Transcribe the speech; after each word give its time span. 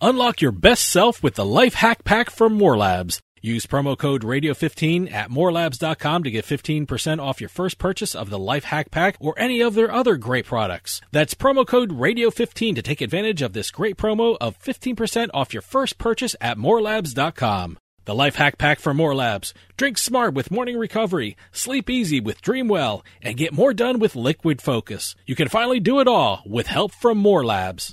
Unlock 0.00 0.40
your 0.40 0.52
best 0.52 0.88
self 0.88 1.22
with 1.24 1.34
the 1.34 1.44
Life 1.44 1.74
Hack 1.74 2.04
Pack 2.04 2.30
from 2.30 2.52
More 2.52 2.76
Labs. 2.76 3.20
Use 3.40 3.66
promo 3.66 3.98
code 3.98 4.22
Radio15 4.22 5.12
at 5.12 5.30
morelabs.com 5.30 6.22
to 6.22 6.30
get 6.30 6.44
15% 6.44 7.20
off 7.20 7.40
your 7.40 7.48
first 7.48 7.78
purchase 7.78 8.14
of 8.14 8.30
the 8.30 8.38
Life 8.38 8.64
Hack 8.64 8.90
Pack 8.90 9.16
or 9.20 9.34
any 9.36 9.60
of 9.60 9.74
their 9.74 9.90
other 9.90 10.16
great 10.16 10.46
products. 10.46 11.00
That's 11.10 11.34
promo 11.34 11.66
code 11.66 11.90
Radio15 11.90 12.76
to 12.76 12.82
take 12.82 13.00
advantage 13.00 13.42
of 13.42 13.52
this 13.54 13.70
great 13.72 13.96
promo 13.96 14.36
of 14.40 14.58
15% 14.60 15.30
off 15.34 15.52
your 15.52 15.62
first 15.62 15.98
purchase 15.98 16.36
at 16.40 16.58
morelabs.com. 16.58 17.78
The 18.04 18.14
Life 18.14 18.36
Hack 18.36 18.56
Pack 18.56 18.78
from 18.78 18.96
More 18.96 19.14
Labs. 19.14 19.52
Drink 19.76 19.98
smart 19.98 20.32
with 20.32 20.50
morning 20.50 20.78
recovery, 20.78 21.36
sleep 21.52 21.90
easy 21.90 22.20
with 22.20 22.40
Dreamwell, 22.40 23.02
and 23.20 23.36
get 23.36 23.52
more 23.52 23.74
done 23.74 23.98
with 23.98 24.16
Liquid 24.16 24.62
Focus. 24.62 25.14
You 25.26 25.34
can 25.34 25.48
finally 25.48 25.80
do 25.80 26.00
it 26.00 26.08
all 26.08 26.42
with 26.46 26.68
help 26.68 26.92
from 26.92 27.18
More 27.18 27.44
Labs. 27.44 27.92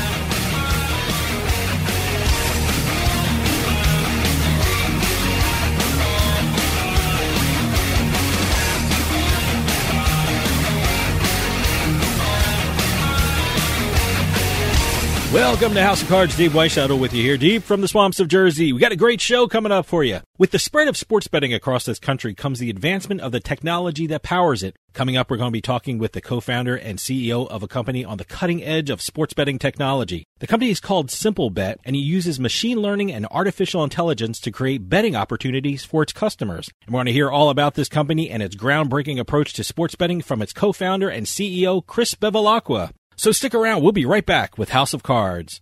Welcome 15.33 15.73
to 15.75 15.81
House 15.81 16.01
of 16.01 16.09
Cards. 16.09 16.35
Dave 16.35 16.51
Weishuttle 16.51 16.99
with 16.99 17.13
you 17.13 17.23
here, 17.23 17.37
deep 17.37 17.63
from 17.63 17.79
the 17.79 17.87
swamps 17.87 18.19
of 18.19 18.27
Jersey. 18.27 18.73
We 18.73 18.81
got 18.81 18.91
a 18.91 18.97
great 18.97 19.21
show 19.21 19.47
coming 19.47 19.71
up 19.71 19.85
for 19.85 20.03
you. 20.03 20.19
With 20.37 20.51
the 20.51 20.59
spread 20.59 20.89
of 20.89 20.97
sports 20.97 21.29
betting 21.29 21.53
across 21.53 21.85
this 21.85 21.99
country 21.99 22.33
comes 22.33 22.59
the 22.59 22.69
advancement 22.69 23.21
of 23.21 23.31
the 23.31 23.39
technology 23.39 24.07
that 24.07 24.23
powers 24.23 24.61
it. 24.61 24.75
Coming 24.93 25.15
up, 25.15 25.31
we're 25.31 25.37
going 25.37 25.47
to 25.47 25.53
be 25.53 25.61
talking 25.61 25.99
with 25.99 26.11
the 26.11 26.19
co-founder 26.19 26.75
and 26.75 26.99
CEO 26.99 27.47
of 27.47 27.63
a 27.63 27.69
company 27.69 28.03
on 28.03 28.17
the 28.17 28.25
cutting 28.25 28.61
edge 28.61 28.89
of 28.89 29.01
sports 29.01 29.33
betting 29.33 29.57
technology. 29.57 30.25
The 30.39 30.47
company 30.47 30.69
is 30.69 30.81
called 30.81 31.07
SimpleBet, 31.07 31.77
and 31.85 31.95
it 31.95 31.99
uses 31.99 32.37
machine 32.37 32.79
learning 32.79 33.13
and 33.13 33.25
artificial 33.31 33.85
intelligence 33.85 34.37
to 34.41 34.51
create 34.51 34.89
betting 34.89 35.15
opportunities 35.15 35.85
for 35.85 36.03
its 36.03 36.11
customers. 36.11 36.69
And 36.85 36.93
we're 36.93 36.97
going 36.97 37.05
to 37.05 37.13
hear 37.13 37.31
all 37.31 37.49
about 37.49 37.75
this 37.75 37.87
company 37.87 38.29
and 38.29 38.43
its 38.43 38.57
groundbreaking 38.57 39.17
approach 39.17 39.53
to 39.53 39.63
sports 39.63 39.95
betting 39.95 40.19
from 40.19 40.41
its 40.41 40.51
co-founder 40.51 41.07
and 41.07 41.25
CEO, 41.25 41.85
Chris 41.85 42.15
Bevilacqua. 42.15 42.91
So 43.21 43.31
stick 43.31 43.53
around. 43.53 43.83
We'll 43.83 43.91
be 43.91 44.07
right 44.07 44.25
back 44.25 44.57
with 44.57 44.69
House 44.69 44.95
of 44.95 45.03
Cards. 45.03 45.61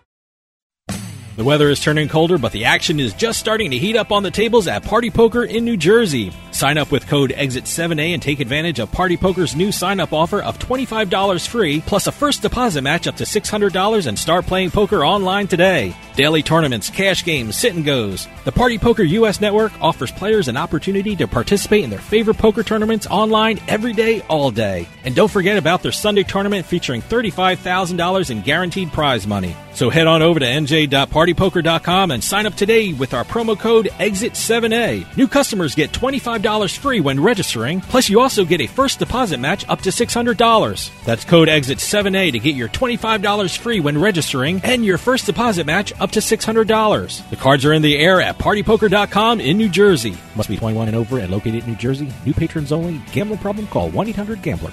The 1.41 1.45
weather 1.45 1.69
is 1.69 1.79
turning 1.79 2.07
colder, 2.07 2.37
but 2.37 2.51
the 2.51 2.65
action 2.65 2.99
is 2.99 3.15
just 3.15 3.39
starting 3.39 3.71
to 3.71 3.77
heat 3.79 3.95
up 3.95 4.11
on 4.11 4.21
the 4.21 4.29
tables 4.29 4.67
at 4.67 4.83
Party 4.83 5.09
Poker 5.09 5.43
in 5.43 5.65
New 5.65 5.75
Jersey. 5.75 6.31
Sign 6.61 6.77
up 6.77 6.91
with 6.91 7.07
code 7.07 7.31
EXIT7A 7.31 8.13
and 8.13 8.21
take 8.21 8.39
advantage 8.39 8.77
of 8.77 8.91
Party 8.91 9.17
Poker's 9.17 9.55
new 9.55 9.71
sign 9.71 9.99
up 9.99 10.13
offer 10.13 10.43
of 10.43 10.59
$25 10.59 11.47
free, 11.47 11.81
plus 11.81 12.05
a 12.05 12.11
first 12.11 12.43
deposit 12.43 12.83
match 12.83 13.07
up 13.07 13.15
to 13.15 13.23
$600 13.23 14.05
and 14.05 14.19
start 14.19 14.45
playing 14.45 14.69
poker 14.69 15.03
online 15.03 15.47
today. 15.47 15.95
Daily 16.15 16.43
tournaments, 16.43 16.91
cash 16.91 17.25
games, 17.25 17.57
sit 17.57 17.73
and 17.73 17.83
goes. 17.83 18.27
The 18.43 18.51
Party 18.51 18.77
Poker 18.77 19.01
US 19.01 19.41
network 19.41 19.71
offers 19.81 20.11
players 20.11 20.49
an 20.49 20.57
opportunity 20.57 21.15
to 21.15 21.27
participate 21.27 21.83
in 21.83 21.89
their 21.89 21.97
favorite 21.97 22.37
poker 22.37 22.61
tournaments 22.61 23.07
online 23.07 23.59
every 23.67 23.93
day, 23.93 24.21
all 24.29 24.51
day. 24.51 24.87
And 25.03 25.15
don't 25.15 25.31
forget 25.31 25.57
about 25.57 25.81
their 25.81 25.91
Sunday 25.91 26.21
tournament 26.21 26.67
featuring 26.67 27.01
$35,000 27.01 28.29
in 28.29 28.41
guaranteed 28.41 28.91
prize 28.91 29.25
money. 29.25 29.55
So 29.73 29.89
head 29.89 30.05
on 30.05 30.21
over 30.21 30.39
to 30.39 30.45
nj.partypoker.com 30.45 32.11
and 32.11 32.23
sign 32.23 32.45
up 32.45 32.55
today 32.55 32.93
with 32.93 33.13
our 33.13 33.23
promo 33.23 33.57
code 33.57 33.85
EXIT7A. 33.99 35.17
New 35.17 35.27
customers 35.27 35.75
get 35.75 35.91
$25 35.91 36.50
free 36.77 36.99
when 36.99 37.19
registering, 37.19 37.81
plus 37.81 38.09
you 38.09 38.19
also 38.19 38.43
get 38.45 38.61
a 38.61 38.67
first 38.67 38.99
deposit 38.99 39.39
match 39.39 39.67
up 39.69 39.81
to 39.81 39.89
$600. 39.89 41.03
That's 41.05 41.25
code 41.25 41.47
EXIT7A 41.47 42.33
to 42.33 42.39
get 42.39 42.55
your 42.55 42.67
$25 42.69 43.57
free 43.57 43.79
when 43.79 43.99
registering 43.99 44.61
and 44.63 44.85
your 44.85 44.97
first 44.97 45.25
deposit 45.25 45.65
match 45.65 45.93
up 45.99 46.11
to 46.11 46.19
$600. 46.19 47.29
The 47.29 47.35
cards 47.35 47.65
are 47.65 47.73
in 47.73 47.81
the 47.81 47.97
air 47.97 48.21
at 48.21 48.37
partypoker.com 48.37 49.39
in 49.39 49.57
New 49.57 49.69
Jersey. 49.69 50.17
Must 50.35 50.49
be 50.49 50.57
21 50.57 50.89
and 50.89 50.97
over 50.97 51.19
and 51.19 51.31
located 51.31 51.63
in 51.63 51.69
New 51.71 51.75
Jersey. 51.77 52.11
New 52.25 52.33
patrons 52.33 52.71
only. 52.71 53.01
Gambling 53.11 53.39
problem? 53.39 53.67
Call 53.67 53.89
1-800-GAMBLER. 53.91 54.71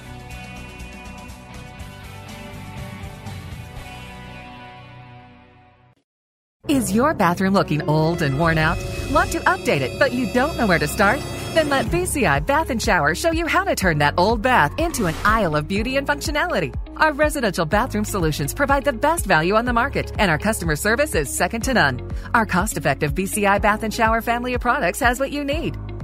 Is 6.69 6.93
your 6.93 7.15
bathroom 7.15 7.55
looking 7.55 7.81
old 7.89 8.21
and 8.21 8.39
worn 8.39 8.59
out? 8.59 8.77
Want 9.11 9.33
to 9.33 9.39
update 9.41 9.81
it, 9.81 9.99
but 9.99 10.13
you 10.13 10.31
don't 10.35 10.55
know 10.59 10.67
where 10.67 10.79
to 10.79 10.87
start? 10.87 11.19
Then 11.59 11.71
let 11.71 11.87
BCI 11.87 12.47
Bath 12.47 12.71
and 12.71 12.81
Shower 12.81 13.17
show 13.17 13.33
you 13.33 13.45
how 13.49 13.65
to 13.65 13.75
turn 13.75 13.99
that 13.99 14.15
old 14.17 14.41
bath 14.43 14.79
into 14.79 15.07
an 15.07 15.17
aisle 15.25 15.57
of 15.57 15.67
beauty 15.67 15.97
and 15.97 16.07
functionality. 16.07 16.73
Our 16.97 17.13
residential 17.13 17.67
bathroom 17.67 18.05
solutions 18.05 18.55
provide 18.55 18.85
the 18.85 18.93
best 18.93 19.27
value 19.27 19.57
on 19.57 19.65
the 19.65 19.73
market, 19.73 20.13
and 20.21 20.31
our 20.31 20.39
customer 20.39 20.77
service 20.77 21.17
is 21.17 21.29
second 21.29 21.63
to 21.63 21.75
none. 21.75 22.09
Our 22.33 22.47
cost 22.47 22.77
effective 22.77 23.13
BCI 23.13 23.61
Bath 23.61 23.83
and 23.83 23.93
Shower 23.93 24.23
family 24.23 24.55
of 24.55 24.61
products 24.61 25.01
has 25.01 25.19
what 25.19 25.33
you 25.33 25.43
need. 25.43 25.77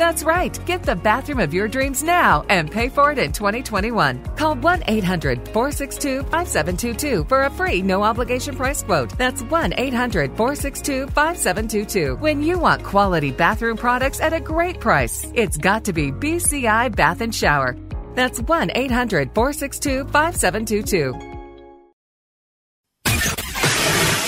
That's 0.00 0.24
right. 0.24 0.58
Get 0.64 0.82
the 0.82 0.96
bathroom 0.96 1.40
of 1.40 1.52
your 1.52 1.68
dreams 1.68 2.02
now 2.02 2.46
and 2.48 2.70
pay 2.70 2.88
for 2.88 3.12
it 3.12 3.18
in 3.18 3.32
2021. 3.32 4.24
Call 4.34 4.54
1 4.54 4.84
800 4.86 5.46
462 5.48 6.22
5722 6.22 7.24
for 7.24 7.42
a 7.42 7.50
free 7.50 7.82
no 7.82 8.02
obligation 8.02 8.56
price 8.56 8.82
quote. 8.82 9.10
That's 9.18 9.42
1 9.42 9.74
800 9.76 10.34
462 10.38 11.06
5722. 11.08 12.16
When 12.16 12.42
you 12.42 12.58
want 12.58 12.82
quality 12.82 13.30
bathroom 13.30 13.76
products 13.76 14.20
at 14.20 14.32
a 14.32 14.40
great 14.40 14.80
price, 14.80 15.30
it's 15.34 15.58
got 15.58 15.84
to 15.84 15.92
be 15.92 16.10
BCI 16.10 16.96
Bath 16.96 17.20
and 17.20 17.34
Shower. 17.34 17.76
That's 18.14 18.40
1 18.40 18.70
800 18.74 19.34
462 19.34 20.04
5722. 20.06 21.39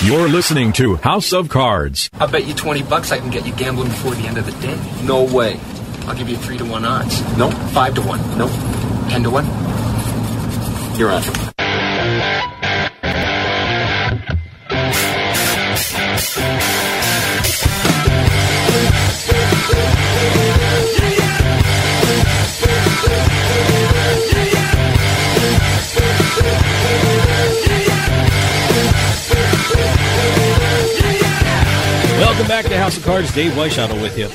You're 0.04 0.28
listening 0.28 0.72
to 0.72 0.96
House 0.96 1.32
of 1.32 1.48
Cards. 1.48 2.10
I'll 2.14 2.26
bet 2.26 2.44
you 2.44 2.54
20 2.54 2.82
bucks 2.82 3.12
I 3.12 3.18
can 3.18 3.30
get 3.30 3.46
you 3.46 3.52
gambling 3.52 3.86
before 3.86 4.16
the 4.16 4.26
end 4.26 4.36
of 4.36 4.44
the 4.44 4.50
day. 4.60 4.76
No 5.04 5.22
way. 5.22 5.60
I'll 6.08 6.16
give 6.16 6.28
you 6.28 6.36
3 6.36 6.58
to 6.58 6.64
1 6.64 6.84
odds. 6.84 7.20
No. 7.36 7.52
5 7.52 7.94
to 7.94 8.02
1. 8.02 8.36
No. 8.36 8.48
10 9.08 9.22
to 9.22 9.30
1. 9.30 10.98
You're 10.98 11.12
on. 11.12 11.22
Welcome 11.22 11.52
House 32.82 32.96
of 32.96 33.04
Cards. 33.04 33.32
Dave 33.32 33.52
Weishottle 33.52 34.02
with 34.02 34.18
you. 34.18 34.28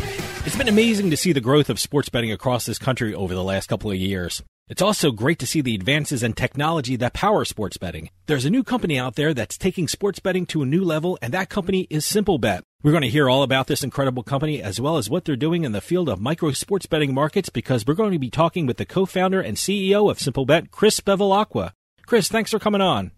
It's 0.46 0.56
been 0.56 0.70
amazing 0.70 1.10
to 1.10 1.18
see 1.18 1.34
the 1.34 1.42
growth 1.42 1.70
of 1.70 1.82
sports 1.82 2.08
betting 2.08 2.32
across 2.32 2.66
this 2.66 2.80
country 2.80 3.14
over 3.14 3.34
the 3.34 3.44
last 3.44 3.68
couple 3.68 3.92
of 3.92 3.98
years. 3.98 4.42
It's 4.70 4.82
also 4.82 5.12
great 5.12 5.38
to 5.40 5.46
see 5.46 5.60
the 5.60 5.76
advances 5.76 6.24
in 6.24 6.32
technology 6.32 6.96
that 6.96 7.14
power 7.14 7.44
sports 7.44 7.76
betting. 7.76 8.10
There's 8.26 8.46
a 8.46 8.50
new 8.50 8.64
company 8.64 8.98
out 8.98 9.16
there 9.16 9.34
that's 9.34 9.58
taking 9.58 9.90
sports 9.90 10.20
betting 10.20 10.46
to 10.46 10.62
a 10.62 10.66
new 10.66 10.82
level, 10.82 11.20
and 11.22 11.34
that 11.34 11.50
company 11.50 11.88
is 11.90 12.06
SimpleBet. 12.06 12.62
We're 12.84 12.92
going 12.92 13.02
to 13.02 13.10
hear 13.10 13.30
all 13.30 13.44
about 13.44 13.68
this 13.68 13.84
incredible 13.84 14.24
company 14.24 14.64
as 14.64 14.80
well 14.80 14.96
as 14.96 15.10
what 15.10 15.26
they're 15.26 15.36
doing 15.36 15.66
in 15.66 15.74
the 15.74 15.82
field 15.82 16.08
of 16.08 16.22
micro 16.22 16.52
sports 16.54 16.86
betting 16.86 17.14
markets 17.14 17.50
because 17.50 17.86
we're 17.86 17.96
going 17.96 18.14
to 18.14 18.20
be 18.20 18.30
talking 18.30 18.66
with 18.66 18.78
the 18.78 18.86
co-founder 18.86 19.42
and 19.42 19.58
CEO 19.58 20.10
of 20.10 20.20
SimpleBet, 20.20 20.72
Chris 20.72 21.02
Bevilacqua. 21.02 21.74
Chris, 22.06 22.30
thanks 22.30 22.52
for 22.52 22.60
coming 22.60 22.80
on. 22.80 23.12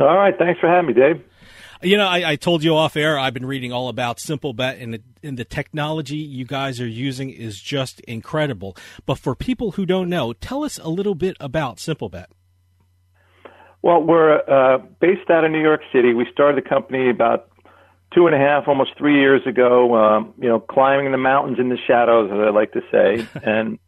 All 0.00 0.16
right, 0.16 0.36
thanks 0.36 0.58
for 0.58 0.68
having 0.68 0.88
me, 0.88 0.94
Dave. 0.94 1.22
You 1.80 1.96
know, 1.96 2.08
I, 2.08 2.32
I, 2.32 2.36
told 2.36 2.64
you 2.64 2.74
off 2.74 2.96
air. 2.96 3.16
I've 3.16 3.34
been 3.34 3.46
reading 3.46 3.72
all 3.72 3.88
about 3.88 4.16
SimpleBet, 4.16 4.82
and 4.82 4.94
the, 4.94 5.02
and 5.22 5.38
the 5.38 5.44
technology 5.44 6.16
you 6.16 6.44
guys 6.44 6.80
are 6.80 6.88
using 6.88 7.30
is 7.30 7.60
just 7.60 8.00
incredible. 8.00 8.76
But 9.06 9.18
for 9.18 9.36
people 9.36 9.72
who 9.72 9.86
don't 9.86 10.08
know, 10.08 10.32
tell 10.32 10.64
us 10.64 10.78
a 10.78 10.88
little 10.88 11.14
bit 11.14 11.36
about 11.38 11.76
SimpleBet. 11.76 12.26
Well, 13.80 14.02
we're 14.02 14.38
uh, 14.38 14.78
based 14.98 15.30
out 15.30 15.44
of 15.44 15.52
New 15.52 15.62
York 15.62 15.82
City. 15.92 16.14
We 16.14 16.26
started 16.32 16.56
the 16.64 16.68
company 16.68 17.10
about 17.10 17.48
two 18.12 18.26
and 18.26 18.34
a 18.34 18.38
half, 18.38 18.66
almost 18.66 18.98
three 18.98 19.20
years 19.20 19.46
ago. 19.46 19.94
Um, 19.94 20.34
you 20.36 20.48
know, 20.48 20.58
climbing 20.58 21.12
the 21.12 21.18
mountains 21.18 21.60
in 21.60 21.68
the 21.68 21.78
shadows, 21.86 22.28
as 22.32 22.38
I 22.38 22.50
like 22.50 22.72
to 22.72 22.82
say. 22.90 23.24
and 23.44 23.78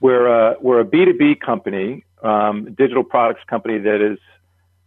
we're 0.00 0.26
a, 0.26 0.56
we're 0.60 0.80
a 0.80 0.84
B 0.84 1.04
two 1.04 1.14
B 1.16 1.36
company, 1.36 2.04
um, 2.20 2.74
digital 2.76 3.04
products 3.04 3.42
company 3.46 3.78
that 3.78 4.00
is 4.04 4.18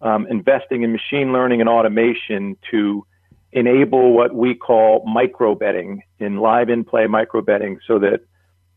um, 0.01 0.27
investing 0.27 0.83
in 0.83 0.91
machine 0.91 1.31
learning 1.33 1.61
and 1.61 1.69
automation 1.69 2.57
to 2.71 3.05
enable 3.51 4.13
what 4.13 4.33
we 4.33 4.55
call 4.55 5.03
micro 5.05 5.55
betting 5.55 6.03
in 6.19 6.37
live 6.37 6.69
in 6.69 6.83
play 6.83 7.07
micro 7.07 7.41
betting 7.41 7.79
so 7.85 7.99
that 7.99 8.21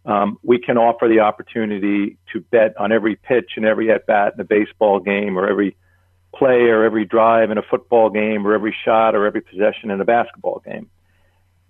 um, 0.04 0.38
we 0.42 0.58
can 0.58 0.76
offer 0.76 1.08
the 1.08 1.20
opportunity 1.20 2.18
to 2.32 2.40
bet 2.40 2.76
on 2.76 2.92
every 2.92 3.16
pitch 3.16 3.52
and 3.56 3.64
every 3.64 3.90
at 3.90 4.06
bat 4.06 4.34
in 4.34 4.40
a 4.40 4.44
baseball 4.44 5.00
game 5.00 5.38
or 5.38 5.48
every 5.48 5.76
play 6.34 6.62
or 6.68 6.84
every 6.84 7.04
drive 7.04 7.50
in 7.50 7.58
a 7.58 7.62
football 7.62 8.10
game 8.10 8.46
or 8.46 8.54
every 8.54 8.74
shot 8.84 9.14
or 9.14 9.26
every 9.26 9.40
possession 9.40 9.90
in 9.90 10.00
a 10.00 10.04
basketball 10.04 10.60
game. 10.64 10.90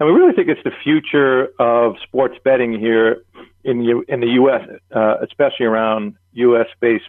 And 0.01 0.09
we 0.09 0.15
really 0.15 0.33
think 0.33 0.49
it's 0.49 0.63
the 0.65 0.73
future 0.83 1.49
of 1.61 1.95
sports 2.03 2.37
betting 2.43 2.79
here 2.79 3.23
in 3.63 3.79
the, 3.79 4.03
in 4.09 4.21
the 4.21 4.27
U.S., 4.29 4.69
uh, 4.95 5.17
especially 5.23 5.67
around 5.67 6.17
U.S. 6.33 6.67
based 6.81 7.09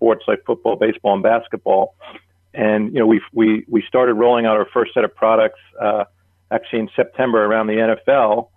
sports 0.00 0.24
like 0.26 0.42
football, 0.46 0.76
baseball, 0.76 1.14
and 1.14 1.22
basketball. 1.22 1.94
And 2.54 2.92
you 2.92 2.98
know, 2.98 3.06
we 3.06 3.20
we 3.32 3.64
we 3.68 3.84
started 3.86 4.14
rolling 4.14 4.46
out 4.46 4.56
our 4.56 4.66
first 4.72 4.94
set 4.94 5.04
of 5.04 5.14
products 5.14 5.60
uh, 5.80 6.04
actually 6.50 6.80
in 6.80 6.90
September 6.96 7.44
around 7.44 7.66
the 7.68 7.74
NFL, 7.74 8.48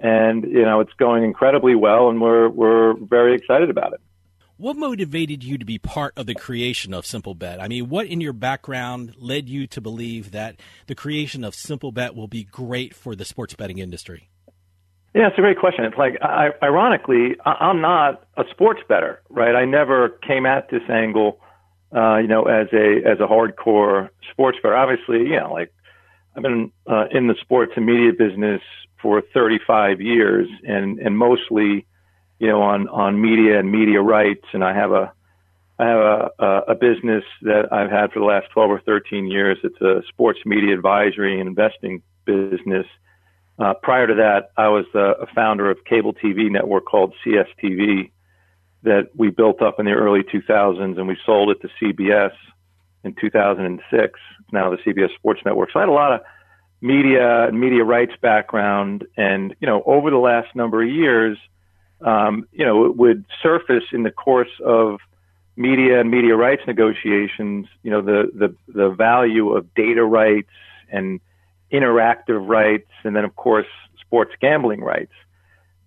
and 0.00 0.44
you 0.44 0.64
know, 0.64 0.80
it's 0.80 0.92
going 0.98 1.22
incredibly 1.22 1.74
well, 1.74 2.08
and 2.08 2.20
we're 2.20 2.48
we're 2.48 2.94
very 2.94 3.36
excited 3.36 3.70
about 3.70 3.92
it. 3.92 4.00
What 4.56 4.76
motivated 4.76 5.44
you 5.44 5.56
to 5.56 5.64
be 5.64 5.78
part 5.78 6.14
of 6.16 6.26
the 6.26 6.34
creation 6.34 6.92
of 6.92 7.04
SimpleBet? 7.04 7.60
I 7.60 7.68
mean, 7.68 7.88
what 7.88 8.08
in 8.08 8.20
your 8.20 8.32
background 8.32 9.14
led 9.16 9.48
you 9.48 9.68
to 9.68 9.80
believe 9.80 10.32
that 10.32 10.56
the 10.88 10.96
creation 10.96 11.44
of 11.44 11.54
SimpleBet 11.54 12.16
will 12.16 12.26
be 12.26 12.42
great 12.42 12.92
for 12.92 13.14
the 13.14 13.24
sports 13.24 13.54
betting 13.54 13.78
industry? 13.78 14.30
Yeah, 15.14 15.28
it's 15.28 15.38
a 15.38 15.40
great 15.40 15.58
question. 15.58 15.84
It's 15.84 15.96
like, 15.96 16.18
I, 16.22 16.50
ironically, 16.62 17.36
I'm 17.44 17.80
not 17.80 18.24
a 18.36 18.44
sports 18.50 18.80
bettor, 18.88 19.20
right? 19.30 19.54
I 19.54 19.64
never 19.64 20.10
came 20.10 20.44
at 20.44 20.68
this 20.70 20.82
angle, 20.88 21.40
uh, 21.94 22.18
you 22.18 22.28
know, 22.28 22.44
as 22.44 22.68
a 22.72 23.00
as 23.06 23.18
a 23.18 23.26
hardcore 23.26 24.10
sports 24.30 24.58
bettor. 24.62 24.76
Obviously, 24.76 25.20
you 25.20 25.40
know, 25.40 25.52
like 25.52 25.72
I've 26.36 26.42
been 26.42 26.70
uh, 26.86 27.06
in 27.10 27.26
the 27.26 27.34
sports 27.40 27.72
and 27.76 27.86
media 27.86 28.12
business 28.12 28.60
for 29.00 29.22
35 29.32 30.00
years, 30.00 30.46
and 30.64 30.98
and 30.98 31.16
mostly, 31.16 31.86
you 32.38 32.48
know, 32.48 32.60
on 32.60 32.86
on 32.88 33.20
media 33.20 33.58
and 33.58 33.72
media 33.72 34.02
rights. 34.02 34.44
And 34.52 34.62
I 34.62 34.74
have 34.74 34.92
a 34.92 35.12
I 35.78 35.86
have 35.86 36.30
a, 36.38 36.62
a 36.68 36.74
business 36.74 37.24
that 37.42 37.72
I've 37.72 37.90
had 37.90 38.12
for 38.12 38.18
the 38.18 38.26
last 38.26 38.48
12 38.52 38.70
or 38.70 38.80
13 38.80 39.26
years. 39.26 39.58
It's 39.64 39.80
a 39.80 40.02
sports 40.08 40.40
media 40.44 40.74
advisory 40.74 41.40
and 41.40 41.48
investing 41.48 42.02
business 42.26 42.86
uh, 43.58 43.74
prior 43.82 44.06
to 44.06 44.14
that, 44.14 44.50
I 44.56 44.68
was 44.68 44.86
a 44.94 45.26
founder 45.34 45.70
of 45.70 45.84
cable 45.84 46.14
TV 46.14 46.50
network 46.50 46.84
called 46.86 47.14
CSTV 47.24 48.10
that 48.84 49.08
we 49.16 49.30
built 49.30 49.60
up 49.60 49.80
in 49.80 49.86
the 49.86 49.92
early 49.92 50.22
2000s, 50.22 50.96
and 50.96 51.08
we 51.08 51.16
sold 51.26 51.50
it 51.50 51.60
to 51.62 51.68
CBS 51.82 52.32
in 53.02 53.14
2006. 53.20 54.20
Now 54.52 54.70
the 54.70 54.76
CBS 54.76 55.12
Sports 55.16 55.40
Network. 55.44 55.70
So 55.72 55.80
I 55.80 55.82
had 55.82 55.88
a 55.88 55.92
lot 55.92 56.12
of 56.12 56.20
media 56.80 57.48
and 57.48 57.58
media 57.60 57.82
rights 57.82 58.12
background, 58.20 59.04
and 59.16 59.54
you 59.60 59.66
know, 59.66 59.82
over 59.84 60.10
the 60.10 60.18
last 60.18 60.54
number 60.54 60.82
of 60.82 60.88
years, 60.88 61.36
um, 62.00 62.46
you 62.52 62.64
know, 62.64 62.84
it 62.86 62.96
would 62.96 63.24
surface 63.42 63.84
in 63.92 64.04
the 64.04 64.12
course 64.12 64.60
of 64.64 65.00
media 65.56 66.00
and 66.00 66.10
media 66.10 66.36
rights 66.36 66.62
negotiations. 66.66 67.66
You 67.82 67.90
know, 67.90 68.02
the 68.02 68.30
the 68.32 68.72
the 68.72 68.90
value 68.90 69.50
of 69.50 69.74
data 69.74 70.04
rights 70.04 70.50
and 70.90 71.20
interactive 71.72 72.46
rights, 72.48 72.90
and 73.04 73.14
then 73.14 73.24
of 73.24 73.34
course 73.36 73.66
sports 74.00 74.32
gambling 74.40 74.80
rights 74.80 75.12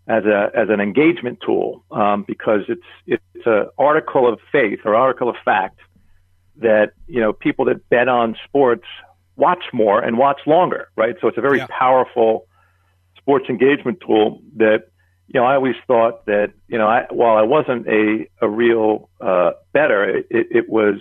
as 0.08 0.26
a 0.26 0.52
as 0.56 0.70
an 0.70 0.80
engagement 0.80 1.40
tool 1.46 1.84
um, 1.92 2.24
because 2.24 2.62
it's 2.68 2.82
it's 3.08 3.46
an 3.46 3.68
article 3.78 4.32
of 4.32 4.40
faith 4.52 4.80
or 4.86 4.96
article 4.96 5.30
of 5.30 5.36
fact 5.44 5.80
that 6.58 6.94
you 7.08 7.20
know 7.20 7.34
people 7.34 7.66
that 7.66 7.88
bet 7.90 8.08
on 8.08 8.36
sports 8.46 8.86
watch 9.36 9.64
more 9.74 10.02
and 10.02 10.18
watch 10.18 10.42
longer, 10.46 10.90
right? 10.96 11.16
So 11.22 11.28
it's 11.28 11.38
a 11.38 11.42
very 11.42 11.60
yeah. 11.60 11.68
powerful 11.68 12.48
sports 13.18 13.46
engagement 13.50 14.00
tool 14.06 14.42
that 14.58 14.90
you 15.28 15.40
know 15.40 15.46
I 15.46 15.56
always 15.56 15.76
thought 15.88 16.26
that 16.26 16.52
you 16.68 16.78
know 16.78 16.88
I, 16.88 17.06
while 17.10 17.38
I 17.38 17.44
wasn't 17.44 17.88
a 17.88 18.28
a 18.42 18.50
real 18.50 19.10
uh, 19.20 19.52
bettor, 19.74 20.04
it, 20.04 20.28
it 20.30 20.70
was 20.70 20.96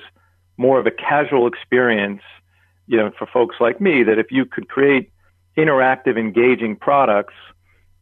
more 0.56 0.78
of 0.78 0.86
a 0.86 0.90
casual 0.90 1.46
experience 1.46 2.22
you 2.90 2.96
know, 2.96 3.12
for 3.16 3.26
folks 3.26 3.56
like 3.60 3.80
me, 3.80 4.02
that 4.02 4.18
if 4.18 4.32
you 4.32 4.44
could 4.44 4.68
create 4.68 5.12
interactive, 5.56 6.18
engaging 6.18 6.74
products, 6.74 7.34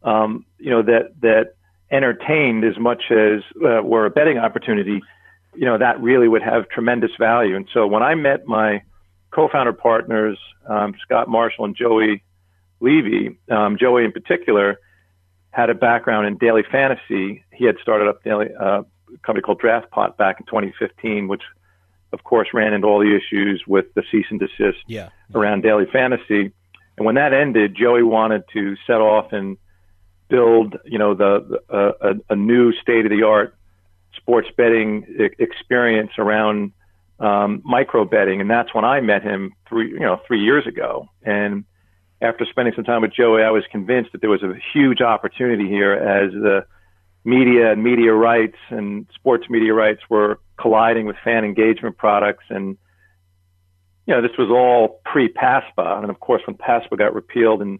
um, 0.01 0.45
you 0.57 0.71
know, 0.71 0.81
that 0.81 1.11
that 1.21 1.53
entertained 1.91 2.63
as 2.63 2.77
much 2.79 3.03
as 3.11 3.41
uh, 3.63 3.83
were 3.83 4.07
a 4.07 4.09
betting 4.09 4.39
opportunity, 4.39 4.99
you 5.53 5.65
know, 5.65 5.77
that 5.77 6.01
really 6.01 6.27
would 6.27 6.41
have 6.41 6.67
tremendous 6.69 7.11
value. 7.19 7.55
And 7.55 7.67
so 7.71 7.85
when 7.85 8.01
I 8.01 8.15
met 8.15 8.47
my 8.47 8.81
co-founder 9.29 9.73
partners, 9.73 10.39
um, 10.67 10.95
Scott 11.03 11.29
Marshall 11.29 11.65
and 11.65 11.75
Joey 11.75 12.23
Levy, 12.79 13.37
um, 13.51 13.77
Joey 13.79 14.05
in 14.05 14.11
particular 14.11 14.79
had 15.51 15.69
a 15.69 15.75
background 15.75 16.25
in 16.25 16.37
daily 16.37 16.63
fantasy. 16.63 17.43
He 17.53 17.65
had 17.65 17.75
started 17.79 18.07
up 18.07 18.23
daily, 18.23 18.47
uh, 18.59 18.81
a 18.81 19.17
company 19.23 19.43
called 19.43 19.61
DraftPot 19.61 20.17
back 20.17 20.39
in 20.39 20.47
2015, 20.47 21.27
which 21.27 21.43
of 22.11 22.23
course, 22.23 22.49
ran 22.53 22.73
into 22.73 22.87
all 22.87 22.99
the 22.99 23.15
issues 23.15 23.63
with 23.67 23.93
the 23.93 24.03
cease 24.11 24.25
and 24.29 24.39
desist 24.39 24.79
yeah. 24.87 25.09
around 25.33 25.61
daily 25.61 25.85
fantasy. 25.91 26.51
And 26.97 27.05
when 27.05 27.15
that 27.15 27.33
ended, 27.33 27.75
Joey 27.75 28.03
wanted 28.03 28.43
to 28.53 28.75
set 28.87 28.99
off 28.99 29.31
and 29.31 29.57
build, 30.27 30.77
you 30.85 30.97
know, 30.97 31.13
the 31.13 31.59
uh, 31.69 31.91
a, 32.01 32.33
a 32.33 32.35
new 32.35 32.73
state 32.73 33.05
of 33.05 33.11
the 33.11 33.23
art 33.23 33.55
sports 34.15 34.49
betting 34.57 35.05
experience 35.39 36.11
around 36.17 36.71
um, 37.19 37.61
micro 37.63 38.05
betting, 38.05 38.41
and 38.41 38.49
that's 38.49 38.73
when 38.73 38.85
I 38.85 39.01
met 39.01 39.23
him 39.23 39.53
three, 39.67 39.91
you 39.91 39.99
know, 39.99 40.21
three 40.25 40.41
years 40.41 40.65
ago. 40.67 41.07
And 41.23 41.65
after 42.21 42.45
spending 42.49 42.73
some 42.75 42.85
time 42.85 43.01
with 43.01 43.13
Joey, 43.13 43.43
I 43.43 43.51
was 43.51 43.63
convinced 43.71 44.11
that 44.11 44.21
there 44.21 44.29
was 44.29 44.43
a 44.43 44.53
huge 44.73 45.01
opportunity 45.01 45.67
here 45.67 45.93
as 45.93 46.31
the 46.31 46.65
media 47.29 47.71
and 47.71 47.83
media 47.83 48.13
rights 48.13 48.57
and 48.69 49.07
sports 49.13 49.45
media 49.49 49.73
rights 49.73 50.01
were 50.09 50.39
colliding 50.57 51.05
with 51.05 51.15
fan 51.23 51.45
engagement 51.45 51.97
products. 51.97 52.45
And, 52.49 52.77
you 54.05 54.15
know, 54.15 54.21
this 54.21 54.37
was 54.37 54.49
all 54.49 54.99
pre 55.05 55.31
PASPA. 55.31 56.01
And 56.01 56.09
of 56.09 56.19
course, 56.19 56.41
when 56.45 56.57
PASPA 56.57 56.97
got 56.97 57.13
repealed 57.13 57.61
in 57.61 57.79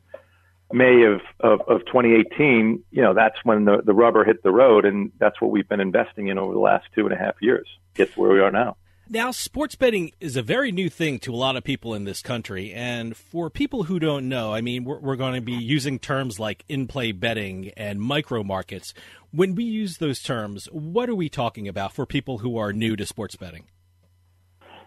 May 0.72 1.04
of, 1.04 1.22
of, 1.40 1.62
of 1.68 1.86
2018, 1.88 2.84
you 2.92 3.02
know, 3.02 3.14
that's 3.14 3.38
when 3.44 3.66
the, 3.66 3.82
the 3.84 3.94
rubber 3.94 4.24
hit 4.24 4.44
the 4.44 4.52
road, 4.52 4.86
and 4.86 5.12
that's 5.18 5.42
what 5.42 5.50
we've 5.50 5.68
been 5.68 5.80
investing 5.80 6.28
in 6.28 6.38
over 6.38 6.54
the 6.54 6.60
last 6.60 6.86
two 6.94 7.06
and 7.06 7.14
a 7.14 7.18
half 7.18 7.36
years. 7.42 7.68
Get 7.96 8.14
to 8.14 8.20
where 8.20 8.32
we 8.32 8.40
are 8.40 8.52
now. 8.52 8.78
Now, 9.12 9.32
sports 9.32 9.74
betting 9.74 10.12
is 10.20 10.38
a 10.38 10.44
very 10.44 10.72
new 10.72 10.88
thing 10.88 11.18
to 11.22 11.34
a 11.34 11.36
lot 11.36 11.56
of 11.56 11.64
people 11.64 11.96
in 11.96 12.04
this 12.04 12.22
country. 12.22 12.72
And 12.72 13.18
for 13.18 13.50
people 13.50 13.84
who 13.84 13.98
don't 13.98 14.30
know, 14.30 14.54
I 14.54 14.62
mean, 14.62 14.84
we're, 14.84 15.00
we're 15.00 15.16
going 15.16 15.34
to 15.34 15.42
be 15.42 15.54
using 15.54 15.98
terms 15.98 16.40
like 16.40 16.64
in 16.70 16.86
play 16.86 17.12
betting 17.12 17.72
and 17.76 18.00
micro 18.00 18.44
markets. 18.44 18.94
When 19.32 19.56
we 19.56 19.64
use 19.64 19.98
those 19.98 20.22
terms, 20.22 20.66
what 20.66 21.10
are 21.10 21.16
we 21.16 21.28
talking 21.28 21.68
about 21.68 21.92
for 21.92 22.06
people 22.06 22.38
who 22.38 22.58
are 22.58 22.72
new 22.72 22.96
to 22.98 23.06
sports 23.08 23.36
betting? 23.36 23.66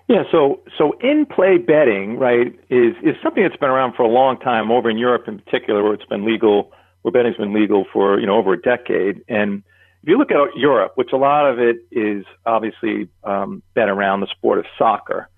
Yeah, 0.09 0.23
so 0.31 0.61
so 0.79 0.93
in 1.01 1.27
play 1.27 1.59
betting, 1.59 2.17
right, 2.17 2.55
is 2.71 2.95
is 3.03 3.17
something 3.25 3.43
that's 3.43 3.57
been 3.57 3.71
around 3.71 3.95
for 3.95 4.03
a 4.03 4.09
long 4.09 4.39
time 4.39 4.71
over 4.71 4.89
in 4.89 4.99
Europe 4.99 5.27
in 5.27 5.39
particular, 5.39 5.83
where 5.83 5.95
it's 5.95 6.05
been 6.05 6.25
legal, 6.25 6.71
where 7.03 7.11
betting's 7.11 7.37
been 7.37 7.55
legal 7.55 7.87
for 7.93 8.21
you 8.21 8.27
know 8.27 8.37
over 8.37 8.53
a 8.53 8.61
decade. 8.61 9.25
And 9.29 9.63
if 10.03 10.09
you 10.09 10.19
look 10.19 10.33
at 10.33 10.57
Europe, 10.57 10.93
which 10.97 11.13
a 11.13 11.17
lot 11.17 11.49
of 11.49 11.61
it 11.61 11.77
is 11.93 12.25
obviously 12.45 13.09
um, 13.23 13.63
been 13.75 13.89
around 13.89 14.21
the 14.21 14.27
sport 14.27 14.59
of 14.59 14.65
soccer, 14.77 15.29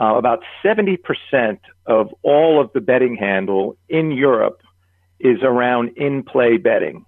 uh, 0.00 0.16
about 0.16 0.40
70% 0.64 0.98
of 1.86 2.12
all 2.22 2.60
of 2.60 2.72
the 2.72 2.80
betting 2.80 3.16
handle 3.16 3.76
in 3.88 4.10
Europe 4.10 4.62
is 5.20 5.38
around 5.42 5.90
in 5.96 6.24
play 6.24 6.56
betting. 6.56 7.04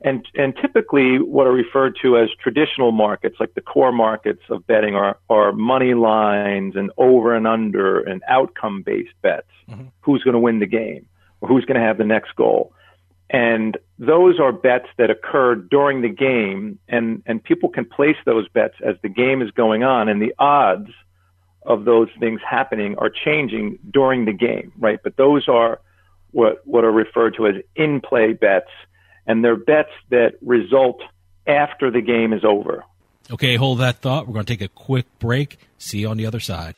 And, 0.00 0.24
and 0.36 0.54
typically 0.54 1.18
what 1.18 1.48
are 1.48 1.52
referred 1.52 1.96
to 2.02 2.16
as 2.18 2.28
traditional 2.40 2.92
markets, 2.92 3.36
like 3.40 3.54
the 3.54 3.60
core 3.60 3.90
markets 3.90 4.42
of 4.48 4.64
betting 4.64 4.94
are, 4.94 5.18
are 5.28 5.50
money 5.50 5.94
lines 5.94 6.76
and 6.76 6.92
over 6.98 7.34
and 7.34 7.48
under 7.48 7.98
and 8.00 8.22
outcome 8.28 8.82
based 8.82 9.14
bets. 9.22 9.48
Mm-hmm. 9.68 9.86
Who's 10.02 10.22
going 10.22 10.34
to 10.34 10.40
win 10.40 10.60
the 10.60 10.66
game 10.66 11.06
or 11.40 11.48
who's 11.48 11.64
going 11.64 11.80
to 11.80 11.84
have 11.84 11.98
the 11.98 12.04
next 12.04 12.36
goal. 12.36 12.72
And 13.30 13.76
those 13.98 14.40
are 14.40 14.52
bets 14.52 14.88
that 14.96 15.10
occur 15.10 15.54
during 15.54 16.00
the 16.00 16.08
game 16.08 16.78
and, 16.88 17.22
and 17.26 17.42
people 17.42 17.68
can 17.68 17.84
place 17.84 18.16
those 18.24 18.48
bets 18.48 18.74
as 18.84 18.96
the 19.02 19.08
game 19.08 19.42
is 19.42 19.50
going 19.50 19.82
on 19.82 20.08
and 20.08 20.22
the 20.22 20.34
odds 20.38 20.88
of 21.66 21.84
those 21.84 22.08
things 22.18 22.40
happening 22.48 22.96
are 22.98 23.10
changing 23.10 23.78
during 23.92 24.24
the 24.24 24.32
game, 24.32 24.72
right? 24.78 24.98
But 25.02 25.16
those 25.16 25.46
are 25.48 25.80
what, 26.30 26.66
what 26.66 26.84
are 26.84 26.92
referred 26.92 27.34
to 27.36 27.46
as 27.48 27.54
in 27.76 28.00
play 28.00 28.32
bets 28.32 28.70
and 29.26 29.44
they're 29.44 29.56
bets 29.56 29.90
that 30.10 30.34
result 30.40 31.02
after 31.46 31.90
the 31.90 32.00
game 32.00 32.32
is 32.32 32.44
over. 32.44 32.84
Okay, 33.30 33.56
hold 33.56 33.80
that 33.80 33.96
thought. 33.96 34.26
We're 34.26 34.34
going 34.34 34.46
to 34.46 34.52
take 34.56 34.62
a 34.62 34.68
quick 34.68 35.06
break. 35.18 35.58
See 35.76 35.98
you 35.98 36.08
on 36.08 36.16
the 36.16 36.24
other 36.24 36.40
side. 36.40 36.74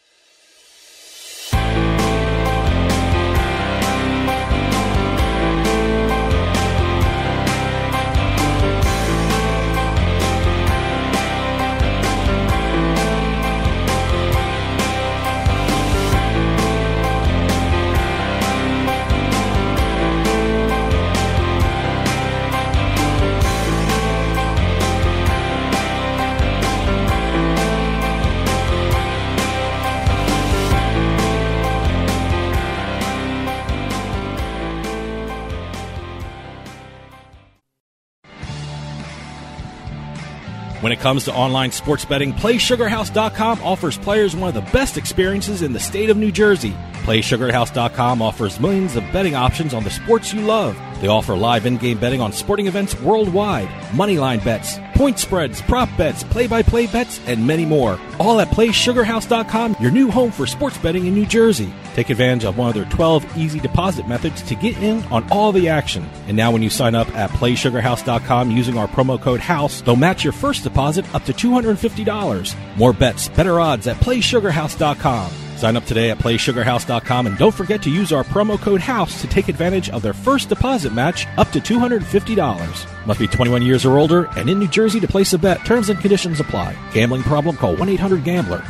When 40.91 40.99
it 40.99 41.03
comes 41.03 41.25
to 41.27 41.33
online 41.33 41.71
sports 41.71 42.05
betting, 42.05 42.33
PlaySugarHouse.com 42.33 43.63
offers 43.63 43.97
players 43.97 44.35
one 44.35 44.49
of 44.49 44.57
the 44.57 44.73
best 44.73 44.97
experiences 44.97 45.63
in 45.63 45.73
the 45.73 45.79
state 45.79 46.11
of 46.11 46.17
New 46.17 46.33
Jersey. 46.33 46.75
PlaySugarHouse.com 47.05 48.21
offers 48.21 48.59
millions 48.59 48.97
of 48.97 49.05
betting 49.13 49.37
options 49.37 49.73
on 49.73 49.85
the 49.85 49.91
sports 49.91 50.35
you 50.35 50.41
love. 50.41 50.77
They 51.01 51.07
offer 51.07 51.37
live 51.37 51.65
in-game 51.65 51.99
betting 51.99 52.21
on 52.21 52.33
sporting 52.33 52.67
events 52.67 53.01
worldwide, 53.03 53.69
moneyline 53.93 54.45
bets, 54.45 54.81
point 54.97 55.21
spreads, 55.21 55.63
prop 55.63 55.89
bets, 55.97 56.25
play-by-play 56.25 56.89
bets, 56.89 57.21
and 57.29 57.47
many 57.47 57.65
more. 57.65 57.97
All 58.19 58.41
at 58.41 58.49
PlaySugarHouse.com, 58.49 59.77
your 59.79 59.93
new 59.93 60.11
home 60.11 60.33
for 60.33 60.45
sports 60.45 60.77
betting 60.79 61.07
in 61.07 61.15
New 61.15 61.25
Jersey. 61.27 61.73
Take 61.95 62.11
advantage 62.11 62.45
of 62.45 62.57
one 62.57 62.69
of 62.69 62.75
their 62.75 62.85
12 62.87 63.37
easy 63.37 63.61
deposit 63.61 64.07
methods 64.07 64.43
to 64.43 64.55
get 64.55 64.77
in 64.79 65.03
on 65.05 65.29
all 65.31 65.53
the 65.53 65.69
action. 65.69 66.09
And 66.29 66.37
now 66.37 66.51
when 66.51 66.63
you 66.63 66.71
sign 66.71 66.95
up 66.95 67.09
at 67.17 67.31
PlaySugarHouse.com 67.31 68.51
using 68.51 68.79
our 68.79 68.89
promo 68.89 69.21
code 69.21 69.41
HOUSE, 69.41 69.83
they'll 69.83 69.97
match 69.97 70.25
your 70.25 70.33
first 70.33 70.63
deposit 70.63 71.13
up 71.15 71.25
to 71.25 71.33
$250. 71.33 72.55
More 72.77 72.93
bets, 72.93 73.29
better 73.29 73.61
odds 73.61 73.87
at 73.87 73.97
PlaySugarHouse.com. 73.97 75.33
Sign 75.61 75.77
up 75.77 75.85
today 75.85 76.11
at 76.11 76.19
PlaySugarHouse.com 76.19 77.27
and 77.27 77.37
don't 77.37 77.55
forget 77.55 77.83
to 77.83 77.91
use 77.91 78.15
our 78.15 78.25
promo 78.25 78.59
code 78.59 78.81
HOUSE 78.81 79.21
to 79.21 79.27
take 79.27 79.49
advantage 79.49 79.91
of 79.91 80.01
their 80.01 80.15
first 80.15 80.49
deposit 80.49 80.95
match 80.95 81.27
up 81.37 81.51
to 81.51 81.61
$250. 81.61 83.07
Must 83.07 83.21
be 83.21 83.27
21 83.27 83.61
years 83.61 83.85
or 83.85 83.99
older 83.99 84.25
and 84.39 84.49
in 84.49 84.59
New 84.59 84.69
Jersey 84.69 85.01
to 85.01 85.09
place 85.09 85.35
a 85.35 85.39
bet. 85.39 85.63
Terms 85.67 85.91
and 85.91 86.01
conditions 86.01 86.41
apply. 86.41 86.75
Gambling 86.93 87.25
problem? 87.25 87.57
Call 87.57 87.77
1 87.77 87.91
800 87.91 88.25
GAMBLER. 88.25 88.65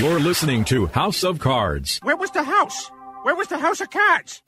You're 0.00 0.18
listening 0.18 0.64
to 0.64 0.86
House 0.86 1.24
of 1.24 1.40
Cards. 1.40 2.00
Where 2.02 2.16
was 2.16 2.30
the 2.30 2.42
house? 2.42 2.90
Where 3.22 3.36
was 3.36 3.48
the 3.48 3.58
house 3.58 3.82
of 3.82 3.90
cards? 3.90 4.40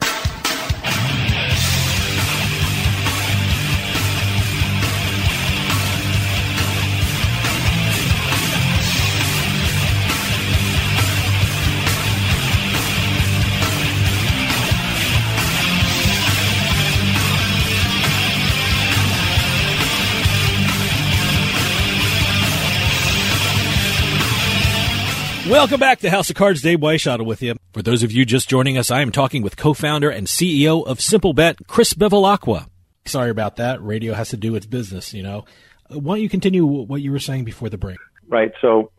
Welcome 25.48 25.80
back 25.80 25.98
to 26.00 26.10
House 26.10 26.30
of 26.30 26.36
Cards. 26.36 26.62
Dave 26.62 26.78
Weishottle 26.78 27.26
with 27.26 27.42
you. 27.42 27.56
For 27.72 27.82
those 27.82 28.04
of 28.04 28.12
you 28.12 28.24
just 28.24 28.48
joining 28.48 28.78
us, 28.78 28.92
I 28.92 29.00
am 29.00 29.10
talking 29.10 29.42
with 29.42 29.56
co-founder 29.56 30.08
and 30.08 30.28
CEO 30.28 30.86
of 30.86 31.00
Simple 31.00 31.32
Bet, 31.32 31.56
Chris 31.66 31.94
Bevilacqua. 31.94 32.68
Sorry 33.06 33.28
about 33.28 33.56
that. 33.56 33.82
Radio 33.82 34.14
has 34.14 34.28
to 34.28 34.36
do 34.36 34.54
its 34.54 34.66
business, 34.66 35.12
you 35.12 35.24
know. 35.24 35.44
Why 35.88 36.14
don't 36.14 36.22
you 36.22 36.28
continue 36.28 36.64
what 36.64 37.02
you 37.02 37.10
were 37.10 37.18
saying 37.18 37.44
before 37.44 37.68
the 37.68 37.76
break? 37.76 37.98
Right. 38.28 38.52
So 38.60 38.92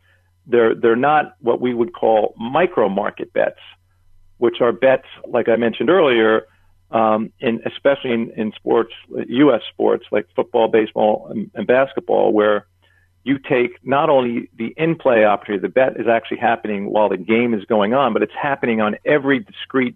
they're 0.46 0.76
they're 0.76 0.98
not 0.98 1.36
what 1.40 1.62
we 1.62 1.74
would 1.74 1.94
call 1.94 2.36
micro 2.38 2.90
market 2.90 3.32
bets, 3.32 3.62
which 4.38 4.58
are 4.60 4.74
bets 4.74 5.08
like 5.26 5.48
I 5.48 5.56
mentioned 5.56 5.90
earlier, 5.90 6.48
um, 6.92 7.32
in 7.40 7.62
especially 7.66 8.12
in, 8.12 8.32
in 8.36 8.52
sports, 8.52 8.92
U.S. 9.10 9.62
sports 9.72 10.06
like 10.12 10.28
football, 10.36 10.68
baseball, 10.68 11.28
and, 11.30 11.50
and 11.54 11.66
basketball, 11.66 12.34
where 12.34 12.68
you 13.24 13.39
take 13.39 13.84
not 13.84 14.10
only 14.10 14.50
the 14.58 14.74
in 14.77 14.96
play 14.96 15.24
opportunity, 15.25 15.62
the 15.62 15.70
bet 15.70 16.00
is 16.00 16.08
actually 16.08 16.38
happening 16.38 16.92
while 16.92 17.10
the 17.10 17.18
game 17.18 17.53
is 17.53 17.63
going 17.65 17.94
on, 17.94 18.13
but 18.13 18.22
it's 18.22 18.34
happening 18.39 18.82
on 18.82 18.98
every 19.06 19.39
discrete 19.39 19.96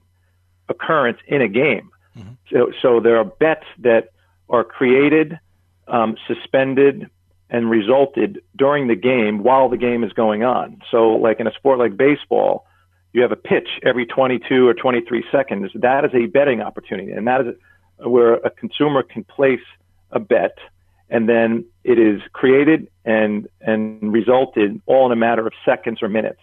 occurrence 0.69 1.19
in 1.27 1.41
a 1.41 1.47
game. 1.47 1.89
Mm-hmm. 2.17 2.33
So, 2.51 2.71
so 2.81 2.99
there 2.99 3.17
are 3.17 3.25
bets 3.25 3.65
that 3.79 4.09
are 4.49 4.63
created, 4.63 5.39
um, 5.87 6.15
suspended, 6.25 7.09
and 7.49 7.69
resulted 7.69 8.41
during 8.55 8.87
the 8.87 8.95
game 8.95 9.43
while 9.43 9.69
the 9.69 9.77
game 9.77 10.03
is 10.03 10.13
going 10.13 10.43
on. 10.43 10.81
So, 10.91 11.11
like 11.11 11.39
in 11.39 11.47
a 11.47 11.53
sport 11.53 11.79
like 11.79 11.95
baseball, 11.95 12.65
you 13.13 13.21
have 13.21 13.31
a 13.31 13.37
pitch 13.37 13.69
every 13.83 14.05
22 14.05 14.67
or 14.67 14.73
23 14.73 15.23
seconds. 15.31 15.71
That 15.75 16.05
is 16.05 16.11
a 16.13 16.25
betting 16.27 16.61
opportunity, 16.61 17.11
and 17.11 17.27
that 17.27 17.41
is 17.41 17.55
where 17.97 18.35
a 18.35 18.49
consumer 18.49 19.03
can 19.03 19.23
place 19.23 19.61
a 20.11 20.19
bet 20.19 20.57
and 21.09 21.27
then 21.27 21.65
it 21.83 21.99
is 21.99 22.21
created 22.33 22.87
and 23.05 23.47
and 23.61 24.11
resulted 24.11 24.81
all 24.85 25.05
in 25.05 25.11
a 25.11 25.15
matter 25.15 25.45
of 25.45 25.53
seconds 25.65 26.01
or 26.01 26.09
minutes. 26.09 26.41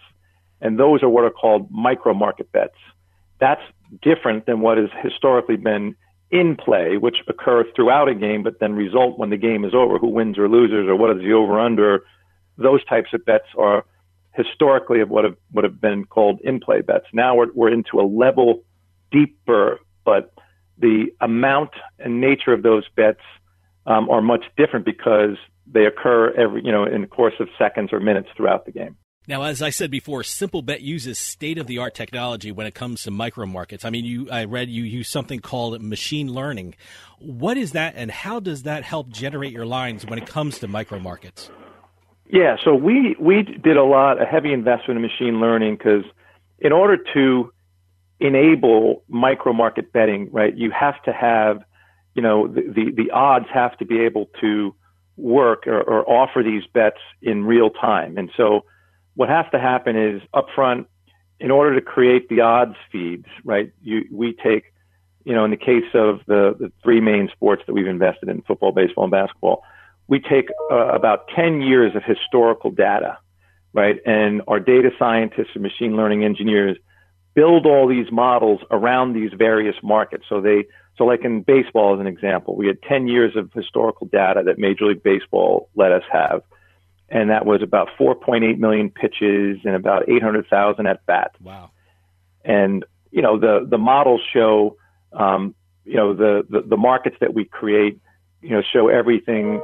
And 0.61 0.79
those 0.79 1.03
are 1.03 1.09
what 1.09 1.23
are 1.23 1.29
called 1.29 1.69
micro 1.69 2.13
market 2.13 2.51
bets. 2.51 2.77
That's 3.39 3.61
different 4.01 4.45
than 4.45 4.61
what 4.61 4.77
has 4.77 4.89
historically 5.03 5.57
been 5.57 5.95
in 6.31 6.55
play, 6.55 6.97
which 6.97 7.17
occur 7.27 7.63
throughout 7.75 8.09
a 8.09 8.15
game, 8.15 8.41
but 8.43 8.59
then 8.59 8.73
result 8.73 9.19
when 9.19 9.29
the 9.29 9.37
game 9.37 9.63
is 9.63 9.73
over, 9.75 9.99
who 9.99 10.07
wins 10.07 10.37
or 10.37 10.49
loses, 10.49 10.87
or 10.87 10.95
what 10.95 11.15
is 11.15 11.21
the 11.21 11.33
over 11.33 11.59
under. 11.59 12.03
Those 12.57 12.83
types 12.85 13.09
of 13.13 13.23
bets 13.25 13.45
are 13.57 13.85
historically 14.33 15.01
of 15.01 15.09
what 15.09 15.23
have 15.23 15.35
would 15.53 15.63
have 15.63 15.79
been 15.79 16.05
called 16.05 16.39
in 16.43 16.59
play 16.59 16.81
bets. 16.81 17.05
Now 17.13 17.35
we're 17.35 17.51
we're 17.53 17.71
into 17.71 17.99
a 17.99 18.07
level 18.07 18.63
deeper, 19.11 19.79
but 20.03 20.33
the 20.77 21.07
amount 21.21 21.71
and 21.99 22.19
nature 22.19 22.53
of 22.53 22.63
those 22.63 22.83
bets 22.95 23.21
um, 23.85 24.09
are 24.09 24.21
much 24.21 24.45
different 24.57 24.85
because 24.85 25.37
they 25.67 25.85
occur 25.85 26.31
every, 26.33 26.63
you 26.63 26.71
know, 26.71 26.85
in 26.85 27.01
the 27.01 27.07
course 27.07 27.33
of 27.39 27.47
seconds 27.57 27.91
or 27.91 27.99
minutes 27.99 28.29
throughout 28.35 28.65
the 28.65 28.71
game. 28.71 28.95
Now, 29.27 29.41
as 29.43 29.61
I 29.61 29.71
said 29.71 29.89
before, 29.89 30.21
Simplebet 30.21 30.81
uses 30.81 31.17
state 31.17 31.57
of 31.57 31.65
the 31.65 31.79
art 31.79 31.95
technology 31.95 32.51
when 32.51 32.67
it 32.67 32.75
comes 32.75 33.03
to 33.03 33.11
micro 33.11 33.47
markets. 33.47 33.83
I 33.83 33.89
mean, 33.89 34.05
you, 34.05 34.29
I 34.29 34.43
read 34.43 34.69
you 34.69 34.83
use 34.83 35.09
something 35.09 35.39
called 35.39 35.81
machine 35.81 36.31
learning. 36.31 36.75
What 37.17 37.57
is 37.57 37.71
that, 37.71 37.95
and 37.95 38.11
how 38.11 38.39
does 38.39 38.63
that 38.63 38.83
help 38.83 39.09
generate 39.09 39.51
your 39.51 39.65
lines 39.65 40.05
when 40.05 40.19
it 40.19 40.27
comes 40.27 40.59
to 40.59 40.67
micro 40.67 40.99
markets? 40.99 41.49
Yeah, 42.27 42.57
so 42.63 42.75
we 42.75 43.15
we 43.19 43.43
did 43.43 43.77
a 43.77 43.83
lot, 43.83 44.21
a 44.21 44.25
heavy 44.25 44.53
investment 44.53 44.97
in 44.97 45.01
machine 45.01 45.39
learning 45.39 45.77
because 45.77 46.03
in 46.59 46.71
order 46.71 46.97
to 47.13 47.51
enable 48.19 49.03
micro 49.07 49.53
market 49.53 49.91
betting, 49.91 50.29
right, 50.31 50.55
you 50.55 50.71
have 50.71 51.01
to 51.03 51.13
have, 51.13 51.63
you 52.15 52.21
know, 52.21 52.47
the 52.47 52.61
the, 52.61 52.91
the 52.91 53.11
odds 53.11 53.45
have 53.53 53.77
to 53.77 53.85
be 53.85 53.99
able 54.01 54.29
to 54.41 54.73
work 55.17 55.67
or, 55.67 55.81
or 55.81 56.09
offer 56.09 56.41
these 56.43 56.63
bets 56.73 56.99
in 57.21 57.45
real 57.45 57.69
time, 57.69 58.17
and 58.17 58.31
so 58.35 58.65
what 59.15 59.29
has 59.29 59.45
to 59.51 59.59
happen 59.59 59.95
is 59.97 60.21
upfront, 60.33 60.85
in 61.39 61.51
order 61.51 61.75
to 61.75 61.81
create 61.81 62.29
the 62.29 62.41
odds 62.41 62.75
feeds, 62.91 63.25
right? 63.43 63.71
You, 63.81 64.05
we 64.11 64.33
take, 64.33 64.73
you 65.23 65.33
know, 65.33 65.43
in 65.43 65.51
the 65.51 65.57
case 65.57 65.89
of 65.93 66.19
the, 66.27 66.55
the 66.57 66.71
three 66.83 67.01
main 67.01 67.29
sports 67.33 67.63
that 67.67 67.73
we've 67.73 67.87
invested 67.87 68.29
in, 68.29 68.41
football, 68.41 68.71
baseball, 68.71 69.05
and 69.05 69.11
basketball, 69.11 69.63
we 70.07 70.19
take 70.19 70.49
uh, 70.71 70.89
about 70.89 71.27
10 71.35 71.61
years 71.61 71.95
of 71.95 72.03
historical 72.03 72.71
data, 72.71 73.17
right? 73.73 73.99
And 74.05 74.41
our 74.47 74.59
data 74.59 74.91
scientists 74.99 75.49
and 75.55 75.63
machine 75.63 75.95
learning 75.95 76.23
engineers 76.23 76.77
build 77.33 77.65
all 77.65 77.87
these 77.87 78.11
models 78.11 78.61
around 78.71 79.13
these 79.13 79.31
various 79.33 79.75
markets. 79.83 80.25
So 80.29 80.39
they, 80.39 80.65
so 80.97 81.05
like 81.05 81.23
in 81.23 81.41
baseball 81.41 81.95
as 81.95 81.99
an 81.99 82.07
example, 82.07 82.55
we 82.55 82.67
had 82.67 82.81
10 82.83 83.07
years 83.07 83.35
of 83.35 83.51
historical 83.53 84.07
data 84.07 84.43
that 84.45 84.57
Major 84.57 84.85
League 84.85 85.03
Baseball 85.03 85.69
let 85.75 85.91
us 85.91 86.03
have 86.11 86.41
and 87.09 87.29
that 87.29 87.45
was 87.45 87.61
about 87.61 87.89
4.8 87.99 88.57
million 88.57 88.89
pitches 88.89 89.59
and 89.63 89.75
about 89.75 90.09
800,000 90.09 90.87
at 90.87 91.05
bats. 91.05 91.35
Wow. 91.39 91.71
And 92.43 92.85
you 93.11 93.21
know 93.21 93.39
the 93.39 93.65
the 93.67 93.77
models 93.77 94.21
show 94.33 94.75
um, 95.13 95.55
you 95.85 95.95
know 95.95 96.13
the, 96.13 96.45
the 96.49 96.61
the 96.61 96.77
markets 96.77 97.15
that 97.21 97.33
we 97.33 97.45
create 97.45 97.99
you 98.41 98.49
know 98.49 98.61
show 98.61 98.89
everything 98.89 99.61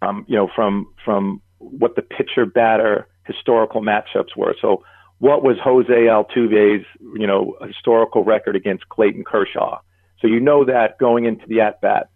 um, 0.00 0.24
you 0.28 0.36
know 0.36 0.48
from 0.54 0.86
from 1.04 1.42
what 1.58 1.96
the 1.96 2.02
pitcher 2.02 2.46
batter 2.46 3.08
historical 3.24 3.82
matchups 3.82 4.36
were. 4.36 4.54
So 4.62 4.84
what 5.18 5.42
was 5.42 5.56
Jose 5.62 5.92
Altuve's 5.92 6.86
you 7.00 7.26
know 7.26 7.56
historical 7.66 8.22
record 8.22 8.54
against 8.54 8.88
Clayton 8.88 9.24
Kershaw? 9.24 9.80
So 10.20 10.26
you 10.26 10.40
know 10.40 10.64
that 10.64 10.98
going 10.98 11.24
into 11.24 11.46
the 11.46 11.60
at 11.60 11.80
bat 11.80 12.10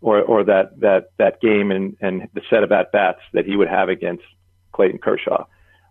or 0.00 0.20
or 0.20 0.44
that 0.44 0.80
that 0.80 1.10
that 1.18 1.40
game 1.40 1.70
and 1.70 1.96
and 2.00 2.28
the 2.34 2.42
set 2.50 2.62
of 2.62 2.72
at 2.72 2.92
bats 2.92 3.20
that 3.32 3.46
he 3.46 3.56
would 3.56 3.68
have 3.68 3.88
against 3.88 4.24
Clayton 4.72 4.98
Kershaw. 4.98 5.44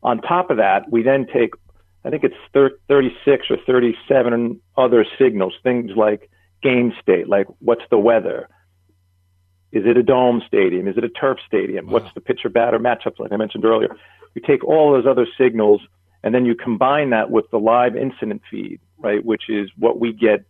On 0.04 0.22
top 0.22 0.52
of 0.52 0.58
that, 0.58 0.92
we 0.92 1.02
then 1.02 1.26
take 1.32 1.54
I 2.06 2.12
think 2.12 2.24
it's 2.24 2.36
36 2.88 3.48
or 3.50 3.58
37 3.66 4.62
other 4.78 5.06
signals, 5.18 5.56
things 5.64 5.92
like 5.96 6.30
game 6.62 6.94
state, 7.02 7.28
like 7.28 7.48
what's 7.60 7.82
the 7.90 7.98
weather, 7.98 8.48
is 9.72 9.86
it 9.86 9.98
a 9.98 10.04
dome 10.04 10.44
stadium, 10.48 10.88
is 10.88 10.98
it 10.98 11.04
a 11.04 11.10
turf 11.10 11.40
stadium, 11.48 11.88
wow. 11.88 11.94
what's 11.94 12.14
the 12.14 12.22
pitcher 12.22 12.50
batter 12.50 12.78
matchups, 12.78 13.20
like 13.20 13.32
I 13.32 13.38
mentioned 13.38 13.66
earlier. 13.66 13.96
You 14.36 14.42
take 14.46 14.64
all 14.64 14.94
those 14.94 15.08
other 15.08 15.26
signals 15.36 15.82
and 16.24 16.34
then 16.34 16.46
you 16.46 16.54
combine 16.56 17.10
that 17.10 17.32
with 17.32 17.50
the 17.50 17.58
live 17.58 17.96
incident 17.96 18.44
feed, 18.52 18.80
right, 19.00 19.24
which 19.26 19.50
is 19.50 19.70
what 19.78 20.00
we 20.00 20.14
get 20.14 20.46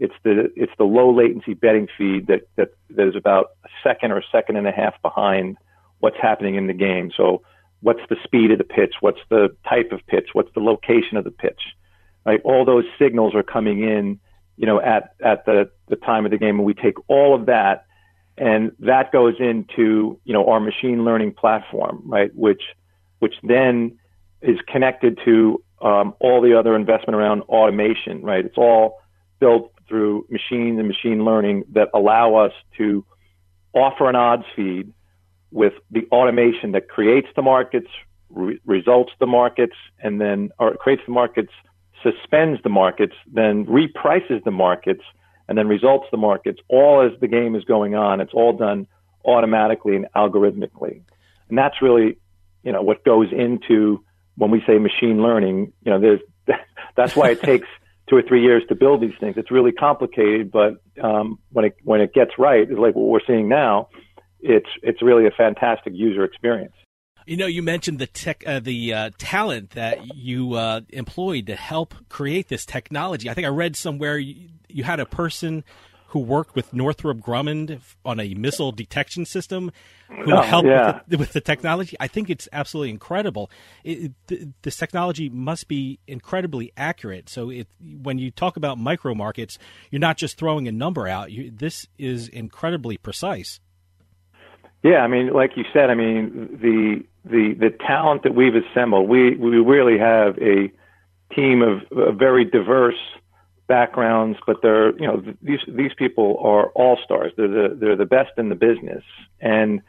it's 0.00 0.14
the 0.24 0.50
it's 0.56 0.72
the 0.78 0.84
low 0.84 1.14
latency 1.14 1.54
betting 1.54 1.86
feed 1.96 2.26
that 2.26 2.48
that 2.56 2.70
that 2.96 3.06
is 3.06 3.14
about 3.14 3.50
a 3.64 3.68
second 3.84 4.10
or 4.10 4.18
a 4.18 4.24
second 4.32 4.56
and 4.56 4.66
a 4.66 4.72
half 4.72 5.00
behind 5.02 5.58
what's 5.98 6.16
happening 6.20 6.54
in 6.54 6.66
the 6.66 6.72
game. 6.72 7.12
So 7.14 7.42
what's 7.80 8.00
the 8.08 8.16
speed 8.24 8.50
of 8.50 8.58
the 8.58 8.64
pitch? 8.64 8.94
What's 9.00 9.20
the 9.28 9.54
type 9.68 9.92
of 9.92 10.00
pitch? 10.06 10.30
What's 10.32 10.52
the 10.54 10.60
location 10.60 11.18
of 11.18 11.24
the 11.24 11.30
pitch? 11.30 11.60
Right? 12.24 12.40
All 12.44 12.64
those 12.64 12.84
signals 12.98 13.34
are 13.34 13.42
coming 13.42 13.82
in, 13.82 14.18
you 14.56 14.66
know, 14.66 14.80
at 14.80 15.14
at 15.22 15.44
the 15.44 15.70
the 15.88 15.96
time 15.96 16.24
of 16.24 16.30
the 16.30 16.38
game, 16.38 16.56
and 16.56 16.64
we 16.64 16.74
take 16.74 16.96
all 17.08 17.34
of 17.34 17.46
that, 17.46 17.84
and 18.38 18.72
that 18.80 19.12
goes 19.12 19.34
into 19.38 20.18
you 20.24 20.32
know 20.32 20.48
our 20.48 20.60
machine 20.60 21.04
learning 21.04 21.34
platform, 21.34 22.02
right? 22.06 22.34
Which 22.34 22.62
which 23.18 23.34
then 23.42 23.98
is 24.40 24.58
connected 24.66 25.18
to 25.26 25.62
um, 25.82 26.14
all 26.20 26.40
the 26.40 26.58
other 26.58 26.74
investment 26.74 27.16
around 27.16 27.42
automation, 27.42 28.22
right? 28.22 28.46
It's 28.46 28.56
all 28.56 28.98
built 29.40 29.72
through 29.90 30.24
machine 30.30 30.78
and 30.78 30.88
machine 30.88 31.24
learning 31.24 31.64
that 31.72 31.90
allow 31.92 32.36
us 32.36 32.52
to 32.78 33.04
offer 33.74 34.08
an 34.08 34.16
odds 34.16 34.44
feed 34.54 34.92
with 35.50 35.72
the 35.90 36.06
automation 36.12 36.72
that 36.72 36.88
creates 36.88 37.26
the 37.34 37.42
markets, 37.42 37.88
re- 38.30 38.60
results 38.64 39.12
the 39.18 39.26
markets, 39.26 39.74
and 39.98 40.20
then 40.20 40.50
or 40.58 40.76
creates 40.76 41.02
the 41.04 41.12
markets, 41.12 41.52
suspends 42.02 42.62
the 42.62 42.68
markets, 42.68 43.14
then 43.30 43.66
reprices 43.66 44.42
the 44.44 44.52
markets, 44.52 45.02
and 45.48 45.58
then 45.58 45.66
results 45.66 46.06
the 46.12 46.16
markets. 46.16 46.60
All 46.68 47.02
as 47.02 47.18
the 47.20 47.28
game 47.28 47.56
is 47.56 47.64
going 47.64 47.96
on, 47.96 48.20
it's 48.20 48.32
all 48.32 48.52
done 48.52 48.86
automatically 49.24 49.96
and 49.96 50.06
algorithmically, 50.16 51.02
and 51.48 51.58
that's 51.58 51.82
really, 51.82 52.16
you 52.62 52.72
know, 52.72 52.82
what 52.82 53.04
goes 53.04 53.28
into 53.32 54.04
when 54.36 54.52
we 54.52 54.62
say 54.66 54.78
machine 54.78 55.20
learning. 55.20 55.72
You 55.84 55.90
know, 55.92 56.00
there's 56.00 56.20
that's 56.96 57.16
why 57.16 57.30
it 57.30 57.42
takes 57.42 57.66
two 58.10 58.16
or 58.16 58.22
three 58.22 58.42
years 58.42 58.62
to 58.68 58.74
build 58.74 59.00
these 59.00 59.14
things. 59.20 59.36
It's 59.38 59.50
really 59.50 59.72
complicated, 59.72 60.50
but 60.50 60.82
um, 61.02 61.38
when 61.52 61.66
it 61.66 61.76
when 61.84 62.00
it 62.00 62.12
gets 62.12 62.32
right, 62.38 62.62
it's 62.62 62.78
like 62.78 62.94
what 62.96 63.06
we're 63.06 63.24
seeing 63.26 63.48
now. 63.48 63.88
It's 64.40 64.68
it's 64.82 65.00
really 65.00 65.26
a 65.26 65.30
fantastic 65.30 65.92
user 65.94 66.24
experience. 66.24 66.74
You 67.26 67.36
know, 67.36 67.46
you 67.46 67.62
mentioned 67.62 67.98
the 67.98 68.06
tech, 68.06 68.42
uh, 68.46 68.58
the 68.58 68.92
uh, 68.92 69.10
talent 69.18 69.70
that 69.70 70.16
you 70.16 70.54
uh, 70.54 70.80
employed 70.88 71.46
to 71.46 71.54
help 71.54 71.94
create 72.08 72.48
this 72.48 72.66
technology. 72.66 73.30
I 73.30 73.34
think 73.34 73.46
I 73.46 73.50
read 73.50 73.76
somewhere 73.76 74.18
you, 74.18 74.48
you 74.68 74.82
had 74.82 74.98
a 74.98 75.06
person 75.06 75.62
who 76.10 76.18
worked 76.18 76.56
with 76.56 76.72
Northrop 76.72 77.18
Grumman 77.18 77.80
on 78.04 78.18
a 78.18 78.34
missile 78.34 78.72
detection 78.72 79.24
system, 79.24 79.70
who 80.08 80.34
oh, 80.34 80.42
helped 80.42 80.68
yeah. 80.68 80.86
with, 80.86 81.02
the, 81.06 81.18
with, 81.18 81.32
the, 81.32 81.40
technology. 81.40 81.96
I 82.00 82.08
think 82.08 82.28
it's 82.28 82.48
absolutely 82.52 82.90
incredible. 82.90 83.48
It, 83.84 84.12
th- 84.26 84.48
this 84.62 84.76
technology 84.76 85.28
must 85.28 85.68
be 85.68 86.00
incredibly 86.08 86.72
accurate. 86.76 87.28
So 87.28 87.50
it, 87.50 87.68
when 87.80 88.18
you 88.18 88.32
talk 88.32 88.56
about 88.56 88.76
micro 88.76 89.14
markets, 89.14 89.56
you're 89.92 90.00
not 90.00 90.16
just 90.16 90.36
throwing 90.36 90.66
a 90.66 90.72
number 90.72 91.06
out. 91.06 91.30
You, 91.30 91.52
this 91.52 91.86
is 91.96 92.26
incredibly 92.26 92.96
precise. 92.96 93.60
Yeah, 94.82 94.98
I 94.98 95.06
mean, 95.06 95.32
like 95.32 95.52
you 95.56 95.64
said, 95.72 95.90
I 95.90 95.94
mean 95.94 96.58
the 96.60 97.04
the 97.24 97.54
the 97.54 97.70
talent 97.86 98.24
that 98.24 98.34
we've 98.34 98.54
assembled. 98.54 99.08
We 99.08 99.36
we 99.36 99.58
really 99.58 99.98
have 99.98 100.38
a 100.38 100.72
team 101.34 101.62
of, 101.62 101.82
of 101.96 102.16
very 102.16 102.44
diverse 102.44 102.98
backgrounds, 103.70 104.36
but 104.48 104.56
they're 104.62 104.90
you 104.98 105.06
know 105.06 105.22
these 105.40 105.60
these 105.68 105.94
people 105.94 106.36
are 106.42 106.70
all 106.70 106.98
stars. 107.04 107.32
They're 107.36 107.46
the 107.48 107.76
they're 107.80 107.96
the 107.96 108.04
best 108.18 108.32
in 108.36 108.48
the 108.48 108.56
business, 108.56 109.04
and 109.40 109.80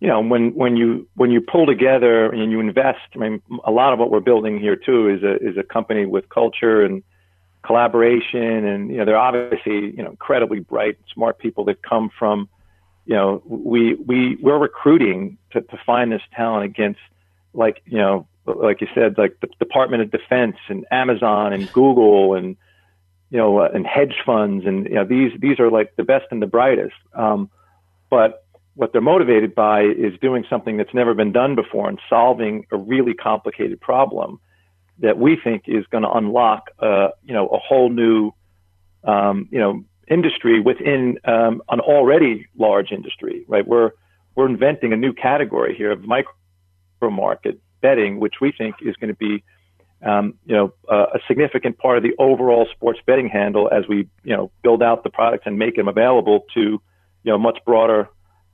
you 0.00 0.08
know 0.08 0.20
when 0.20 0.52
when 0.54 0.76
you 0.76 1.06
when 1.14 1.30
you 1.30 1.40
pull 1.40 1.64
together 1.64 2.30
and 2.32 2.50
you 2.50 2.58
invest. 2.58 3.06
I 3.14 3.18
mean, 3.18 3.40
a 3.64 3.70
lot 3.70 3.92
of 3.92 4.00
what 4.00 4.10
we're 4.10 4.26
building 4.32 4.58
here 4.58 4.74
too 4.74 5.08
is 5.08 5.22
a 5.22 5.36
is 5.36 5.56
a 5.56 5.62
company 5.62 6.06
with 6.06 6.28
culture 6.28 6.82
and 6.84 7.04
collaboration, 7.62 8.66
and 8.66 8.90
you 8.90 8.98
know 8.98 9.04
they're 9.04 9.24
obviously 9.30 9.78
you 9.96 10.02
know 10.02 10.10
incredibly 10.10 10.58
bright, 10.58 10.98
smart 11.14 11.38
people 11.38 11.64
that 11.66 11.80
come 11.82 12.10
from 12.18 12.48
you 13.06 13.14
know 13.14 13.42
we 13.46 13.94
we 13.94 14.36
we're 14.42 14.58
recruiting 14.58 15.38
to 15.52 15.60
to 15.60 15.78
find 15.86 16.10
this 16.10 16.22
talent 16.34 16.64
against 16.64 17.00
like 17.52 17.80
you 17.86 17.98
know 17.98 18.26
like 18.46 18.80
you 18.80 18.88
said 18.92 19.16
like 19.16 19.38
the 19.40 19.48
Department 19.60 20.02
of 20.02 20.10
Defense 20.10 20.56
and 20.68 20.84
Amazon 20.90 21.52
and 21.52 21.72
Google 21.72 22.34
and 22.34 22.56
you 23.30 23.38
know, 23.38 23.58
uh, 23.58 23.68
and 23.74 23.86
hedge 23.86 24.16
funds, 24.24 24.64
and 24.66 24.86
you 24.86 24.94
know, 24.94 25.04
these 25.04 25.32
these 25.40 25.58
are 25.58 25.70
like 25.70 25.96
the 25.96 26.04
best 26.04 26.26
and 26.30 26.40
the 26.40 26.46
brightest. 26.46 26.94
Um, 27.14 27.50
but 28.10 28.44
what 28.74 28.92
they're 28.92 29.00
motivated 29.00 29.54
by 29.54 29.82
is 29.82 30.12
doing 30.20 30.44
something 30.50 30.76
that's 30.76 30.94
never 30.94 31.14
been 31.14 31.32
done 31.32 31.54
before 31.54 31.88
and 31.88 31.98
solving 32.08 32.66
a 32.72 32.76
really 32.76 33.14
complicated 33.14 33.80
problem 33.80 34.40
that 34.98 35.18
we 35.18 35.36
think 35.42 35.64
is 35.66 35.84
going 35.90 36.02
to 36.02 36.10
unlock, 36.10 36.70
uh, 36.80 37.08
you 37.24 37.32
know, 37.32 37.46
a 37.48 37.58
whole 37.58 37.88
new, 37.88 38.32
um, 39.04 39.48
you 39.50 39.58
know, 39.58 39.84
industry 40.08 40.60
within 40.60 41.18
um, 41.24 41.62
an 41.68 41.80
already 41.80 42.46
large 42.58 42.92
industry. 42.92 43.44
Right? 43.48 43.66
We're 43.66 43.92
we're 44.34 44.48
inventing 44.48 44.92
a 44.92 44.96
new 44.96 45.12
category 45.12 45.74
here 45.76 45.92
of 45.92 46.02
micro 46.04 46.32
market 47.02 47.60
betting, 47.80 48.18
which 48.18 48.34
we 48.40 48.52
think 48.52 48.76
is 48.82 48.96
going 48.96 49.12
to 49.12 49.16
be 49.16 49.44
um, 50.04 50.34
you 50.44 50.54
know, 50.54 50.74
uh, 50.90 51.06
a 51.14 51.18
significant 51.26 51.78
part 51.78 51.96
of 51.96 52.02
the 52.02 52.12
overall 52.18 52.66
sports 52.72 53.00
betting 53.06 53.28
handle 53.28 53.70
as 53.72 53.84
we, 53.88 54.08
you 54.22 54.36
know, 54.36 54.50
build 54.62 54.82
out 54.82 55.02
the 55.02 55.10
products 55.10 55.44
and 55.46 55.58
make 55.58 55.76
them 55.76 55.88
available 55.88 56.44
to, 56.54 56.60
you 56.60 56.80
know, 57.24 57.38
much 57.38 57.58
broader 57.64 58.08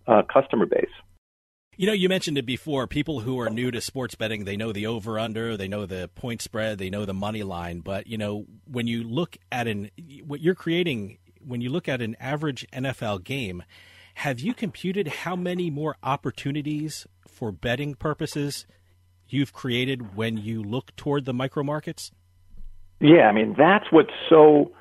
uh, 0.06 0.22
customer 0.32 0.66
base. 0.66 0.90
You 1.76 1.86
know, 1.86 1.92
you 1.92 2.08
mentioned 2.08 2.36
it 2.36 2.46
before. 2.46 2.86
People 2.86 3.20
who 3.20 3.40
are 3.40 3.48
new 3.48 3.70
to 3.70 3.80
sports 3.80 4.14
betting, 4.14 4.44
they 4.44 4.56
know 4.56 4.70
the 4.70 4.86
over 4.86 5.18
under, 5.18 5.56
they 5.56 5.66
know 5.66 5.86
the 5.86 6.10
point 6.14 6.42
spread, 6.42 6.78
they 6.78 6.90
know 6.90 7.04
the 7.04 7.14
money 7.14 7.42
line. 7.42 7.80
But, 7.80 8.06
you 8.06 8.18
know, 8.18 8.44
when 8.66 8.86
you 8.86 9.02
look 9.02 9.36
at 9.50 9.66
an, 9.66 9.90
what 10.26 10.40
you're 10.40 10.54
creating, 10.54 11.18
when 11.44 11.62
you 11.62 11.70
look 11.70 11.88
at 11.88 12.02
an 12.02 12.16
average 12.20 12.66
NFL 12.72 13.24
game, 13.24 13.62
have 14.14 14.40
you 14.40 14.52
computed 14.52 15.08
how 15.08 15.34
many 15.34 15.70
more 15.70 15.96
opportunities 16.02 17.06
for 17.26 17.50
betting 17.50 17.94
purposes 17.94 18.66
you've 19.32 19.52
created 19.52 20.16
when 20.16 20.36
you 20.36 20.62
look 20.62 20.94
toward 20.96 21.24
the 21.24 21.32
micro 21.32 21.62
markets? 21.62 22.12
Yeah, 23.00 23.28
I 23.28 23.32
mean 23.32 23.54
that's 23.56 23.90
what's 23.90 24.12
so 24.28 24.72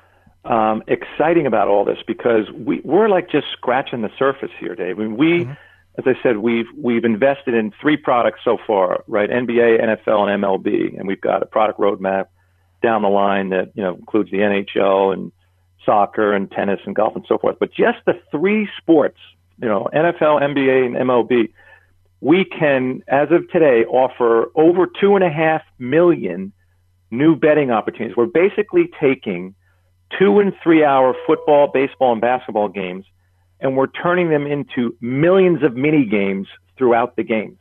um, 0.44 0.82
exciting 0.86 1.46
about 1.46 1.68
all 1.68 1.84
this 1.84 1.98
because 2.06 2.50
we 2.52 2.80
we're 2.84 3.08
like 3.08 3.30
just 3.30 3.46
scratching 3.52 4.02
the 4.02 4.10
surface 4.18 4.50
here, 4.58 4.74
Dave. 4.74 4.98
I 4.98 5.02
mean, 5.02 5.16
we, 5.16 5.44
mm-hmm. 5.44 5.52
as 5.98 6.04
I 6.06 6.22
said, 6.22 6.38
we've 6.38 6.66
we've 6.76 7.04
invested 7.04 7.54
in 7.54 7.72
three 7.80 7.96
products 7.96 8.40
so 8.44 8.58
far, 8.66 9.04
right? 9.06 9.28
NBA, 9.28 9.80
NFL, 9.82 10.28
and 10.28 10.42
MLB, 10.42 10.98
and 10.98 11.06
we've 11.06 11.20
got 11.20 11.42
a 11.42 11.46
product 11.46 11.78
roadmap 11.78 12.26
down 12.82 13.02
the 13.02 13.08
line 13.08 13.50
that 13.50 13.72
you 13.74 13.82
know 13.82 13.94
includes 13.94 14.30
the 14.30 14.38
NHL 14.38 15.12
and 15.12 15.32
soccer 15.84 16.32
and 16.32 16.50
tennis 16.50 16.80
and 16.86 16.94
golf 16.94 17.16
and 17.16 17.24
so 17.28 17.38
forth. 17.38 17.56
But 17.58 17.72
just 17.72 17.98
the 18.06 18.14
three 18.30 18.68
sports, 18.78 19.18
you 19.60 19.68
know, 19.68 19.88
NFL, 19.94 20.40
NBA, 20.40 20.86
and 20.86 20.96
MLB, 20.96 21.52
we 22.20 22.44
can, 22.44 23.02
as 23.08 23.30
of 23.30 23.48
today, 23.50 23.84
offer 23.84 24.50
over 24.54 24.86
two 24.86 25.14
and 25.14 25.24
a 25.24 25.30
half 25.30 25.62
million 25.78 26.52
new 27.10 27.34
betting 27.34 27.70
opportunities. 27.70 28.16
We're 28.16 28.26
basically 28.26 28.90
taking 29.00 29.54
two 30.18 30.38
and 30.38 30.52
three 30.62 30.84
hour 30.84 31.14
football, 31.26 31.68
baseball, 31.72 32.12
and 32.12 32.20
basketball 32.20 32.68
games, 32.68 33.06
and 33.60 33.76
we're 33.76 33.88
turning 33.88 34.30
them 34.30 34.46
into 34.46 34.96
millions 35.00 35.62
of 35.62 35.74
mini 35.76 36.04
games 36.04 36.48
throughout 36.76 37.16
the 37.16 37.22
games. 37.22 37.58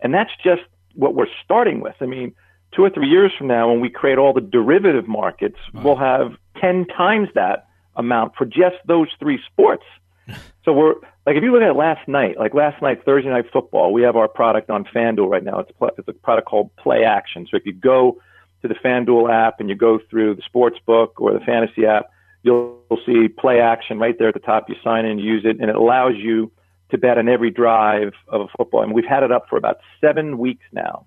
And 0.00 0.14
that's 0.14 0.30
just 0.42 0.62
what 0.94 1.14
we're 1.14 1.26
starting 1.44 1.80
with. 1.80 1.94
I 2.00 2.06
mean, 2.06 2.34
two 2.72 2.84
or 2.84 2.90
three 2.90 3.08
years 3.08 3.32
from 3.36 3.48
now, 3.48 3.70
when 3.70 3.80
we 3.80 3.90
create 3.90 4.18
all 4.18 4.32
the 4.32 4.40
derivative 4.40 5.08
markets, 5.08 5.56
wow. 5.72 5.82
we'll 5.82 5.96
have 5.96 6.32
10 6.60 6.86
times 6.86 7.28
that 7.34 7.66
amount 7.96 8.34
for 8.36 8.44
just 8.44 8.76
those 8.86 9.08
three 9.18 9.40
sports. 9.50 9.84
so 10.64 10.72
we're 10.72 10.94
like, 11.26 11.36
if 11.36 11.42
you 11.42 11.52
look 11.52 11.62
at 11.62 11.76
last 11.76 12.06
night, 12.08 12.38
like 12.38 12.54
last 12.54 12.80
night, 12.80 13.04
Thursday 13.04 13.30
night 13.30 13.46
football, 13.52 13.92
we 13.92 14.02
have 14.02 14.16
our 14.16 14.28
product 14.28 14.70
on 14.70 14.84
FanDuel 14.84 15.28
right 15.28 15.44
now. 15.44 15.60
It's 15.60 15.70
it's 15.98 16.08
a 16.08 16.12
product 16.12 16.48
called 16.48 16.74
Play 16.76 17.04
Action. 17.04 17.46
So 17.50 17.56
if 17.56 17.66
you 17.66 17.72
go 17.72 18.20
to 18.62 18.68
the 18.68 18.74
FanDuel 18.74 19.30
app 19.30 19.60
and 19.60 19.68
you 19.68 19.74
go 19.74 19.98
through 20.10 20.34
the 20.34 20.42
sports 20.42 20.78
book 20.84 21.20
or 21.20 21.32
the 21.32 21.40
fantasy 21.40 21.86
app, 21.86 22.10
you'll 22.42 22.80
see 23.04 23.28
Play 23.28 23.60
Action 23.60 23.98
right 23.98 24.18
there 24.18 24.28
at 24.28 24.34
the 24.34 24.40
top. 24.40 24.68
You 24.68 24.76
sign 24.82 25.04
in, 25.04 25.18
use 25.18 25.44
it, 25.44 25.60
and 25.60 25.68
it 25.68 25.76
allows 25.76 26.14
you 26.16 26.50
to 26.90 26.98
bet 26.98 27.18
on 27.18 27.28
every 27.28 27.50
drive 27.50 28.12
of 28.28 28.40
a 28.42 28.48
football. 28.56 28.82
And 28.82 28.92
we've 28.92 29.04
had 29.04 29.22
it 29.22 29.30
up 29.30 29.48
for 29.48 29.56
about 29.56 29.78
seven 30.00 30.38
weeks 30.38 30.64
now. 30.72 31.06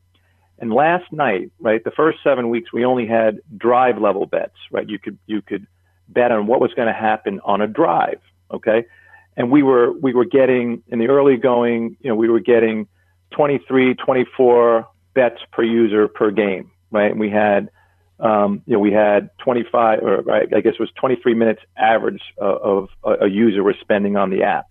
And 0.60 0.72
last 0.72 1.12
night, 1.12 1.52
right, 1.60 1.84
the 1.84 1.92
first 1.92 2.20
seven 2.24 2.50
weeks, 2.50 2.72
we 2.72 2.86
only 2.86 3.06
had 3.06 3.40
drive 3.58 4.00
level 4.00 4.26
bets, 4.26 4.56
right? 4.72 4.88
You 4.88 5.00
could, 5.00 5.18
you 5.26 5.42
could 5.42 5.68
bet 6.08 6.32
on 6.32 6.48
what 6.48 6.62
was 6.62 6.74
going 6.74 6.88
to 6.88 6.94
happen 6.94 7.42
on 7.44 7.62
a 7.62 7.68
drive. 7.68 8.22
Okay. 8.52 8.86
And 9.36 9.52
we 9.52 9.64
were, 9.64 9.92
we 9.92 10.14
were 10.14 10.26
getting 10.26 10.84
in 10.88 11.00
the 11.00 11.08
early 11.08 11.38
going, 11.38 11.98
you 12.02 12.10
know, 12.10 12.16
we 12.16 12.30
were 12.30 12.40
getting 12.40 12.88
23, 13.32 13.96
24 13.96 14.88
bets 15.14 15.40
per 15.52 15.64
user 15.64 16.08
per 16.08 16.32
game, 16.32 16.72
right? 16.92 17.12
And 17.12 17.20
we 17.20 17.30
had, 17.30 17.70
um, 18.20 18.62
you 18.66 18.74
know, 18.74 18.80
we 18.80 18.92
had 18.92 19.30
25, 19.40 20.00
or 20.04 20.22
right, 20.22 20.48
I 20.56 20.62
guess 20.62 20.74
it 20.74 20.80
was 20.80 20.92
23 21.00 21.34
minutes 21.34 21.62
average 21.78 22.22
of, 22.38 22.90
of 23.04 23.18
a 23.22 23.28
user 23.28 23.64
was 23.64 23.76
spending 23.82 24.18
on 24.18 24.30
the 24.30 24.44
app. 24.44 24.68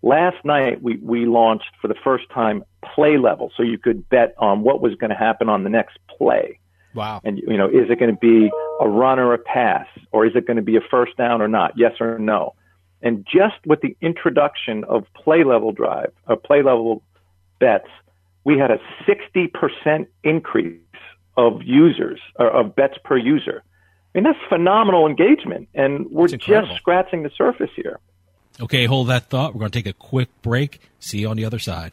Last 0.00 0.44
night, 0.44 0.80
we, 0.80 0.96
we 0.98 1.26
launched 1.26 1.70
for 1.82 1.88
the 1.88 1.96
first 2.04 2.30
time 2.30 2.62
play 2.94 3.18
level, 3.18 3.50
so 3.56 3.64
you 3.64 3.78
could 3.78 4.08
bet 4.08 4.34
on 4.38 4.62
what 4.62 4.80
was 4.80 4.94
going 4.94 5.10
to 5.10 5.16
happen 5.16 5.48
on 5.48 5.64
the 5.64 5.70
next 5.70 5.98
play. 6.16 6.60
Wow. 6.94 7.20
And, 7.24 7.38
you 7.38 7.56
know, 7.56 7.66
is 7.66 7.90
it 7.90 7.98
going 7.98 8.12
to 8.12 8.20
be 8.20 8.50
a 8.80 8.88
run 8.88 9.18
or 9.18 9.34
a 9.34 9.38
pass, 9.38 9.86
or 10.12 10.24
is 10.24 10.36
it 10.36 10.46
going 10.46 10.56
to 10.56 10.62
be 10.62 10.76
a 10.76 10.80
first 10.80 11.16
down 11.16 11.42
or 11.42 11.48
not? 11.48 11.72
Yes 11.76 11.94
or 12.00 12.18
no? 12.18 12.54
And 13.02 13.24
just 13.24 13.64
with 13.66 13.80
the 13.80 13.96
introduction 14.00 14.84
of 14.84 15.04
play 15.14 15.44
level 15.44 15.72
drive, 15.72 16.12
or 16.26 16.36
play 16.36 16.62
level 16.62 17.02
bets, 17.60 17.88
we 18.44 18.58
had 18.58 18.70
a 18.70 18.78
60% 19.06 20.06
increase 20.24 20.80
of 21.36 21.62
users, 21.62 22.20
or 22.36 22.50
of 22.50 22.74
bets 22.74 22.98
per 23.04 23.16
user. 23.16 23.62
I 24.14 24.18
mean, 24.18 24.24
that's 24.24 24.38
phenomenal 24.48 25.06
engagement, 25.06 25.68
and 25.74 26.10
we're 26.10 26.28
just 26.28 26.74
scratching 26.76 27.22
the 27.22 27.30
surface 27.36 27.70
here. 27.76 28.00
Okay, 28.60 28.86
hold 28.86 29.08
that 29.08 29.30
thought. 29.30 29.54
We're 29.54 29.60
going 29.60 29.70
to 29.70 29.78
take 29.78 29.86
a 29.86 29.96
quick 29.96 30.28
break. 30.42 30.80
See 30.98 31.18
you 31.18 31.28
on 31.28 31.36
the 31.36 31.44
other 31.44 31.60
side. 31.60 31.92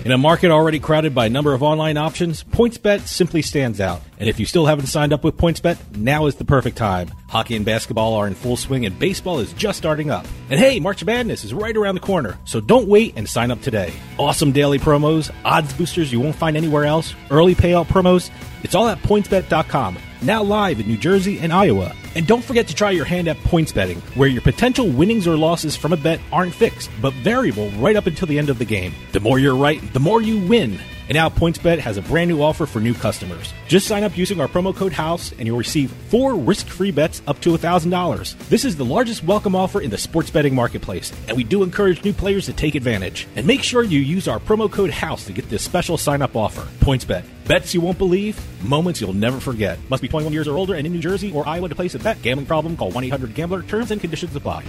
In 0.04 0.12
a 0.12 0.18
market 0.18 0.50
already 0.50 0.80
crowded 0.80 1.14
by 1.14 1.28
a 1.28 1.30
number 1.30 1.54
of 1.54 1.62
online 1.62 1.96
options, 1.96 2.44
PointsBet 2.44 3.02
simply 3.02 3.44
stands 3.44 3.80
out. 3.80 4.02
And 4.18 4.28
if 4.28 4.40
you 4.40 4.48
still 4.48 4.66
haven't 4.66 4.88
signed 4.88 5.14
up 5.14 5.24
with 5.24 5.38
PointsBet, 5.38 5.96
now 5.96 6.26
is 6.26 6.34
the 6.34 6.44
perfect 6.44 6.76
time. 6.76 7.10
Hockey 7.30 7.56
and 7.56 7.64
basketball 7.64 8.16
are 8.16 8.26
in 8.26 8.34
full 8.34 8.58
swing 8.58 8.88
and 8.88 8.98
baseball 8.98 9.38
is 9.38 9.54
just 9.54 9.78
starting 9.78 10.10
up. 10.10 10.26
And 10.50 10.60
hey, 10.60 10.80
March 10.80 11.06
Madness 11.06 11.44
is 11.44 11.54
right 11.54 11.78
around 11.78 11.94
the 11.94 12.02
corner, 12.02 12.40
so 12.46 12.60
don't 12.60 12.88
wait 12.88 13.14
and 13.16 13.30
sign 13.30 13.52
up 13.52 13.62
today. 13.62 13.94
Awesome 14.18 14.52
daily 14.52 14.80
promos, 14.80 15.32
odds 15.46 15.72
boosters 15.74 16.12
you 16.12 16.20
won't 16.20 16.36
find 16.36 16.58
anywhere 16.58 16.86
else, 16.86 17.14
early 17.30 17.54
payout 17.54 17.86
promos, 17.86 18.32
it's 18.64 18.74
all 18.74 18.88
at 18.88 18.98
pointsbet.com 19.04 19.98
now 20.21 20.43
live 20.43 20.79
in 20.79 20.88
New 20.88 20.97
Jersey 20.97 21.39
and 21.39 21.51
Iowa. 21.51 21.95
And 22.15 22.27
don't 22.27 22.43
forget 22.43 22.67
to 22.67 22.75
try 22.75 22.91
your 22.91 23.05
hand 23.05 23.27
at 23.27 23.38
points 23.43 23.71
betting, 23.71 23.99
where 24.15 24.29
your 24.29 24.41
potential 24.41 24.88
winnings 24.88 25.27
or 25.27 25.38
losses 25.38 25.75
from 25.75 25.93
a 25.93 25.97
bet 25.97 26.19
aren't 26.31 26.53
fixed, 26.53 26.89
but 27.01 27.13
variable 27.13 27.69
right 27.71 27.95
up 27.95 28.05
until 28.05 28.27
the 28.27 28.38
end 28.38 28.49
of 28.49 28.60
the 28.60 28.65
game. 28.65 28.93
The 29.13 29.19
more 29.19 29.39
you're 29.39 29.55
right, 29.55 29.81
the 29.93 29.99
more 29.99 30.21
you 30.21 30.45
win. 30.47 30.79
And 31.12 31.15
now 31.17 31.27
PointsBet 31.27 31.79
has 31.79 31.97
a 31.97 32.01
brand 32.01 32.29
new 32.29 32.41
offer 32.41 32.65
for 32.65 32.79
new 32.79 32.93
customers. 32.93 33.53
Just 33.67 33.86
sign 33.86 34.03
up 34.03 34.17
using 34.17 34.39
our 34.39 34.47
promo 34.47 34.73
code 34.73 34.93
HOUSE 34.93 35.34
and 35.34 35.45
you'll 35.45 35.57
receive 35.57 35.91
four 35.91 36.36
risk-free 36.36 36.91
bets 36.91 37.21
up 37.27 37.41
to 37.41 37.49
$1,000. 37.49 38.38
This 38.47 38.63
is 38.63 38.77
the 38.77 38.86
largest 38.86 39.23
welcome 39.23 39.53
offer 39.53 39.81
in 39.81 39.89
the 39.89 39.97
sports 39.97 40.29
betting 40.29 40.55
marketplace, 40.55 41.12
and 41.27 41.36
we 41.36 41.43
do 41.43 41.63
encourage 41.63 42.03
new 42.05 42.13
players 42.13 42.45
to 42.45 42.53
take 42.53 42.75
advantage. 42.75 43.27
And 43.36 43.45
make 43.45 43.62
sure 43.62 43.84
you 43.84 43.99
use 43.99 44.29
our 44.29 44.39
promo 44.39 44.71
code 44.71 44.91
HOUSE 44.91 45.25
to 45.25 45.34
get 45.34 45.49
this 45.49 45.63
special 45.63 45.97
sign-up 45.97 46.36
offer. 46.36 46.65
PointsBet. 46.79 47.25
Bets 47.52 47.74
you 47.74 47.82
won't 47.82 47.98
believe, 47.98 48.40
moments 48.64 49.02
you'll 49.02 49.12
never 49.12 49.38
forget. 49.42 49.78
Must 49.90 50.02
be 50.02 50.08
21 50.08 50.32
years 50.32 50.48
or 50.48 50.56
older 50.56 50.74
and 50.74 50.88
in 50.88 50.94
New 50.94 51.02
Jersey 51.02 51.34
or 51.34 51.46
Iowa 51.46 51.68
to 51.68 51.76
place 51.76 51.94
a 51.96 52.00
bet. 52.00 52.22
Gambling 52.22 52.46
problem? 52.46 52.78
Call 52.78 52.94
1-800-GAMBLER. 52.94 53.64
Terms 53.64 53.92
and 53.92 54.00
conditions 54.00 54.34
apply. 54.34 54.64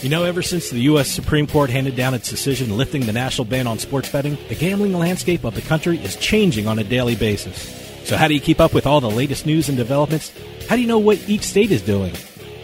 You 0.00 0.08
know, 0.08 0.24
ever 0.24 0.40
since 0.40 0.70
the 0.70 0.80
U.S. 0.84 1.10
Supreme 1.10 1.46
Court 1.46 1.68
handed 1.68 1.96
down 1.96 2.14
its 2.14 2.30
decision 2.30 2.78
lifting 2.78 3.04
the 3.04 3.12
national 3.12 3.44
ban 3.44 3.66
on 3.66 3.78
sports 3.78 4.10
betting, 4.10 4.38
the 4.48 4.54
gambling 4.54 4.94
landscape 4.94 5.44
of 5.44 5.54
the 5.54 5.60
country 5.60 5.98
is 5.98 6.16
changing 6.16 6.66
on 6.66 6.78
a 6.78 6.84
daily 6.84 7.14
basis. 7.14 8.08
So, 8.08 8.16
how 8.16 8.26
do 8.26 8.32
you 8.32 8.40
keep 8.40 8.58
up 8.58 8.72
with 8.72 8.86
all 8.86 9.02
the 9.02 9.10
latest 9.10 9.44
news 9.44 9.68
and 9.68 9.76
developments? 9.76 10.32
How 10.66 10.76
do 10.76 10.80
you 10.80 10.88
know 10.88 10.98
what 10.98 11.18
each 11.28 11.42
state 11.42 11.70
is 11.70 11.82
doing? 11.82 12.14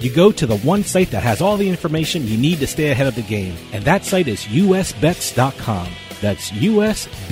You 0.02 0.12
go 0.12 0.30
to 0.32 0.46
the 0.46 0.58
one 0.58 0.84
site 0.84 1.10
that 1.10 1.22
has 1.22 1.40
all 1.40 1.56
the 1.56 1.68
information 1.68 2.26
you 2.26 2.36
need 2.36 2.58
to 2.60 2.66
stay 2.66 2.90
ahead 2.90 3.06
of 3.06 3.14
the 3.14 3.22
game, 3.22 3.56
and 3.72 3.84
that 3.84 4.04
site 4.04 4.28
is 4.28 4.44
usbets.com. 4.44 5.88
That's 6.20 6.50
usbets.com. 6.50 7.28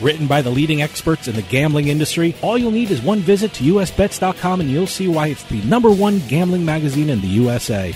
Written 0.00 0.26
by 0.26 0.42
the 0.42 0.50
leading 0.50 0.82
experts 0.82 1.28
in 1.28 1.36
the 1.36 1.42
gambling 1.42 1.88
industry, 1.88 2.34
all 2.42 2.58
you'll 2.58 2.72
need 2.72 2.90
is 2.90 3.00
one 3.00 3.20
visit 3.20 3.52
to 3.54 3.64
usbets.com 3.64 4.60
and 4.60 4.68
you'll 4.70 4.86
see 4.86 5.08
why 5.08 5.28
it's 5.28 5.44
the 5.44 5.62
number 5.62 5.90
one 5.90 6.18
gambling 6.28 6.64
magazine 6.64 7.10
in 7.10 7.20
the 7.20 7.28
USA. 7.28 7.94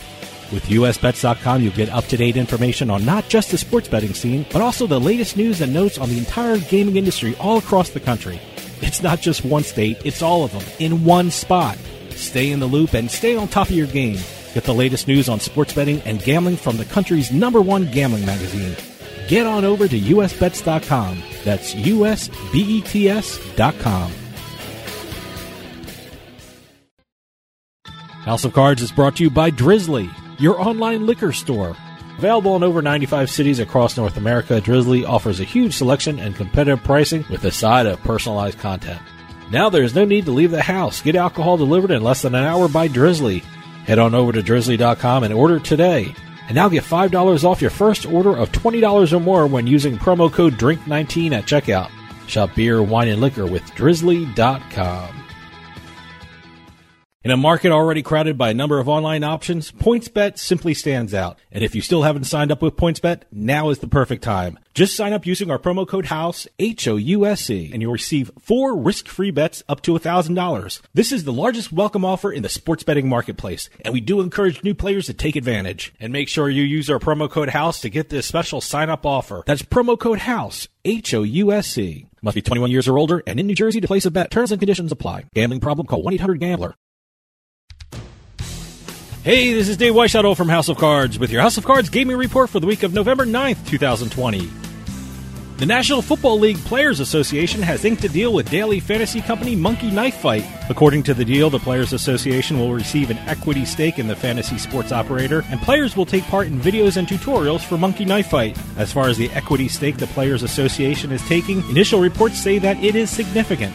With 0.53 0.65
usbets.com, 0.65 1.61
you'll 1.61 1.73
get 1.75 1.91
up 1.91 2.05
to 2.07 2.17
date 2.17 2.37
information 2.37 2.89
on 2.89 3.05
not 3.05 3.29
just 3.29 3.51
the 3.51 3.59
sports 3.59 3.89
betting 3.89 4.15
scene, 4.15 4.47
but 4.53 4.63
also 4.63 4.87
the 4.87 5.01
latest 5.01 5.37
news 5.37 5.61
and 5.61 5.75
notes 5.75 5.99
on 5.99 6.09
the 6.09 6.19
entire 6.19 6.57
gaming 6.59 6.97
industry 6.97 7.37
all 7.37 7.59
across 7.59 7.91
the 7.91 8.01
country. 8.01 8.41
It's 8.81 9.03
not 9.03 9.21
just 9.21 9.45
one 9.45 9.65
state, 9.65 9.99
it's 10.05 10.23
all 10.23 10.45
of 10.45 10.53
them 10.53 10.63
in 10.79 11.05
one 11.05 11.31
spot. 11.31 11.77
Stay 12.19 12.51
in 12.51 12.61
the 12.61 12.67
loop 12.67 12.95
and 12.95 13.11
stay 13.11 13.37
on 13.37 13.49
top 13.49 13.69
of 13.69 13.77
your 13.77 13.87
game. 13.87 14.19
Get 14.55 14.65
the 14.65 14.75
latest 14.75 15.09
news 15.09 15.29
on 15.29 15.41
sports 15.41 15.73
betting 15.73 16.01
and 16.03 16.23
gambling 16.23 16.57
from 16.57 16.77
the 16.77 16.85
country's 16.85 17.31
number 17.31 17.61
one 17.63 17.91
gambling 17.91 18.27
magazine. 18.27 18.77
Get 19.29 19.47
on 19.47 19.65
over 19.65 19.87
to 19.87 19.99
usbets.com. 19.99 21.23
That's 21.45 21.75
usbets.com. 21.75 22.13
House 28.25 28.45
of 28.45 28.53
Cards 28.53 28.83
is 28.83 28.93
brought 28.93 29.17
to 29.17 29.25
you 29.25 29.31
by 29.31 29.51
Drizly, 29.51 30.11
your 30.39 30.61
online 30.61 31.07
liquor 31.07 31.33
store. 31.33 31.77
Available 32.19 32.57
in 32.57 32.63
over 32.65 32.83
95 32.83 33.31
cities 33.31 33.61
across 33.61 33.97
North 33.97 34.17
America, 34.17 34.61
Drizly 34.61 35.09
offers 35.09 35.41
a 35.41 35.45
huge 35.45 35.73
selection 35.73 36.19
and 36.19 36.35
competitive 36.35 36.83
pricing 36.83 37.25
with 37.31 37.45
a 37.45 37.53
side 37.53 37.87
of 37.87 38.01
personalized 38.01 38.59
content. 38.59 39.01
Now 39.51 39.71
there's 39.71 39.95
no 39.95 40.05
need 40.05 40.27
to 40.27 40.33
leave 40.33 40.51
the 40.51 40.63
house. 40.63 41.01
Get 41.01 41.17
alcohol 41.17 41.57
delivered 41.57 41.91
in 41.91 42.03
less 42.03 42.23
than 42.23 42.35
an 42.35 42.45
hour 42.45 42.69
by 42.69 42.89
Drizly. 42.89 43.43
Head 43.87 43.99
on 43.99 44.15
over 44.15 44.33
to 44.33 44.43
drizly.com 44.43 45.25
and 45.25 45.33
order 45.33 45.59
today. 45.59 46.15
And 46.49 46.55
now 46.55 46.69
get 46.69 46.85
$5 46.85 47.45
off 47.45 47.63
your 47.63 47.71
first 47.71 48.05
order 48.07 48.37
of 48.37 48.53
$20 48.53 49.13
or 49.13 49.21
more 49.21 49.47
when 49.47 49.67
using 49.67 49.97
promo 49.97 50.31
code 50.33 50.55
DRINK19 50.55 51.33
at 51.33 51.45
checkout. 51.45 51.91
Shop 52.27 52.55
beer, 52.55 52.83
wine, 52.83 53.09
and 53.09 53.21
liquor 53.21 53.47
with 53.47 53.63
drizly.com. 53.73 55.18
In 57.29 57.33
a 57.33 57.37
market 57.37 57.73
already 57.73 58.03
crowded 58.03 58.39
by 58.39 58.49
a 58.49 58.55
number 58.55 58.79
of 58.79 58.89
online 58.89 59.23
options, 59.23 59.71
PointsBet 59.71 60.39
simply 60.39 60.73
stands 60.73 61.13
out. 61.13 61.39
And 61.53 61.63
if 61.63 61.75
you 61.75 61.83
still 61.83 62.05
haven't 62.05 62.25
signed 62.25 62.51
up 62.51 62.63
with 62.63 62.75
PointsBet, 62.75 63.25
now 63.31 63.69
is 63.69 63.81
the 63.81 63.87
perfect 63.87 64.25
time. 64.25 64.59
Just 64.73 64.97
sign 64.97 65.13
up 65.13 65.27
using 65.27 65.51
our 65.51 65.59
promo 65.59 65.87
code 65.87 66.07
HOUSE, 66.07 66.49
H-O-U-S-E, 66.59 67.71
and 67.71 67.83
you'll 67.83 67.93
receive 67.93 68.31
four 68.41 68.75
risk-free 68.79 69.33
bets 69.33 69.63
up 69.69 69.83
to 69.83 69.93
$1,000. 69.93 70.81
This 70.95 71.13
is 71.13 71.25
the 71.25 71.33
largest 71.35 71.71
welcome 71.71 72.03
offer 72.03 72.33
in 72.33 72.43
the 72.43 72.49
sports 72.49 72.83
betting 72.83 73.11
marketplace, 73.11 73.69
and 73.85 73.93
we 73.93 74.01
do 74.01 74.23
encourage 74.23 74.65
new 74.65 74.75
players 74.75 75.05
to 75.05 75.13
take 75.13 75.37
advantage. 75.37 75.93
And 76.01 76.15
make 76.15 76.31
sure 76.31 76.49
you 76.49 76.63
use 76.63 76.89
our 76.89 76.99
promo 76.99 77.31
code 77.31 77.51
HOUSE 77.51 77.83
to 77.83 77.91
get 77.91 78.09
this 78.09 78.25
special 78.25 78.63
sign-up 78.63 79.05
offer. 79.05 79.43
That's 79.45 79.61
promo 79.61 79.99
code 79.99 80.21
HOUSE, 80.21 80.69
H-O-U-S-E. 80.87 82.07
Must 82.23 82.35
be 82.35 82.41
21 82.41 82.71
years 82.71 82.89
or 82.89 82.97
older 82.97 83.23
and 83.27 83.39
in 83.39 83.47
New 83.47 83.55
Jersey 83.55 83.83
to 83.83 83.87
place 83.87 84.07
a 84.07 84.11
bet. 84.11 84.31
Terms 84.31 84.51
and 84.51 84.59
conditions 84.59 84.93
apply. 84.93 85.27
Gambling 85.35 85.61
problem? 85.61 85.87
Call 85.87 86.03
1-800-GAMBLER. 86.05 86.75
Hey, 89.29 89.53
this 89.53 89.69
is 89.69 89.77
Dave 89.77 89.93
Weishottle 89.93 90.35
from 90.35 90.49
House 90.49 90.71
of 90.71 90.79
Cards 90.79 91.19
with 91.19 91.31
your 91.31 91.43
House 91.43 91.59
of 91.59 91.65
Cards 91.67 91.91
gaming 91.91 92.17
report 92.17 92.49
for 92.49 92.61
the 92.61 92.67
week 92.67 92.83
of 92.83 92.95
November 92.95 93.27
9th, 93.27 93.69
2020. 93.69 94.51
The 95.59 95.67
National 95.67 96.01
Football 96.01 96.39
League 96.39 96.57
Players 96.65 96.99
Association 96.99 97.61
has 97.61 97.85
inked 97.85 98.03
a 98.05 98.09
deal 98.09 98.33
with 98.33 98.51
daily 98.51 98.81
fantasy 98.81 99.21
company 99.21 99.55
Monkey 99.55 99.91
Knife 99.91 100.15
Fight. 100.15 100.47
According 100.71 101.03
to 101.03 101.13
the 101.13 101.27
deal, 101.27 101.51
the 101.51 101.59
Players 101.59 101.93
Association 101.93 102.59
will 102.59 102.73
receive 102.73 103.11
an 103.11 103.19
equity 103.27 103.67
stake 103.67 103.99
in 103.99 104.07
the 104.07 104.17
fantasy 104.17 104.57
sports 104.57 104.93
operator, 104.93 105.45
and 105.51 105.61
players 105.61 105.95
will 105.95 106.07
take 106.07 106.25
part 106.25 106.47
in 106.47 106.59
videos 106.59 106.97
and 106.97 107.07
tutorials 107.07 107.61
for 107.61 107.77
Monkey 107.77 108.07
Knife 108.07 108.31
Fight. 108.31 108.59
As 108.79 108.95
far 108.95 109.11
as 109.11 109.19
the 109.19 109.31
equity 109.33 109.69
stake 109.69 109.99
the 109.99 110.07
Players 110.07 110.43
Association 110.43 111.13
is 111.13 111.21
taking, 111.29 111.59
initial 111.69 112.01
reports 112.01 112.39
say 112.39 112.59
that 112.61 112.83
it 112.83 112.97
is 112.97 113.11
significant. 113.11 113.75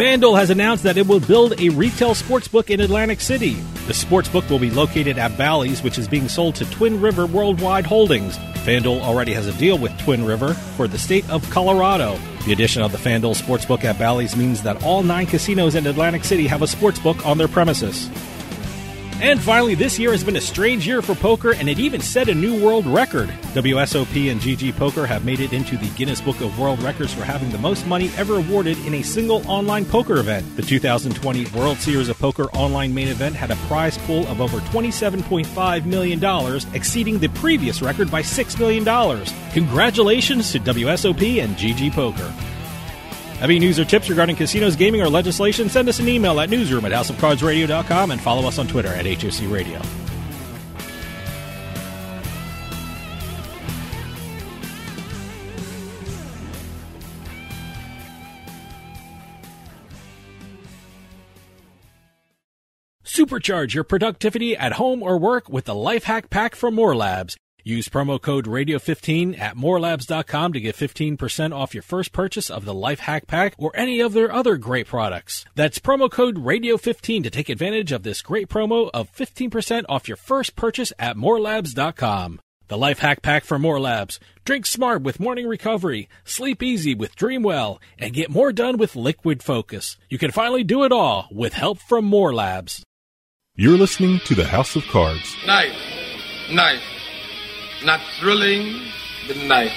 FanDuel 0.00 0.38
has 0.38 0.48
announced 0.48 0.84
that 0.84 0.96
it 0.96 1.06
will 1.06 1.20
build 1.20 1.60
a 1.60 1.68
retail 1.68 2.14
sportsbook 2.14 2.70
in 2.70 2.80
Atlantic 2.80 3.20
City. 3.20 3.52
The 3.86 3.92
sportsbook 3.92 4.48
will 4.48 4.58
be 4.58 4.70
located 4.70 5.18
at 5.18 5.36
Bally's, 5.36 5.82
which 5.82 5.98
is 5.98 6.08
being 6.08 6.26
sold 6.26 6.54
to 6.54 6.64
Twin 6.70 6.98
River 7.02 7.26
Worldwide 7.26 7.84
Holdings. 7.84 8.38
FanDuel 8.64 9.02
already 9.02 9.34
has 9.34 9.46
a 9.46 9.52
deal 9.58 9.76
with 9.76 9.94
Twin 9.98 10.24
River 10.24 10.54
for 10.54 10.88
the 10.88 10.96
state 10.96 11.28
of 11.28 11.48
Colorado. 11.50 12.18
The 12.46 12.52
addition 12.54 12.80
of 12.80 12.92
the 12.92 12.98
FanDuel 12.98 13.36
Sportsbook 13.38 13.84
at 13.84 13.98
Bally's 13.98 14.34
means 14.34 14.62
that 14.62 14.82
all 14.82 15.02
nine 15.02 15.26
casinos 15.26 15.74
in 15.74 15.86
Atlantic 15.86 16.24
City 16.24 16.46
have 16.46 16.62
a 16.62 16.64
sportsbook 16.64 17.26
on 17.26 17.36
their 17.36 17.46
premises. 17.46 18.08
And 19.22 19.38
finally, 19.38 19.74
this 19.74 19.98
year 19.98 20.12
has 20.12 20.24
been 20.24 20.36
a 20.36 20.40
strange 20.40 20.86
year 20.86 21.02
for 21.02 21.14
poker, 21.14 21.52
and 21.52 21.68
it 21.68 21.78
even 21.78 22.00
set 22.00 22.30
a 22.30 22.34
new 22.34 22.58
world 22.64 22.86
record. 22.86 23.28
WSOP 23.52 24.30
and 24.30 24.40
GG 24.40 24.74
Poker 24.76 25.04
have 25.04 25.26
made 25.26 25.40
it 25.40 25.52
into 25.52 25.76
the 25.76 25.90
Guinness 25.90 26.22
Book 26.22 26.40
of 26.40 26.58
World 26.58 26.82
Records 26.82 27.12
for 27.12 27.22
having 27.22 27.50
the 27.50 27.58
most 27.58 27.86
money 27.86 28.10
ever 28.16 28.36
awarded 28.36 28.78
in 28.86 28.94
a 28.94 29.02
single 29.02 29.46
online 29.46 29.84
poker 29.84 30.16
event. 30.16 30.56
The 30.56 30.62
2020 30.62 31.44
World 31.50 31.76
Series 31.76 32.08
of 32.08 32.18
Poker 32.18 32.44
online 32.54 32.94
main 32.94 33.08
event 33.08 33.36
had 33.36 33.50
a 33.50 33.56
prize 33.56 33.98
pool 33.98 34.26
of 34.28 34.40
over 34.40 34.58
$27.5 34.58 35.84
million, 35.84 36.74
exceeding 36.74 37.18
the 37.18 37.28
previous 37.28 37.82
record 37.82 38.10
by 38.10 38.22
$6 38.22 38.58
million. 38.58 38.84
Congratulations 39.52 40.50
to 40.52 40.60
WSOP 40.60 41.44
and 41.44 41.56
GG 41.56 41.92
Poker. 41.92 42.49
Have 43.40 43.48
any 43.48 43.58
news 43.58 43.78
or 43.78 43.86
tips 43.86 44.10
regarding 44.10 44.36
casinos, 44.36 44.76
gaming, 44.76 45.00
or 45.00 45.08
legislation? 45.08 45.70
Send 45.70 45.88
us 45.88 45.98
an 45.98 46.08
email 46.08 46.38
at 46.40 46.50
newsroom 46.50 46.84
at 46.84 46.92
houseofcardsradio.com 46.92 48.10
and 48.10 48.20
follow 48.20 48.46
us 48.46 48.58
on 48.58 48.68
Twitter 48.68 48.88
at 48.88 49.06
HOC 49.06 49.50
Radio. 49.50 49.80
Supercharge 63.02 63.72
your 63.72 63.84
productivity 63.84 64.54
at 64.54 64.74
home 64.74 65.02
or 65.02 65.18
work 65.18 65.48
with 65.48 65.64
the 65.64 65.74
Life 65.74 66.04
Hack 66.04 66.28
Pack 66.28 66.54
from 66.54 66.74
More 66.74 66.94
Labs. 66.94 67.38
Use 67.64 67.88
promo 67.88 68.20
code 68.20 68.46
radio15 68.46 69.38
at 69.38 69.56
morelabs.com 69.56 70.52
to 70.52 70.60
get 70.60 70.76
15% 70.76 71.54
off 71.54 71.74
your 71.74 71.82
first 71.82 72.12
purchase 72.12 72.50
of 72.50 72.64
the 72.64 72.74
Life 72.74 73.00
Hack 73.00 73.26
Pack 73.26 73.54
or 73.58 73.72
any 73.74 74.00
of 74.00 74.12
their 74.12 74.32
other 74.32 74.56
great 74.56 74.86
products. 74.86 75.44
That's 75.54 75.78
promo 75.78 76.10
code 76.10 76.36
radio15 76.36 77.22
to 77.24 77.30
take 77.30 77.48
advantage 77.48 77.92
of 77.92 78.02
this 78.02 78.22
great 78.22 78.48
promo 78.48 78.90
of 78.92 79.12
15% 79.14 79.84
off 79.88 80.08
your 80.08 80.16
first 80.16 80.56
purchase 80.56 80.92
at 80.98 81.16
morelabs.com. 81.16 82.40
The 82.70 82.78
Life 82.78 83.00
Hack 83.00 83.20
Pack 83.20 83.42
for 83.42 83.58
More 83.58 83.80
Labs. 83.80 84.20
Drink 84.44 84.64
smart 84.64 85.02
with 85.02 85.18
morning 85.18 85.48
recovery, 85.48 86.08
sleep 86.24 86.62
easy 86.62 86.94
with 86.94 87.16
Dreamwell, 87.16 87.80
and 87.98 88.14
get 88.14 88.30
more 88.30 88.52
done 88.52 88.76
with 88.76 88.94
Liquid 88.94 89.42
Focus. 89.42 89.96
You 90.08 90.18
can 90.18 90.30
finally 90.30 90.62
do 90.62 90.84
it 90.84 90.92
all 90.92 91.26
with 91.32 91.52
help 91.52 91.80
from 91.80 92.04
More 92.04 92.32
Labs. 92.32 92.84
You're 93.56 93.76
listening 93.76 94.20
to 94.20 94.36
the 94.36 94.46
House 94.46 94.76
of 94.76 94.84
Cards. 94.84 95.34
Knife, 95.44 95.76
knife, 96.52 96.80
not 97.84 98.00
thrilling, 98.18 98.80
but 99.26 99.36
knife. 99.36 99.72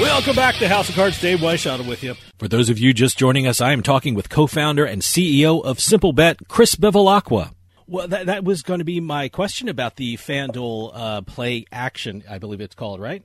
Welcome 0.00 0.36
back 0.36 0.56
to 0.56 0.68
House 0.68 0.88
of 0.88 0.94
Cards. 0.94 1.20
Dave 1.20 1.40
Weishottle 1.40 1.86
with 1.86 2.02
you. 2.02 2.14
For 2.38 2.48
those 2.48 2.68
of 2.68 2.78
you 2.78 2.92
just 2.92 3.18
joining 3.18 3.46
us, 3.46 3.60
I 3.60 3.72
am 3.72 3.82
talking 3.82 4.14
with 4.14 4.28
co-founder 4.28 4.84
and 4.84 5.02
CEO 5.02 5.64
of 5.64 5.78
SimpleBet, 5.78 6.48
Chris 6.48 6.74
Bevilacqua. 6.74 7.55
Well, 7.86 8.08
that, 8.08 8.26
that 8.26 8.44
was 8.44 8.62
going 8.62 8.78
to 8.78 8.84
be 8.84 9.00
my 9.00 9.28
question 9.28 9.68
about 9.68 9.96
the 9.96 10.16
FanDuel 10.16 10.90
uh, 10.94 11.22
play 11.22 11.66
action, 11.70 12.24
I 12.28 12.38
believe 12.38 12.60
it's 12.60 12.74
called, 12.74 13.00
right? 13.00 13.22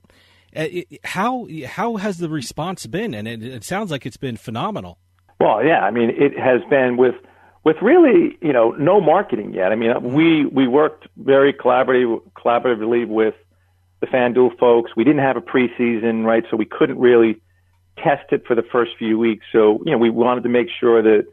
Uh, 0.54 0.68
it, 0.70 1.00
how 1.04 1.48
how 1.66 1.96
has 1.96 2.18
the 2.18 2.28
response 2.28 2.86
been? 2.86 3.14
And 3.14 3.26
it, 3.26 3.42
it 3.42 3.64
sounds 3.64 3.90
like 3.90 4.06
it's 4.06 4.16
been 4.16 4.36
phenomenal. 4.36 4.98
Well, 5.40 5.64
yeah, 5.64 5.80
I 5.80 5.90
mean, 5.90 6.10
it 6.10 6.38
has 6.38 6.60
been 6.70 6.96
with 6.96 7.14
with 7.64 7.76
really, 7.80 8.38
you 8.40 8.52
know, 8.52 8.70
no 8.72 9.00
marketing 9.00 9.54
yet. 9.54 9.72
I 9.72 9.76
mean, 9.76 10.14
we 10.14 10.46
we 10.46 10.68
worked 10.68 11.08
very 11.16 11.52
collaboratively 11.52 12.20
collaboratively 12.36 13.08
with 13.08 13.34
the 14.00 14.06
FanDuel 14.08 14.58
folks. 14.58 14.92
We 14.96 15.04
didn't 15.04 15.20
have 15.22 15.36
a 15.36 15.40
preseason, 15.40 16.24
right? 16.24 16.44
So 16.50 16.56
we 16.56 16.66
couldn't 16.66 16.98
really 16.98 17.40
test 17.98 18.32
it 18.32 18.46
for 18.46 18.54
the 18.54 18.62
first 18.62 18.92
few 18.98 19.18
weeks. 19.18 19.46
So, 19.52 19.82
you 19.84 19.92
know, 19.92 19.98
we 19.98 20.10
wanted 20.10 20.42
to 20.42 20.48
make 20.48 20.68
sure 20.80 21.02
that, 21.02 21.26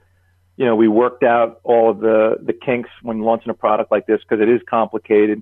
you 0.60 0.66
know, 0.66 0.76
we 0.76 0.90
worked 0.90 1.24
out 1.24 1.62
all 1.64 1.90
of 1.90 2.02
the, 2.02 2.36
the 2.44 2.52
kinks 2.52 2.90
when 3.02 3.22
launching 3.22 3.50
a 3.50 3.54
product 3.54 3.92
like 3.92 4.06
this 4.08 4.20
because 4.20 4.42
it 4.42 4.50
is 4.50 4.60
complicated. 4.70 5.42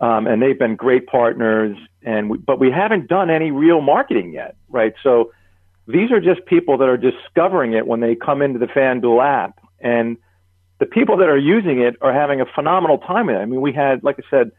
Um, 0.00 0.26
and 0.26 0.42
they've 0.42 0.58
been 0.58 0.74
great 0.74 1.06
partners 1.06 1.78
and 2.02 2.28
we, 2.28 2.38
but 2.38 2.58
we 2.58 2.68
haven't 2.68 3.06
done 3.06 3.30
any 3.30 3.52
real 3.52 3.80
marketing 3.80 4.32
yet, 4.32 4.56
right? 4.68 4.92
So 5.04 5.30
these 5.86 6.10
are 6.10 6.20
just 6.20 6.44
people 6.46 6.78
that 6.78 6.88
are 6.88 6.96
discovering 6.96 7.74
it 7.74 7.86
when 7.86 8.00
they 8.00 8.16
come 8.16 8.42
into 8.42 8.58
the 8.58 8.66
FanDuel 8.66 9.24
app. 9.24 9.60
And 9.78 10.16
the 10.80 10.86
people 10.86 11.18
that 11.18 11.28
are 11.28 11.38
using 11.38 11.80
it 11.80 11.94
are 12.00 12.12
having 12.12 12.40
a 12.40 12.46
phenomenal 12.52 12.98
time 12.98 13.26
with 13.26 13.36
it. 13.36 13.38
I 13.38 13.44
mean, 13.44 13.60
we 13.60 13.72
had, 13.72 14.02
like 14.02 14.18
I 14.18 14.28
said, 14.30 14.50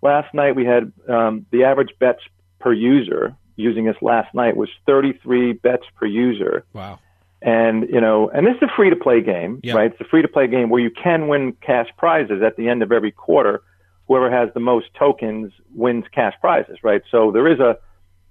last 0.00 0.32
night 0.32 0.54
we 0.54 0.64
had 0.64 0.92
um, 1.08 1.44
the 1.50 1.64
average 1.64 1.90
bets 1.98 2.20
per 2.60 2.72
user 2.72 3.34
using 3.56 3.88
us 3.88 3.96
last 4.00 4.32
night 4.32 4.56
was 4.56 4.68
33 4.86 5.54
bets 5.54 5.86
per 5.96 6.06
user. 6.06 6.64
Wow. 6.72 7.00
And, 7.42 7.88
you 7.88 8.00
know, 8.00 8.28
and 8.28 8.46
this 8.46 8.56
is 8.56 8.62
a 8.62 8.76
free 8.76 8.90
to 8.90 8.96
play 8.96 9.22
game, 9.22 9.60
Yep. 9.62 9.76
right? 9.76 9.90
It's 9.92 10.00
a 10.00 10.04
free 10.04 10.22
to 10.22 10.28
play 10.28 10.46
game 10.46 10.68
where 10.68 10.80
you 10.80 10.90
can 10.90 11.28
win 11.28 11.52
cash 11.62 11.88
prizes 11.96 12.42
at 12.42 12.56
the 12.56 12.68
end 12.68 12.82
of 12.82 12.92
every 12.92 13.12
quarter. 13.12 13.62
Whoever 14.08 14.30
has 14.30 14.52
the 14.52 14.60
most 14.60 14.92
tokens 14.98 15.52
wins 15.74 16.04
cash 16.12 16.34
prizes, 16.40 16.78
right? 16.82 17.02
So 17.10 17.30
there 17.30 17.46
is 17.48 17.58
a, 17.60 17.78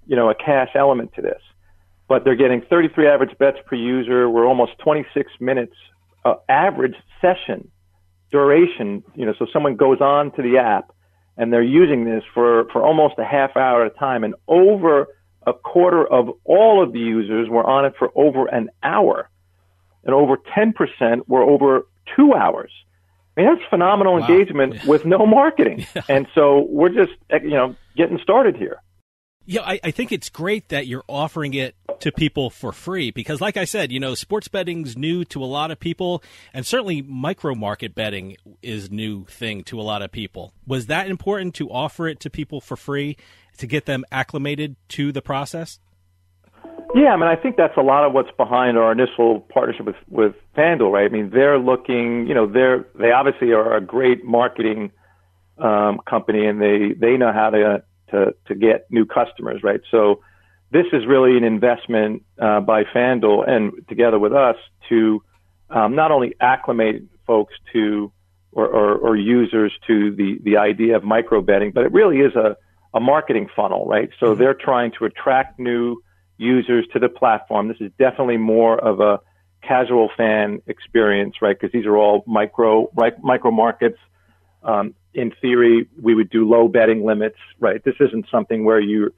you 0.06 0.14
know, 0.14 0.30
a 0.30 0.34
cash 0.34 0.70
element 0.74 1.12
to 1.14 1.22
this. 1.22 1.40
But 2.06 2.24
they're 2.24 2.36
getting 2.36 2.60
33 2.62 3.06
average 3.08 3.36
bets 3.38 3.58
per 3.66 3.76
user. 3.76 4.28
We're 4.28 4.46
almost 4.46 4.72
26 4.78 5.30
minutes 5.40 5.74
uh, 6.24 6.34
average 6.48 6.96
session 7.20 7.70
duration. 8.30 9.02
You 9.14 9.26
know, 9.26 9.34
so 9.38 9.46
someone 9.52 9.76
goes 9.76 10.00
on 10.00 10.30
to 10.32 10.42
the 10.42 10.58
app 10.58 10.92
and 11.36 11.52
they're 11.52 11.62
using 11.62 12.04
this 12.04 12.22
for, 12.34 12.66
for 12.72 12.82
almost 12.82 13.14
a 13.18 13.24
half 13.24 13.56
hour 13.56 13.84
at 13.84 13.92
a 13.92 13.98
time. 13.98 14.24
And 14.24 14.34
over 14.46 15.08
a 15.46 15.52
quarter 15.52 16.06
of 16.06 16.28
all 16.44 16.82
of 16.82 16.92
the 16.92 16.98
users 16.98 17.48
were 17.48 17.64
on 17.64 17.84
it 17.84 17.94
for 17.98 18.10
over 18.14 18.46
an 18.46 18.68
hour. 18.82 19.28
And 20.04 20.14
over 20.14 20.36
10% 20.36 20.74
were 21.28 21.42
over 21.42 21.82
two 22.16 22.32
hours. 22.34 22.72
I 23.36 23.42
mean, 23.42 23.54
that's 23.54 23.68
phenomenal 23.70 24.14
Wow. 24.18 24.26
engagement 24.26 24.84
with 24.84 25.04
no 25.04 25.26
marketing. 25.26 25.86
And 26.08 26.26
so 26.34 26.66
we're 26.68 26.88
just, 26.88 27.12
you 27.30 27.50
know, 27.50 27.76
getting 27.96 28.18
started 28.22 28.56
here. 28.56 28.82
Yeah, 29.50 29.62
I, 29.62 29.80
I 29.82 29.90
think 29.90 30.12
it's 30.12 30.28
great 30.28 30.68
that 30.68 30.86
you're 30.86 31.02
offering 31.08 31.54
it 31.54 31.74
to 31.98 32.12
people 32.12 32.50
for 32.50 32.70
free 32.70 33.10
because, 33.10 33.40
like 33.40 33.56
I 33.56 33.64
said, 33.64 33.90
you 33.90 33.98
know, 33.98 34.14
sports 34.14 34.46
betting's 34.46 34.96
new 34.96 35.24
to 35.24 35.42
a 35.42 35.44
lot 35.44 35.72
of 35.72 35.80
people, 35.80 36.22
and 36.54 36.64
certainly 36.64 37.02
micro 37.02 37.56
market 37.56 37.92
betting 37.92 38.36
is 38.62 38.92
new 38.92 39.24
thing 39.24 39.64
to 39.64 39.80
a 39.80 39.82
lot 39.82 40.02
of 40.02 40.12
people. 40.12 40.52
Was 40.68 40.86
that 40.86 41.08
important 41.08 41.56
to 41.56 41.68
offer 41.68 42.06
it 42.06 42.20
to 42.20 42.30
people 42.30 42.60
for 42.60 42.76
free 42.76 43.16
to 43.58 43.66
get 43.66 43.86
them 43.86 44.04
acclimated 44.12 44.76
to 44.90 45.10
the 45.10 45.20
process? 45.20 45.80
Yeah, 46.94 47.08
I 47.08 47.16
mean, 47.16 47.26
I 47.26 47.34
think 47.34 47.56
that's 47.56 47.76
a 47.76 47.82
lot 47.82 48.06
of 48.06 48.12
what's 48.12 48.30
behind 48.36 48.78
our 48.78 48.92
initial 48.92 49.40
partnership 49.40 49.84
with 49.84 49.96
with 50.08 50.36
FanDuel, 50.56 50.92
right? 50.92 51.06
I 51.06 51.08
mean, 51.08 51.30
they're 51.34 51.58
looking, 51.58 52.28
you 52.28 52.34
know, 52.34 52.46
they're 52.46 52.86
they 52.94 53.10
obviously 53.10 53.50
are 53.50 53.76
a 53.76 53.80
great 53.80 54.24
marketing 54.24 54.92
um, 55.58 55.98
company, 56.08 56.46
and 56.46 56.62
they 56.62 56.92
they 56.96 57.16
know 57.16 57.32
how 57.32 57.50
to 57.50 57.82
to 58.10 58.34
to 58.46 58.54
get 58.54 58.86
new 58.90 59.06
customers, 59.06 59.62
right? 59.62 59.80
So 59.90 60.22
this 60.70 60.86
is 60.92 61.06
really 61.06 61.36
an 61.36 61.44
investment 61.44 62.24
uh, 62.40 62.60
by 62.60 62.84
FanDuel 62.84 63.48
and 63.48 63.72
together 63.88 64.18
with 64.18 64.32
us 64.32 64.56
to 64.88 65.22
um, 65.68 65.94
not 65.94 66.10
only 66.10 66.34
acclimate 66.40 67.02
folks 67.26 67.54
to 67.72 68.12
or, 68.52 68.66
or, 68.66 68.94
or 68.96 69.16
users 69.16 69.72
to 69.86 70.14
the 70.14 70.38
the 70.42 70.56
idea 70.56 70.96
of 70.96 71.04
micro 71.04 71.40
betting, 71.40 71.72
but 71.72 71.84
it 71.84 71.92
really 71.92 72.18
is 72.18 72.34
a 72.34 72.56
a 72.92 73.00
marketing 73.00 73.48
funnel, 73.54 73.86
right? 73.86 74.10
So 74.18 74.34
they're 74.34 74.54
trying 74.54 74.92
to 74.98 75.04
attract 75.04 75.60
new 75.60 76.02
users 76.38 76.86
to 76.92 76.98
the 76.98 77.08
platform. 77.08 77.68
This 77.68 77.76
is 77.80 77.92
definitely 77.98 78.38
more 78.38 78.78
of 78.78 79.00
a 79.00 79.20
casual 79.62 80.10
fan 80.16 80.60
experience, 80.66 81.36
right? 81.40 81.56
Because 81.58 81.72
these 81.72 81.86
are 81.86 81.96
all 81.96 82.24
micro 82.26 82.90
right, 82.94 83.14
micro 83.22 83.50
markets. 83.50 83.98
Um, 84.62 84.94
in 85.14 85.32
theory, 85.40 85.88
we 86.00 86.14
would 86.14 86.30
do 86.30 86.48
low 86.48 86.68
betting 86.68 87.04
limits, 87.04 87.38
right? 87.58 87.82
This 87.84 87.96
isn't 88.00 88.26
something 88.30 88.64
where 88.64 88.80
you 88.80 89.12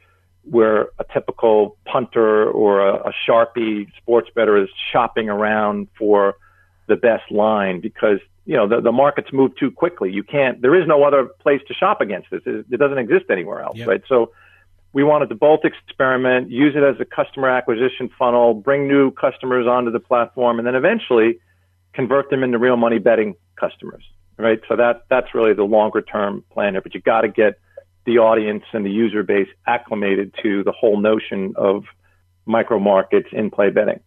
where 0.45 0.89
a 0.99 1.05
typical 1.13 1.77
punter 1.85 2.51
or 2.51 2.81
a, 2.81 3.11
a 3.11 3.13
sharpie 3.29 3.87
sports 3.97 4.29
bettor 4.35 4.61
is 4.61 4.69
shopping 4.93 5.29
around 5.29 5.87
for 5.97 6.35
the 6.89 6.97
best 6.97 7.31
line 7.31 7.81
because 7.81 8.19
you 8.45 8.57
know 8.57 8.67
the, 8.67 8.81
the 8.81 8.91
markets 8.91 9.29
move 9.33 9.55
too 9.57 9.71
quickly. 9.71 10.11
You 10.11 10.25
can't. 10.25 10.61
There 10.61 10.75
is 10.75 10.87
no 10.89 11.05
other 11.05 11.27
place 11.41 11.61
to 11.69 11.75
shop 11.75 12.01
against 12.01 12.31
this. 12.31 12.43
It, 12.45 12.79
doesn't 12.79 12.99
exist 12.99 13.27
anywhere 13.31 13.61
else, 13.63 13.77
Yep. 13.77 13.89
right? 13.89 14.03
So 14.09 14.33
we 14.93 15.05
wanted 15.05 15.29
to 15.29 15.35
both 15.35 15.61
experiment, 15.65 16.51
use 16.51 16.75
it 16.77 16.83
as 16.83 16.97
a 17.01 17.05
customer 17.05 17.49
acquisition 17.49 18.11
funnel, 18.19 18.55
bring 18.55 18.89
new 18.89 19.11
customers 19.11 19.67
onto 19.67 19.91
the 19.91 20.01
platform, 20.01 20.59
and 20.59 20.67
then 20.67 20.75
eventually 20.75 21.39
convert 21.95 22.31
them 22.31 22.43
into 22.43 22.59
real 22.59 22.77
money 22.77 22.99
betting 22.99 23.35
customers, 23.57 24.05
right? 24.43 24.61
So 24.69 24.77
that 24.77 25.05
that's 25.09 25.35
really 25.35 25.55
the 25.55 25.65
longer 25.65 26.03
term 26.03 26.45
plan 26.51 26.75
here. 26.75 26.83
But 26.83 26.95
you 26.95 27.01
got 27.01 27.23
to 27.23 27.29
get 27.29 27.59
the 28.05 28.19
audience 28.19 28.65
and 28.73 28.85
the 28.85 28.91
user 28.91 29.23
base 29.23 29.49
acclimated 29.67 30.35
to 30.43 30.65
the 30.65 30.73
whole 30.73 31.01
notion 31.01 31.55
of 31.57 31.85
micro 32.45 32.79
markets 32.79 33.29
in 33.33 33.51
play 33.51 33.71
betting. 33.71 34.01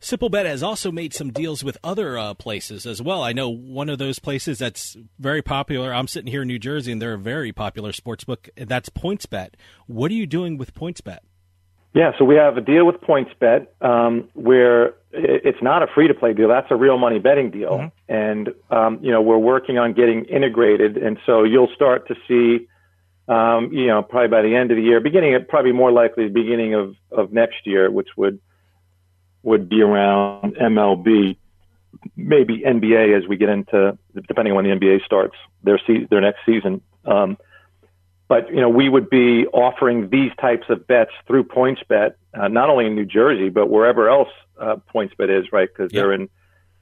SimpleBet 0.00 0.46
has 0.46 0.62
also 0.62 0.90
made 0.90 1.12
some 1.12 1.30
deals 1.30 1.62
with 1.62 1.76
other 1.84 2.16
uh, 2.16 2.32
places 2.32 2.86
as 2.86 3.02
well. 3.02 3.22
I 3.22 3.34
know 3.34 3.50
one 3.50 3.90
of 3.90 3.98
those 3.98 4.18
places 4.18 4.58
that's 4.58 4.96
very 5.18 5.42
popular. 5.42 5.92
I'm 5.92 6.08
sitting 6.08 6.32
here 6.32 6.40
in 6.40 6.48
New 6.48 6.58
Jersey, 6.58 6.90
and 6.90 7.02
they're 7.02 7.14
a 7.14 7.18
very 7.18 7.52
popular 7.52 7.92
sports 7.92 8.24
book. 8.24 8.48
That's 8.56 8.88
PointsBet. 8.88 9.50
What 9.86 10.10
are 10.10 10.14
you 10.14 10.26
doing 10.26 10.56
with 10.56 10.74
PointsBet? 10.74 11.18
Yeah, 11.92 12.12
so 12.18 12.24
we 12.24 12.36
have 12.36 12.56
a 12.56 12.60
deal 12.60 12.86
with 12.86 12.96
PointsBet 13.00 13.66
um, 13.80 14.28
where 14.34 14.94
it's 15.12 15.60
not 15.60 15.82
a 15.82 15.88
free 15.88 16.06
to 16.06 16.14
play 16.14 16.32
deal. 16.32 16.48
That's 16.48 16.70
a 16.70 16.76
real 16.76 16.98
money 16.98 17.18
betting 17.18 17.50
deal, 17.50 17.90
and 18.08 18.50
um, 18.70 19.00
you 19.02 19.10
know 19.10 19.20
we're 19.20 19.38
working 19.38 19.76
on 19.78 19.92
getting 19.92 20.24
integrated, 20.26 20.96
and 20.96 21.18
so 21.26 21.42
you'll 21.42 21.72
start 21.74 22.06
to 22.08 22.14
see, 22.28 22.68
um, 23.26 23.72
you 23.72 23.88
know, 23.88 24.02
probably 24.02 24.28
by 24.28 24.42
the 24.42 24.54
end 24.54 24.70
of 24.70 24.76
the 24.76 24.84
year, 24.84 25.00
beginning 25.00 25.34
of, 25.34 25.48
probably 25.48 25.72
more 25.72 25.90
likely 25.90 26.28
the 26.28 26.32
beginning 26.32 26.74
of 26.74 26.94
of 27.10 27.32
next 27.32 27.66
year, 27.66 27.90
which 27.90 28.08
would 28.16 28.38
would 29.42 29.68
be 29.68 29.82
around 29.82 30.54
MLB, 30.54 31.36
maybe 32.14 32.62
NBA 32.64 33.16
as 33.18 33.26
we 33.26 33.36
get 33.36 33.48
into 33.48 33.98
depending 34.28 34.52
on 34.52 34.64
when 34.64 34.64
the 34.64 34.86
NBA 34.86 35.04
starts 35.04 35.34
their 35.64 35.80
se- 35.84 36.06
their 36.08 36.20
next 36.20 36.38
season. 36.46 36.82
Um, 37.04 37.36
but 38.30 38.48
you 38.48 38.60
know, 38.60 38.68
we 38.68 38.88
would 38.88 39.10
be 39.10 39.44
offering 39.48 40.08
these 40.08 40.30
types 40.40 40.66
of 40.68 40.86
bets 40.86 41.10
through 41.26 41.42
PointsBet, 41.42 42.14
uh, 42.32 42.46
not 42.46 42.70
only 42.70 42.86
in 42.86 42.94
New 42.94 43.04
Jersey 43.04 43.48
but 43.48 43.68
wherever 43.68 44.08
else 44.08 44.28
uh, 44.56 44.76
PointsBet 44.94 45.36
is, 45.36 45.52
right? 45.52 45.68
Because 45.68 45.90
they're 45.90 46.12
in 46.12 46.28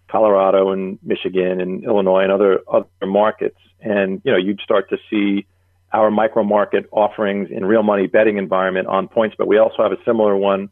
Colorado 0.09 0.73
and 0.73 0.99
Michigan 1.03 1.63
and 1.63 1.85
Illinois 1.85 2.23
and 2.25 2.31
other 2.31 2.61
other 2.71 2.87
markets, 3.03 3.57
and 3.81 4.21
you 4.25 4.31
know, 4.31 4.37
you'd 4.37 4.61
start 4.61 4.91
to 4.91 4.99
see 5.09 5.47
our 5.91 6.11
micro 6.11 6.45
market 6.45 6.87
offerings 6.93 7.49
in 7.51 7.65
real 7.65 7.83
money 7.83 8.07
betting 8.07 8.37
environment 8.37 8.87
on 8.87 9.09
PointsBet. 9.09 9.47
We 9.47 9.57
also 9.57 9.83
have 9.83 9.93
a 9.93 10.05
similar 10.05 10.37
one 10.37 10.69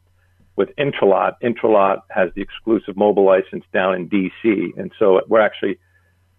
with 0.57 0.69
Intralot. 0.77 1.37
Intralot 1.43 2.03
has 2.11 2.29
the 2.35 2.43
exclusive 2.43 2.99
mobile 2.99 3.25
license 3.25 3.65
down 3.73 3.95
in 3.95 4.11
DC, 4.11 4.79
and 4.79 4.93
so 4.99 5.23
we're 5.27 5.41
actually 5.41 5.79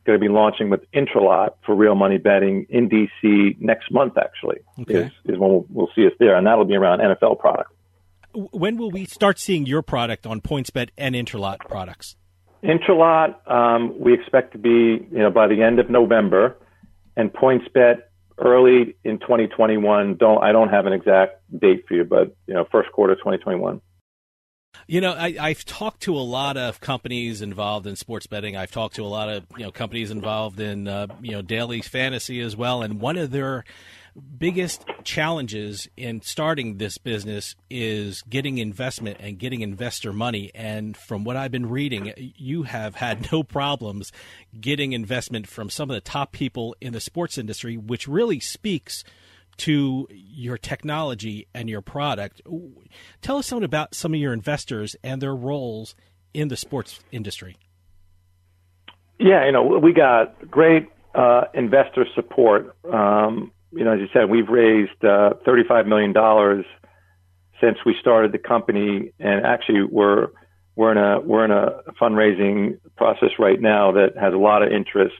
going 0.07 0.19
to 0.19 0.23
be 0.25 0.31
launching 0.31 0.71
with 0.71 0.81
Intralot 0.93 1.49
for 1.65 1.75
real 1.75 1.93
money 1.93 2.17
betting 2.17 2.65
in 2.69 2.89
DC 2.89 3.59
next 3.61 3.91
month. 3.91 4.17
Actually, 4.17 4.57
Okay. 4.79 4.95
is, 5.05 5.11
is 5.25 5.37
when 5.37 5.49
we'll, 5.51 5.65
we'll 5.69 5.89
see 5.95 6.07
us 6.07 6.13
there, 6.19 6.35
and 6.35 6.47
that'll 6.47 6.65
be 6.65 6.75
around 6.75 6.99
NFL 6.99 7.37
product. 7.39 7.71
When 8.33 8.77
will 8.77 8.89
we 8.91 9.05
start 9.05 9.37
seeing 9.39 9.65
your 9.65 9.81
product 9.83 10.25
on 10.25 10.41
PointsBet 10.41 10.89
and 10.97 11.13
Intralot 11.15 11.59
products? 11.59 12.15
Intralot, 12.63 13.35
um, 13.49 13.99
we 13.99 14.13
expect 14.13 14.53
to 14.53 14.57
be, 14.57 14.69
you 15.11 15.19
know, 15.19 15.29
by 15.29 15.47
the 15.47 15.61
end 15.61 15.79
of 15.79 15.89
November, 15.89 16.57
and 17.15 17.31
PointsBet 17.31 18.01
early 18.39 18.95
in 19.03 19.19
2021. 19.19 20.15
Don't 20.15 20.43
I 20.43 20.51
don't 20.51 20.69
have 20.69 20.85
an 20.85 20.93
exact 20.93 21.41
date 21.59 21.85
for 21.87 21.95
you, 21.95 22.03
but 22.03 22.35
you 22.47 22.53
know, 22.53 22.65
first 22.71 22.91
quarter 22.91 23.15
2021. 23.15 23.81
You 24.85 25.01
know, 25.01 25.13
I, 25.13 25.35
I've 25.39 25.65
talked 25.65 26.01
to 26.03 26.15
a 26.15 26.19
lot 26.19 26.57
of 26.57 26.79
companies 26.79 27.41
involved 27.41 27.87
in 27.87 27.95
sports 27.95 28.27
betting. 28.27 28.55
I've 28.55 28.71
talked 28.71 28.95
to 28.95 29.03
a 29.03 29.07
lot 29.07 29.29
of 29.29 29.45
you 29.57 29.63
know 29.63 29.71
companies 29.71 30.11
involved 30.11 30.59
in 30.59 30.87
uh, 30.87 31.07
you 31.21 31.31
know 31.31 31.41
daily 31.41 31.81
fantasy 31.81 32.39
as 32.41 32.55
well. 32.55 32.81
And 32.81 32.99
one 32.99 33.17
of 33.17 33.31
their 33.31 33.63
biggest 34.37 34.83
challenges 35.03 35.87
in 35.95 36.21
starting 36.21 36.77
this 36.77 36.97
business 36.97 37.55
is 37.69 38.23
getting 38.23 38.57
investment 38.57 39.17
and 39.19 39.37
getting 39.37 39.61
investor 39.61 40.11
money. 40.11 40.51
And 40.55 40.97
from 40.97 41.23
what 41.23 41.37
I've 41.37 41.51
been 41.51 41.69
reading, 41.69 42.13
you 42.35 42.63
have 42.63 42.95
had 42.95 43.31
no 43.31 43.43
problems 43.43 44.11
getting 44.59 44.93
investment 44.93 45.47
from 45.47 45.69
some 45.69 45.89
of 45.89 45.93
the 45.93 46.01
top 46.01 46.31
people 46.31 46.75
in 46.81 46.93
the 46.93 46.99
sports 46.99 47.37
industry, 47.37 47.77
which 47.77 48.07
really 48.07 48.39
speaks 48.39 49.03
to 49.57 50.07
your 50.11 50.57
technology 50.57 51.47
and 51.53 51.69
your 51.69 51.81
product. 51.81 52.41
Tell 53.21 53.37
us 53.37 53.47
something 53.47 53.65
about 53.65 53.95
some 53.95 54.13
of 54.13 54.19
your 54.19 54.33
investors 54.33 54.95
and 55.03 55.21
their 55.21 55.35
roles 55.35 55.95
in 56.33 56.47
the 56.47 56.57
sports 56.57 56.99
industry. 57.11 57.57
Yeah, 59.19 59.45
you 59.45 59.51
know, 59.51 59.63
we 59.63 59.93
got 59.93 60.49
great 60.49 60.87
uh, 61.15 61.45
investor 61.53 62.05
support. 62.13 62.75
Um, 62.91 63.51
you 63.71 63.83
know, 63.83 63.93
as 63.93 63.99
you 63.99 64.07
said, 64.13 64.29
we've 64.29 64.47
raised 64.47 65.03
uh, 65.03 65.33
$35 65.45 65.87
million 65.87 66.13
since 67.59 67.77
we 67.85 67.95
started 67.99 68.31
the 68.31 68.37
company, 68.37 69.11
and 69.19 69.45
actually, 69.45 69.83
we're 69.83 70.27
we're 70.75 70.91
in 70.91 70.97
a 70.97 71.19
we're 71.19 71.43
in 71.43 71.51
a 71.51 71.81
fundraising 71.99 72.79
process 72.95 73.29
right 73.39 73.59
now 73.59 73.93
that 73.93 74.09
has 74.19 74.33
a 74.33 74.37
lot 74.37 74.61
of 74.61 74.71
interest. 74.71 75.15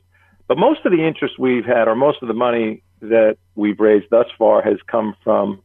But 0.47 0.57
most 0.57 0.85
of 0.85 0.91
the 0.91 1.05
interest 1.05 1.39
we've 1.39 1.65
had, 1.65 1.87
or 1.87 1.95
most 1.95 2.19
of 2.21 2.27
the 2.27 2.33
money 2.35 2.83
that 3.01 3.37
we've 3.55 3.79
raised 3.79 4.09
thus 4.09 4.27
far, 4.37 4.61
has 4.61 4.77
come 4.87 5.15
from 5.23 5.61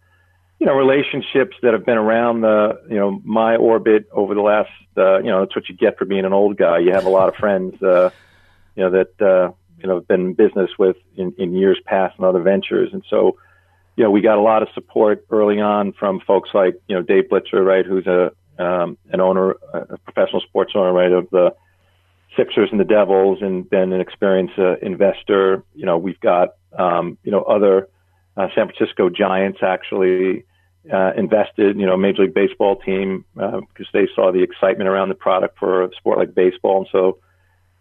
you 0.58 0.66
know 0.66 0.74
relationships 0.74 1.56
that 1.62 1.72
have 1.72 1.84
been 1.84 1.98
around 1.98 2.42
the 2.42 2.80
you 2.88 2.96
know 2.96 3.20
my 3.24 3.56
orbit 3.56 4.08
over 4.12 4.34
the 4.34 4.42
last 4.42 4.70
uh, 4.96 5.18
you 5.18 5.26
know 5.26 5.40
that's 5.40 5.56
what 5.56 5.68
you 5.68 5.76
get 5.76 5.98
for 5.98 6.04
being 6.04 6.24
an 6.24 6.32
old 6.32 6.56
guy. 6.56 6.78
You 6.78 6.92
have 6.92 7.06
a 7.06 7.10
lot 7.10 7.28
of 7.28 7.34
friends. 7.36 7.82
Uh, 7.82 8.10
you 8.74 8.82
know, 8.82 8.90
that 8.90 9.20
uh, 9.20 9.52
you 9.78 9.88
know, 9.88 9.96
have 9.96 10.08
been 10.08 10.20
in 10.20 10.34
business 10.34 10.70
with 10.78 10.96
in, 11.16 11.34
in 11.38 11.54
years 11.54 11.78
past 11.84 12.16
and 12.16 12.26
other 12.26 12.40
ventures. 12.40 12.90
And 12.92 13.02
so, 13.08 13.36
you 13.96 14.04
know, 14.04 14.10
we 14.10 14.20
got 14.20 14.38
a 14.38 14.42
lot 14.42 14.62
of 14.62 14.68
support 14.74 15.26
early 15.30 15.60
on 15.60 15.92
from 15.92 16.20
folks 16.20 16.50
like, 16.54 16.74
you 16.88 16.94
know, 16.94 17.02
Dave 17.02 17.24
Blitzer, 17.30 17.64
right, 17.64 17.84
who's 17.84 18.06
a 18.06 18.32
um, 18.58 18.98
an 19.10 19.20
owner, 19.20 19.56
a 19.72 19.98
professional 19.98 20.40
sports 20.42 20.72
owner, 20.74 20.92
right, 20.92 21.10
of 21.10 21.28
the 21.30 21.54
Sixers 22.36 22.68
and 22.70 22.80
the 22.80 22.84
Devils, 22.84 23.38
and 23.42 23.68
been 23.68 23.92
an 23.92 24.00
experienced 24.00 24.58
uh, 24.58 24.76
investor. 24.80 25.64
You 25.74 25.86
know, 25.86 25.98
we've 25.98 26.20
got, 26.20 26.50
um, 26.78 27.18
you 27.22 27.30
know, 27.30 27.42
other 27.42 27.88
uh, 28.36 28.48
San 28.54 28.68
Francisco 28.68 29.10
Giants 29.10 29.58
actually 29.62 30.44
uh, 30.92 31.12
invested, 31.16 31.78
you 31.78 31.86
know, 31.86 31.96
Major 31.96 32.22
League 32.22 32.34
Baseball 32.34 32.76
team 32.76 33.24
uh, 33.40 33.60
because 33.60 33.86
they 33.92 34.08
saw 34.14 34.32
the 34.32 34.42
excitement 34.42 34.88
around 34.88 35.10
the 35.10 35.14
product 35.14 35.58
for 35.58 35.84
a 35.84 35.90
sport 35.96 36.18
like 36.18 36.34
baseball, 36.34 36.78
and 36.78 36.88
so 36.90 37.18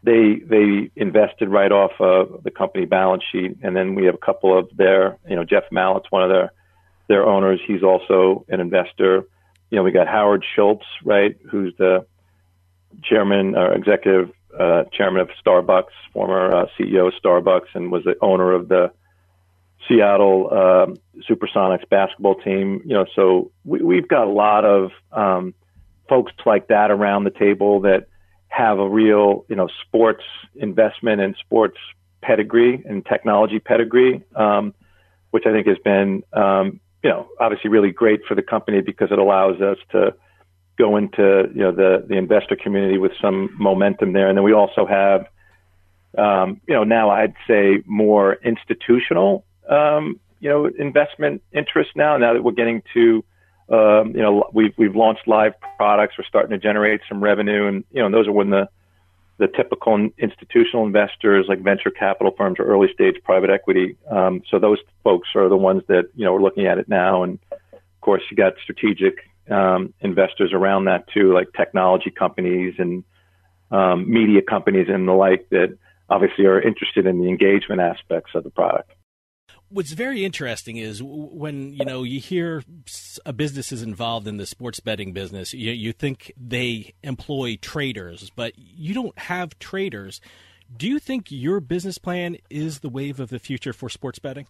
they 0.04 0.41
they 0.45 0.91
invested 0.95 1.49
right 1.49 1.72
off 1.72 1.91
of 1.99 2.43
the 2.43 2.52
company 2.52 2.86
balance 2.86 3.24
sheet, 3.32 3.58
and 3.62 3.76
then 3.76 3.95
we 3.95 4.06
have 4.06 4.16
a 4.16 4.26
couple 4.26 4.58
of 4.58 4.70
their, 4.76 5.18
you 5.28 5.36
know, 5.36 5.43
Jeff 5.43 5.64
Mallett's 5.72 6.12
one 6.12 6.24
of 6.24 6.30
their 6.30 6.52
their 7.08 7.26
owners. 7.26 7.60
He's 7.66 7.84
also 7.84 8.45
an 8.49 8.60
investor. 8.60 9.26
You 9.70 9.78
know, 9.78 9.84
we 9.84 9.91
got 9.91 10.08
Howard 10.08 10.43
Schultz, 10.56 10.86
right, 11.04 11.38
who's 11.49 11.74
the 11.78 12.06
chairman 13.04 13.56
or 13.56 13.74
executive 13.74 14.32
uh, 14.58 14.84
chairman 14.93 15.22
of 15.22 15.30
Starbucks, 15.45 15.91
former 16.14 16.54
uh, 16.54 16.66
CEO 16.78 17.08
of 17.08 17.14
Starbucks, 17.24 17.74
and 17.74 17.91
was 17.91 18.04
the 18.04 18.16
owner 18.22 18.54
of 18.54 18.68
the 18.68 18.91
Seattle 19.88 20.49
uh, 20.52 21.22
Supersonics 21.30 21.88
basketball 21.89 22.36
team. 22.36 22.82
You 22.86 22.93
know, 22.95 23.06
so 23.16 23.52
we, 23.66 23.82
we've 23.82 24.08
got 24.08 24.28
a 24.28 24.32
lot 24.32 24.66
of 24.66 24.91
um, 25.12 25.54
folks 26.08 26.34
like 26.45 26.68
that 26.68 26.91
around 26.91 27.24
the 27.24 27.32
table 27.32 27.82
that 27.82 28.08
have 28.47 28.80
a 28.80 28.89
real, 28.89 29.45
you 29.47 29.56
know, 29.56 29.70
sports 29.88 30.24
investment 30.56 31.22
and 31.22 31.36
sports 31.39 31.78
pedigree 32.22 32.84
and 32.86 33.06
technology 33.06 33.60
pedigree, 33.60 34.22
um, 34.36 34.74
which 35.32 35.45
I 35.45 35.52
think 35.52 35.68
has 35.68 35.78
been, 35.80 36.24
um, 36.34 36.80
you 37.04 37.10
know, 37.10 37.28
obviously 37.39 37.70
really 37.70 37.91
great 37.91 38.22
for 38.28 38.36
the 38.36 38.41
company 38.41 38.82
because 38.82 39.12
it 39.12 39.20
allows 39.20 39.62
us 39.62 39.78
to 39.91 40.14
go 40.82 40.97
into, 40.97 41.49
you 41.53 41.61
know, 41.61 41.71
the, 41.71 42.03
the 42.07 42.17
investor 42.17 42.55
community 42.55 42.97
with 42.97 43.11
some 43.21 43.55
momentum 43.57 44.13
there. 44.13 44.27
And 44.27 44.38
then 44.38 44.43
we 44.43 44.53
also 44.53 44.86
have, 44.86 45.27
um, 46.17 46.59
you 46.67 46.73
know, 46.73 46.84
now 46.84 47.11
I'd 47.11 47.36
say 47.47 47.84
more 47.86 48.34
institutional, 48.43 49.45
um, 49.69 50.19
you 50.39 50.49
know, 50.49 50.65
investment 50.65 51.43
interest 51.51 51.91
now, 51.95 52.17
now 52.17 52.34
that 52.34 52.43
we're 52.43 52.59
getting 52.63 52.82
to, 52.95 53.23
um, 53.69 54.07
you 54.15 54.21
know, 54.21 54.49
we've 54.53 54.73
we've 54.77 54.95
launched 54.95 55.27
live 55.27 55.53
products. 55.77 56.15
We're 56.17 56.25
starting 56.25 56.51
to 56.51 56.57
generate 56.57 56.99
some 57.07 57.23
revenue, 57.23 57.67
and 57.67 57.86
you 57.91 58.01
know, 58.01 58.11
those 58.11 58.27
are 58.27 58.34
when 58.34 58.49
the 58.49 58.67
the 59.38 59.47
typical 59.47 60.09
institutional 60.17 60.86
investors 60.86 61.45
like 61.47 61.61
venture 61.61 61.89
capital 61.89 62.34
firms 62.38 62.59
or 62.59 62.65
early 62.65 62.89
stage 62.93 63.15
private 63.23 63.49
equity. 63.49 63.95
Um, 64.09 64.41
so 64.49 64.59
those 64.59 64.79
folks 65.05 65.29
are 65.36 65.47
the 65.47 65.55
ones 65.55 65.84
that 65.88 66.09
you 66.15 66.25
know 66.25 66.34
we're 66.34 66.41
looking 66.41 66.67
at 66.67 66.79
it 66.79 66.89
now, 66.89 67.23
and 67.23 67.39
of 67.61 68.01
course 68.01 68.23
you 68.29 68.36
got 68.36 68.53
strategic 68.61 69.15
um, 69.52 69.93
investors 69.99 70.52
around 70.54 70.86
that 70.86 71.06
too, 71.14 71.34
like 71.34 71.47
technology 71.56 72.12
companies 72.12 72.76
and 72.78 73.04
um, 73.72 74.10
media 74.10 74.41
companies 74.41 74.88
and 74.89 75.08
the 75.08 75.14
like 75.14 75.49
that 75.49 75.78
obviously 76.10 76.45
are 76.45 76.62
interested 76.62 77.06
in 77.06 77.20
the 77.22 77.30
engagement 77.30 77.82
aspects 77.82 78.32
of 78.36 78.43
the 78.43 78.49
product. 78.49 78.91
What's 79.70 79.93
very 79.93 80.26
interesting 80.26 80.76
is 80.76 81.02
when 81.02 81.74
you 81.74 81.86
know 81.86 82.04
you 82.04 82.20
hear 82.20 82.62
a 83.26 83.32
business 83.32 83.72
is 83.72 83.82
involved 83.82 84.28
in 84.28 84.36
the 84.36 84.45
sports 84.45 84.82
betting 84.82 85.14
business 85.14 85.54
you, 85.54 85.72
you 85.72 85.93
think 85.93 86.34
they 86.36 86.93
employ 87.04 87.58
traders 87.62 88.30
but 88.36 88.52
you 88.58 88.93
don't 88.93 89.18
have 89.18 89.58
traders. 89.60 90.20
Do 90.76 90.88
you 90.88 90.99
think 90.99 91.28
your 91.30 91.62
business 91.62 91.97
plan 91.97 92.38
is 92.49 92.80
the 92.80 92.89
wave 92.89 93.22
of 93.22 93.30
the 93.30 93.39
future 93.39 93.72
for 93.72 93.89
sports 93.89 94.20
betting 94.20 94.47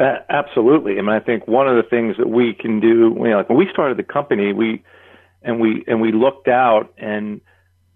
uh, 0.00 0.18
absolutely 0.28 0.98
I 0.98 1.02
mean 1.02 1.10
I 1.10 1.20
think 1.20 1.46
one 1.46 1.68
of 1.68 1.76
the 1.76 1.88
things 1.88 2.16
that 2.18 2.28
we 2.28 2.54
can 2.54 2.80
do 2.80 3.14
you 3.16 3.30
know 3.30 3.38
like 3.38 3.48
when 3.48 3.58
we 3.58 3.68
started 3.70 3.96
the 3.96 4.02
company 4.02 4.52
we 4.52 4.82
and 5.42 5.60
we 5.60 5.84
and 5.86 6.00
we 6.00 6.12
looked 6.12 6.48
out 6.48 6.92
and 6.98 7.40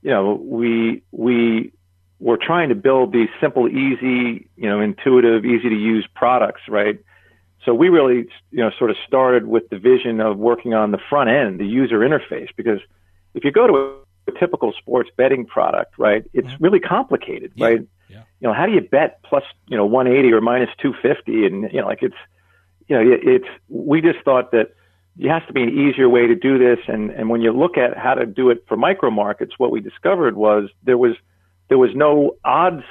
you 0.03 0.11
know 0.11 0.35
we 0.35 1.03
we 1.11 1.73
we're 2.21 2.37
trying 2.37 2.69
to 2.69 2.75
build 2.75 3.13
these 3.13 3.29
simple, 3.41 3.69
easy, 3.69 4.49
you 4.57 4.69
know, 4.69 4.81
intuitive, 4.81 5.45
easy 5.45 5.69
to 5.69 5.75
use 5.75 6.07
products, 6.15 6.63
right? 6.69 6.99
So 7.65 7.75
we 7.75 7.89
really, 7.89 8.29
you 8.51 8.59
know, 8.59 8.71
sort 8.79 8.91
of 8.91 8.97
started 9.07 9.47
with 9.47 9.69
the 9.69 9.79
vision 9.79 10.21
of 10.21 10.37
working 10.37 10.75
on 10.75 10.91
the 10.91 10.99
front 11.09 11.31
end, 11.31 11.61
the 11.61 11.67
user 11.67 12.01
interface, 12.01 12.49
because 12.57 12.81
if 13.35 13.45
you 13.45 13.53
go 13.53 13.67
to 13.67 13.75
a, 13.75 14.33
a 14.33 14.39
typical 14.39 14.73
sports 14.73 15.11
betting 15.17 15.47
product, 15.47 15.95
right, 15.99 16.25
it's 16.33 16.49
mm-hmm. 16.49 16.65
really 16.65 16.81
complicated, 16.81 17.53
yeah. 17.55 17.67
right? 17.67 17.81
Yeah. 18.09 18.23
You 18.41 18.49
know, 18.49 18.55
how 18.55 18.67
do 18.67 18.73
you 18.73 18.81
bet 18.81 19.23
plus, 19.23 19.45
you 19.67 19.77
know, 19.77 19.87
180 19.87 20.33
or 20.33 20.41
minus 20.41 20.71
250? 20.81 21.47
And, 21.47 21.73
you 21.73 21.81
know, 21.81 21.87
like 21.87 22.03
it's, 22.03 22.17
you 22.89 22.97
know, 22.97 23.19
it's, 23.23 23.49
we 23.69 24.01
just 24.01 24.21
thought 24.25 24.53
that 24.53 24.75
it 25.19 25.29
has 25.29 25.43
to 25.47 25.53
be 25.53 25.63
an 25.63 25.69
easier 25.69 26.09
way 26.09 26.27
to 26.27 26.35
do 26.35 26.59
this. 26.59 26.79
And, 26.87 27.11
and 27.11 27.29
when 27.29 27.43
you 27.43 27.53
look 27.53 27.77
at 27.77 27.97
how 27.97 28.15
to 28.15 28.25
do 28.25 28.51
it 28.51 28.65
for 28.67 28.77
micro 28.77 29.11
markets, 29.11 29.55
what 29.59 29.71
we 29.71 29.81
discovered 29.81 30.37
was 30.37 30.71
there 30.85 30.97
was, 30.97 31.17
there 31.69 31.79
was 31.79 31.91
no 31.95 32.37
odds 32.45 32.85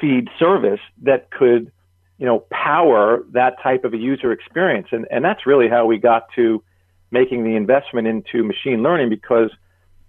feed 0.00 0.28
service 0.38 0.80
that 1.02 1.30
could, 1.30 1.70
you 2.18 2.26
know, 2.26 2.44
power 2.50 3.24
that 3.32 3.60
type 3.62 3.84
of 3.84 3.92
a 3.92 3.98
user 3.98 4.32
experience. 4.32 4.88
And, 4.92 5.06
and 5.10 5.24
that's 5.24 5.46
really 5.46 5.68
how 5.68 5.86
we 5.86 5.98
got 5.98 6.26
to 6.36 6.62
making 7.10 7.44
the 7.44 7.56
investment 7.56 8.06
into 8.06 8.44
machine 8.44 8.82
learning 8.82 9.08
because, 9.08 9.50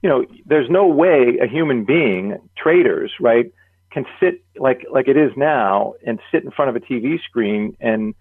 you 0.02 0.10
know, 0.10 0.26
there's 0.46 0.70
no 0.70 0.88
way 0.88 1.40
a 1.42 1.48
human 1.48 1.84
being, 1.84 2.38
traders, 2.58 3.12
right, 3.20 3.52
can 3.92 4.06
sit 4.20 4.44
like, 4.58 4.86
like 4.92 5.08
it 5.08 5.18
is 5.18 5.32
now 5.36 5.94
and 6.06 6.20
sit 6.32 6.44
in 6.44 6.52
front 6.52 6.70
of 6.70 6.76
a 6.76 6.80
TV 6.80 7.22
screen 7.24 7.76
and 7.80 8.14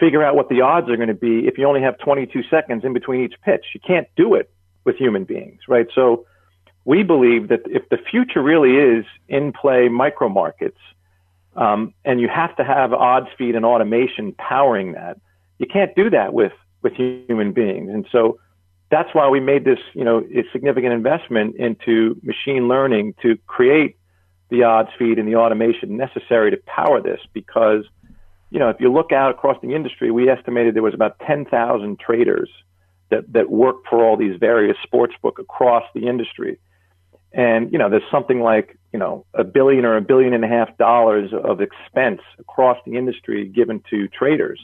figure 0.00 0.22
out 0.22 0.34
what 0.34 0.48
the 0.48 0.60
odds 0.60 0.88
are 0.90 0.96
going 0.96 1.08
to 1.08 1.14
be 1.14 1.46
if 1.46 1.58
you 1.58 1.66
only 1.66 1.82
have 1.82 1.98
22 1.98 2.42
seconds 2.50 2.84
in 2.84 2.92
between 2.92 3.24
each 3.24 3.34
pitch. 3.44 3.66
You 3.74 3.80
can't 3.86 4.08
do 4.16 4.34
it 4.34 4.50
with 4.84 4.96
human 4.96 5.24
beings, 5.24 5.60
right? 5.68 5.86
So, 5.94 6.26
we 6.84 7.02
believe 7.02 7.48
that 7.48 7.60
if 7.66 7.88
the 7.90 7.96
future 7.96 8.42
really 8.42 8.76
is 8.76 9.04
in 9.28 9.52
play 9.52 9.88
micro 9.88 10.28
markets, 10.28 10.78
um, 11.54 11.94
and 12.04 12.20
you 12.20 12.28
have 12.28 12.56
to 12.56 12.64
have 12.64 12.92
odds 12.92 13.28
feed 13.36 13.54
and 13.54 13.64
automation 13.64 14.32
powering 14.32 14.92
that, 14.92 15.18
you 15.58 15.66
can't 15.66 15.94
do 15.94 16.10
that 16.10 16.32
with 16.32 16.52
with 16.82 16.94
human 16.94 17.52
beings. 17.52 17.88
And 17.88 18.06
so 18.10 18.40
that's 18.90 19.14
why 19.14 19.28
we 19.28 19.38
made 19.38 19.64
this, 19.64 19.78
you 19.94 20.04
know, 20.04 20.26
significant 20.52 20.92
investment 20.92 21.56
into 21.56 22.20
machine 22.22 22.66
learning 22.66 23.14
to 23.22 23.38
create 23.46 23.96
the 24.52 24.62
odds 24.62 24.90
feed 24.98 25.18
and 25.18 25.26
the 25.26 25.34
automation 25.34 25.96
necessary 25.96 26.52
to 26.52 26.56
power 26.66 27.02
this 27.02 27.20
because 27.32 27.84
you 28.52 28.58
know, 28.58 28.68
if 28.68 28.76
you 28.80 28.92
look 28.92 29.12
out 29.12 29.30
across 29.30 29.56
the 29.62 29.74
industry, 29.74 30.10
we 30.10 30.28
estimated 30.28 30.74
there 30.74 30.82
was 30.82 30.92
about 30.92 31.18
10,000 31.26 31.98
traders 31.98 32.50
that, 33.08 33.32
that 33.32 33.50
work 33.50 33.76
for 33.88 34.04
all 34.04 34.18
these 34.18 34.38
various 34.38 34.76
sports 34.82 35.14
book 35.22 35.38
across 35.38 35.84
the 35.94 36.06
industry. 36.06 36.58
And, 37.32 37.72
you 37.72 37.78
know, 37.78 37.88
there's 37.88 38.02
something 38.10 38.40
like, 38.40 38.78
you 38.92 38.98
know, 38.98 39.24
a 39.32 39.42
billion 39.42 39.86
or 39.86 39.96
a 39.96 40.02
billion 40.02 40.34
and 40.34 40.44
a 40.44 40.48
half 40.48 40.76
dollars 40.76 41.30
of 41.32 41.62
expense 41.62 42.20
across 42.38 42.76
the 42.84 42.98
industry 42.98 43.48
given 43.48 43.82
to 43.88 44.06
traders. 44.08 44.60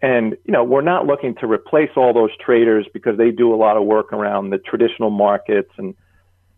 And, 0.00 0.38
you 0.46 0.52
know, 0.52 0.64
we're 0.64 0.80
not 0.80 1.06
looking 1.06 1.34
to 1.36 1.46
replace 1.46 1.90
all 1.96 2.14
those 2.14 2.34
traders 2.38 2.86
because 2.94 3.18
they 3.18 3.30
do 3.30 3.54
a 3.54 3.56
lot 3.56 3.76
of 3.76 3.84
work 3.84 4.14
around 4.14 4.48
the 4.48 4.58
traditional 4.58 5.10
markets. 5.10 5.70
And, 5.76 5.94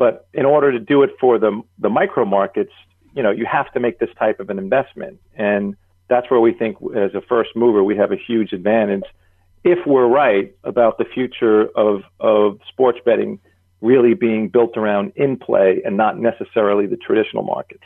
but 0.04 0.28
in 0.34 0.44
order 0.44 0.70
to 0.70 0.78
do 0.78 1.02
it 1.02 1.12
for 1.18 1.38
the, 1.38 1.62
the 1.78 1.88
micro 1.88 2.26
markets, 2.26 2.72
you 3.16 3.22
know, 3.22 3.30
you 3.30 3.46
have 3.50 3.72
to 3.72 3.80
make 3.80 4.00
this 4.00 4.10
type 4.18 4.38
of 4.38 4.50
an 4.50 4.58
investment. 4.58 5.18
And 5.34 5.76
that's 6.10 6.30
where 6.30 6.40
we 6.40 6.52
think 6.52 6.76
as 6.94 7.14
a 7.14 7.22
first 7.22 7.56
mover, 7.56 7.82
we 7.82 7.96
have 7.96 8.12
a 8.12 8.16
huge 8.16 8.52
advantage 8.52 9.04
if 9.64 9.78
we're 9.86 10.06
right 10.06 10.54
about 10.62 10.98
the 10.98 11.06
future 11.06 11.68
of, 11.74 12.02
of 12.20 12.58
sports 12.68 12.98
betting 13.06 13.40
really 13.80 14.12
being 14.12 14.50
built 14.50 14.76
around 14.76 15.14
in 15.16 15.38
play 15.38 15.80
and 15.86 15.96
not 15.96 16.18
necessarily 16.18 16.84
the 16.86 16.98
traditional 16.98 17.42
markets. 17.42 17.84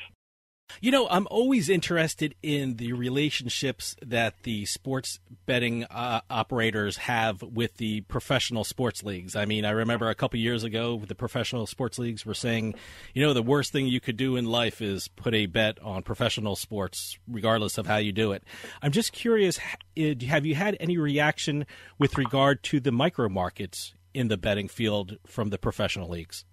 You 0.81 0.93
know, 0.93 1.09
I'm 1.09 1.27
always 1.31 1.69
interested 1.69 2.37
in 2.41 2.77
the 2.77 2.93
relationships 2.93 3.97
that 4.01 4.43
the 4.45 4.65
sports 4.67 5.19
betting 5.45 5.85
uh, 5.85 6.21
operators 6.31 6.99
have 6.99 7.43
with 7.43 7.79
the 7.79 8.03
professional 8.03 8.63
sports 8.63 9.03
leagues. 9.03 9.35
I 9.35 9.45
mean, 9.45 9.65
I 9.65 9.71
remember 9.71 10.09
a 10.09 10.15
couple 10.15 10.39
years 10.39 10.63
ago, 10.63 11.03
the 11.05 11.17
professional 11.17 11.67
sports 11.67 11.99
leagues 11.99 12.25
were 12.25 12.35
saying, 12.35 12.77
you 13.13 13.23
know, 13.23 13.33
the 13.33 13.43
worst 13.43 13.73
thing 13.73 13.87
you 13.87 14.01
could 14.01 14.17
do 14.17 14.37
in 14.37 14.45
life 14.45 14.81
is 14.81 15.09
put 15.09 15.35
a 15.35 15.47
bet 15.47 15.83
on 15.83 16.05
professional 16.05 16.55
sports, 16.55 17.19
regardless 17.27 17.77
of 17.77 17.87
how 17.87 17.97
you 17.97 18.13
do 18.13 18.31
it. 18.31 18.45
I'm 18.81 18.93
just 18.93 19.13
curious 19.13 19.59
have 19.97 20.47
you 20.47 20.55
had 20.55 20.77
any 20.79 20.97
reaction 20.97 21.67
with 21.99 22.17
regard 22.17 22.63
to 22.63 22.79
the 22.79 22.93
micro 22.93 23.29
markets 23.29 23.95
in 24.15 24.29
the 24.29 24.37
betting 24.37 24.69
field 24.69 25.19
from 25.27 25.51
the 25.51 25.59
professional 25.59 26.09
leagues? 26.09 26.45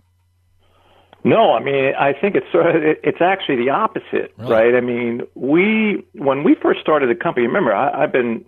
No, 1.26 1.54
I 1.54 1.60
mean, 1.60 1.94
I 2.00 2.14
think 2.14 2.36
it's 2.36 2.46
sort 2.52 2.68
of, 2.68 2.84
it's 2.84 3.20
actually 3.20 3.56
the 3.56 3.72
opposite, 3.72 4.32
really? 4.38 4.52
right? 4.52 4.76
I 4.76 4.82
mean, 4.82 5.24
we 5.34 6.06
when 6.14 6.44
we 6.44 6.54
first 6.54 6.82
started 6.82 7.10
the 7.10 7.16
company, 7.16 7.48
remember, 7.48 7.74
I, 7.74 8.04
I've 8.04 8.12
been 8.12 8.46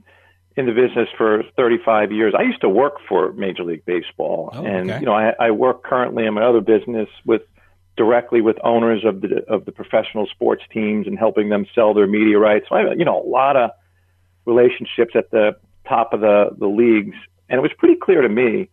in 0.55 0.67
the 0.67 0.73
business 0.73 1.09
for 1.17 1.41
35 1.55 2.11
years. 2.11 2.35
I 2.37 2.43
used 2.43 2.61
to 2.61 2.69
work 2.69 2.97
for 3.09 3.33
Major 3.33 3.63
League 3.63 3.83
Baseball, 3.83 4.51
oh, 4.53 4.63
and 4.63 4.91
okay. 4.91 4.99
you 4.99 5.07
know, 5.07 5.13
I, 5.13 5.33
I 5.39 5.51
work 5.51 5.83
currently 5.83 6.27
in 6.27 6.35
my 6.35 6.43
other 6.43 6.61
business 6.61 7.09
with 7.25 7.41
directly 7.95 8.41
with 8.41 8.57
owners 8.63 9.03
of 9.03 9.21
the 9.21 9.43
of 9.47 9.65
the 9.65 9.71
professional 9.71 10.27
sports 10.27 10.61
teams 10.71 11.07
and 11.07 11.17
helping 11.17 11.49
them 11.49 11.65
sell 11.73 11.95
their 11.95 12.05
media 12.05 12.37
rights. 12.37 12.67
So 12.69 12.75
I 12.75 12.81
have, 12.81 12.99
you 12.99 13.05
know, 13.05 13.19
a 13.19 13.27
lot 13.27 13.57
of 13.57 13.71
relationships 14.45 15.13
at 15.15 15.31
the 15.31 15.57
top 15.89 16.13
of 16.13 16.21
the 16.21 16.49
the 16.55 16.67
leagues, 16.67 17.17
and 17.49 17.57
it 17.57 17.61
was 17.61 17.71
pretty 17.75 17.95
clear 17.95 18.21
to 18.21 18.29
me, 18.29 18.69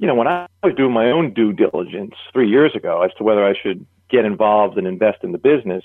you 0.00 0.06
know, 0.06 0.14
when 0.14 0.26
I 0.26 0.48
was 0.62 0.74
doing 0.74 0.92
my 0.92 1.10
own 1.10 1.34
due 1.34 1.52
diligence 1.52 2.14
three 2.32 2.48
years 2.48 2.74
ago 2.74 3.02
as 3.02 3.12
to 3.18 3.22
whether 3.22 3.44
I 3.44 3.54
should 3.54 3.86
get 4.08 4.24
involved 4.24 4.78
and 4.78 4.86
invest 4.86 5.22
in 5.22 5.32
the 5.32 5.38
business. 5.38 5.84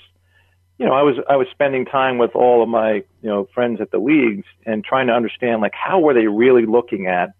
You 0.78 0.86
know, 0.86 0.92
I 0.92 1.02
was 1.02 1.16
I 1.28 1.36
was 1.36 1.46
spending 1.50 1.84
time 1.84 2.18
with 2.18 2.34
all 2.34 2.62
of 2.62 2.68
my 2.68 2.94
you 2.94 3.04
know 3.28 3.48
friends 3.54 3.80
at 3.80 3.90
the 3.90 3.98
leagues 3.98 4.46
and 4.64 4.82
trying 4.82 5.06
to 5.06 5.12
understand 5.12 5.60
like 5.60 5.74
how 5.74 6.00
were 6.00 6.14
they 6.14 6.26
really 6.26 6.66
looking 6.66 7.06
at 7.06 7.34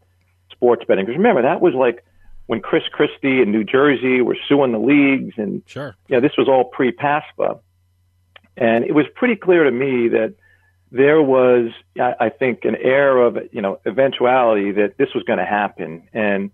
sports 0.51 0.85
betting? 0.87 1.05
Because 1.05 1.17
remember 1.17 1.43
that 1.43 1.61
was 1.61 1.75
like 1.75 2.05
when 2.47 2.61
Chris 2.61 2.85
Christie 2.93 3.43
in 3.43 3.51
New 3.51 3.65
Jersey 3.65 4.21
were 4.21 4.37
suing 4.49 4.73
the 4.73 4.79
leagues, 4.79 5.35
and 5.37 5.63
sure, 5.67 5.97
you 6.09 6.17
know, 6.17 6.21
this 6.21 6.37
was 6.39 6.49
all 6.49 6.65
pre-PASPA, 6.65 7.59
and 8.57 8.85
it 8.85 8.95
was 8.95 9.07
pretty 9.15 9.37
clear 9.37 9.65
to 9.65 9.71
me 9.71 10.09
that 10.09 10.35
there 10.93 11.21
was, 11.21 11.73
I, 12.01 12.15
I 12.21 12.29
think, 12.29 12.65
an 12.65 12.77
air 12.77 13.19
of 13.19 13.37
you 13.53 13.61
know 13.61 13.81
eventuality 13.85 14.73
that 14.73 14.97
this 14.97 15.15
was 15.15 15.25
going 15.25 15.41
to 15.41 15.45
happen, 15.45 16.09
and 16.15 16.51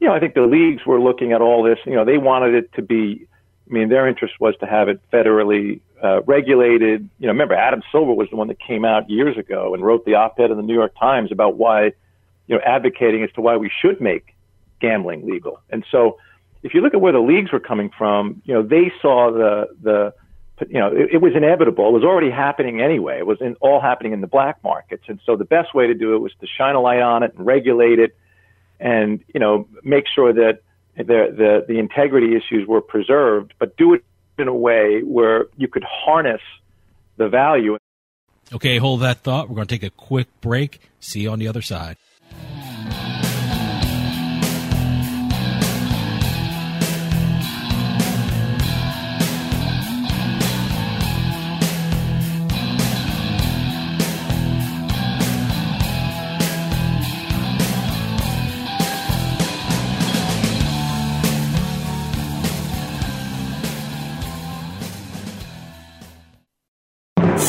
you 0.00 0.08
know, 0.08 0.14
I 0.14 0.20
think 0.20 0.34
the 0.34 0.42
leagues 0.42 0.84
were 0.84 1.00
looking 1.00 1.32
at 1.32 1.40
all 1.40 1.62
this. 1.62 1.78
You 1.86 1.94
know, 1.94 2.04
they 2.04 2.18
wanted 2.18 2.54
it 2.54 2.72
to 2.74 2.82
be. 2.82 3.26
I 3.68 3.72
mean, 3.72 3.88
their 3.88 4.06
interest 4.06 4.34
was 4.38 4.54
to 4.60 4.66
have 4.66 4.88
it 4.88 5.00
federally 5.12 5.80
uh, 6.02 6.22
regulated. 6.22 7.08
You 7.18 7.26
know, 7.26 7.32
remember 7.32 7.54
Adam 7.54 7.82
Silver 7.90 8.12
was 8.12 8.28
the 8.30 8.36
one 8.36 8.48
that 8.48 8.60
came 8.60 8.84
out 8.84 9.10
years 9.10 9.36
ago 9.36 9.74
and 9.74 9.84
wrote 9.84 10.04
the 10.04 10.14
op-ed 10.14 10.50
in 10.50 10.56
the 10.56 10.62
New 10.62 10.74
York 10.74 10.94
Times 10.98 11.32
about 11.32 11.56
why, 11.56 11.86
you 12.46 12.54
know, 12.54 12.60
advocating 12.64 13.24
as 13.24 13.32
to 13.32 13.40
why 13.40 13.56
we 13.56 13.70
should 13.80 14.00
make 14.00 14.34
gambling 14.80 15.26
legal. 15.26 15.60
And 15.70 15.84
so 15.90 16.18
if 16.62 16.74
you 16.74 16.80
look 16.80 16.94
at 16.94 17.00
where 17.00 17.12
the 17.12 17.18
leagues 17.18 17.50
were 17.50 17.60
coming 17.60 17.90
from, 17.96 18.42
you 18.44 18.54
know, 18.54 18.62
they 18.62 18.92
saw 19.02 19.32
the, 19.32 19.68
the, 19.82 20.14
you 20.68 20.78
know, 20.78 20.88
it, 20.88 21.14
it 21.14 21.20
was 21.20 21.34
inevitable. 21.34 21.88
It 21.88 21.92
was 21.92 22.04
already 22.04 22.30
happening 22.30 22.80
anyway. 22.80 23.18
It 23.18 23.26
was 23.26 23.40
in, 23.40 23.56
all 23.60 23.80
happening 23.80 24.12
in 24.12 24.20
the 24.20 24.26
black 24.26 24.62
markets. 24.62 25.04
And 25.08 25.20
so 25.26 25.36
the 25.36 25.44
best 25.44 25.74
way 25.74 25.86
to 25.86 25.94
do 25.94 26.14
it 26.14 26.18
was 26.18 26.32
to 26.40 26.46
shine 26.46 26.74
a 26.74 26.80
light 26.80 27.00
on 27.00 27.22
it 27.22 27.34
and 27.36 27.44
regulate 27.44 27.98
it 27.98 28.16
and, 28.80 29.22
you 29.32 29.40
know, 29.40 29.68
make 29.82 30.04
sure 30.12 30.32
that 30.32 30.60
the, 30.96 31.04
the, 31.04 31.64
the 31.68 31.78
integrity 31.78 32.36
issues 32.36 32.66
were 32.66 32.80
preserved, 32.80 33.54
but 33.58 33.76
do 33.76 33.94
it 33.94 34.04
in 34.38 34.48
a 34.48 34.54
way 34.54 35.02
where 35.02 35.46
you 35.56 35.68
could 35.68 35.84
harness 35.84 36.40
the 37.16 37.28
value. 37.28 37.76
Okay, 38.52 38.78
hold 38.78 39.00
that 39.00 39.18
thought. 39.18 39.48
We're 39.48 39.56
going 39.56 39.66
to 39.66 39.74
take 39.74 39.82
a 39.82 39.90
quick 39.90 40.28
break. 40.40 40.80
See 41.00 41.20
you 41.20 41.30
on 41.30 41.38
the 41.38 41.48
other 41.48 41.62
side. 41.62 41.96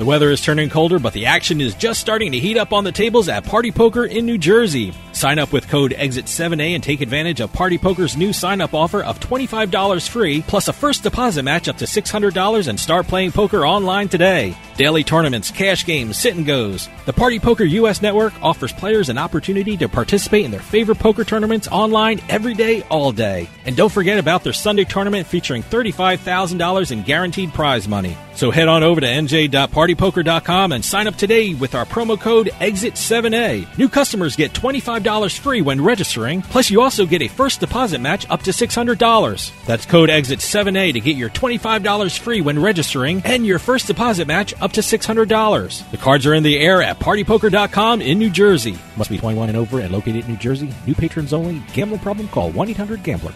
The 0.00 0.06
weather 0.06 0.30
is 0.30 0.40
turning 0.40 0.70
colder, 0.70 0.98
but 0.98 1.12
the 1.12 1.26
action 1.26 1.60
is 1.60 1.74
just 1.74 2.00
starting 2.00 2.32
to 2.32 2.38
heat 2.38 2.56
up 2.56 2.72
on 2.72 2.84
the 2.84 2.90
tables 2.90 3.28
at 3.28 3.44
Party 3.44 3.70
Poker 3.70 4.06
in 4.06 4.24
New 4.24 4.38
Jersey. 4.38 4.94
Sign 5.12 5.38
up 5.38 5.52
with 5.52 5.68
code 5.68 5.92
EXIT7A 5.92 6.74
and 6.74 6.82
take 6.82 7.00
advantage 7.00 7.40
of 7.40 7.52
Party 7.52 7.78
Poker's 7.78 8.16
new 8.16 8.32
sign 8.32 8.60
up 8.60 8.74
offer 8.74 9.02
of 9.02 9.20
$25 9.20 10.08
free, 10.08 10.42
plus 10.42 10.68
a 10.68 10.72
first 10.72 11.02
deposit 11.02 11.42
match 11.42 11.68
up 11.68 11.76
to 11.78 11.84
$600 11.84 12.68
and 12.68 12.78
start 12.78 13.06
playing 13.06 13.32
poker 13.32 13.66
online 13.66 14.08
today. 14.08 14.56
Daily 14.76 15.04
tournaments, 15.04 15.50
cash 15.50 15.84
games, 15.84 16.18
sit 16.18 16.36
and 16.36 16.46
goes. 16.46 16.88
The 17.04 17.12
Party 17.12 17.38
Poker 17.38 17.64
US 17.64 18.00
network 18.00 18.32
offers 18.42 18.72
players 18.72 19.08
an 19.08 19.18
opportunity 19.18 19.76
to 19.76 19.88
participate 19.88 20.44
in 20.44 20.50
their 20.50 20.60
favorite 20.60 20.98
poker 20.98 21.24
tournaments 21.24 21.68
online 21.68 22.20
every 22.28 22.54
day, 22.54 22.82
all 22.84 23.12
day. 23.12 23.48
And 23.66 23.76
don't 23.76 23.92
forget 23.92 24.18
about 24.18 24.42
their 24.42 24.54
Sunday 24.54 24.84
tournament 24.84 25.26
featuring 25.26 25.62
$35,000 25.62 26.92
in 26.92 27.02
guaranteed 27.02 27.52
prize 27.52 27.86
money. 27.86 28.16
So 28.34 28.50
head 28.50 28.68
on 28.68 28.82
over 28.82 29.02
to 29.02 29.06
nj.partypoker.com 29.06 30.72
and 30.72 30.82
sign 30.82 31.06
up 31.06 31.16
today 31.16 31.52
with 31.52 31.74
our 31.74 31.84
promo 31.84 32.18
code 32.18 32.46
EXIT7A. 32.60 33.76
New 33.76 33.88
customers 33.88 34.34
get 34.34 34.54
$25 34.54 34.99
free 35.02 35.62
when 35.62 35.82
registering, 35.82 36.42
plus 36.42 36.70
you 36.70 36.80
also 36.80 37.06
get 37.06 37.22
a 37.22 37.28
first 37.28 37.60
deposit 37.60 38.00
match 38.00 38.28
up 38.30 38.42
to 38.42 38.50
$600. 38.50 39.64
That's 39.66 39.86
code 39.86 40.08
EXIT7A 40.08 40.92
to 40.92 41.00
get 41.00 41.16
your 41.16 41.30
$25 41.30 42.18
free 42.18 42.40
when 42.40 42.60
registering 42.60 43.22
and 43.24 43.46
your 43.46 43.58
first 43.58 43.86
deposit 43.86 44.26
match 44.26 44.54
up 44.60 44.72
to 44.72 44.80
$600. 44.80 45.90
The 45.90 45.96
cards 45.96 46.26
are 46.26 46.34
in 46.34 46.42
the 46.42 46.58
air 46.58 46.82
at 46.82 46.98
partypoker.com 46.98 48.02
in 48.02 48.18
New 48.18 48.30
Jersey. 48.30 48.78
Must 48.96 49.10
be 49.10 49.18
21 49.18 49.48
and 49.48 49.58
over 49.58 49.80
and 49.80 49.92
located 49.92 50.24
in 50.24 50.32
New 50.32 50.36
Jersey. 50.36 50.72
New 50.86 50.94
patrons 50.94 51.32
only. 51.32 51.62
Gambling 51.72 52.00
problem? 52.00 52.28
Call 52.28 52.52
1-800-GAMBLER. 52.52 53.32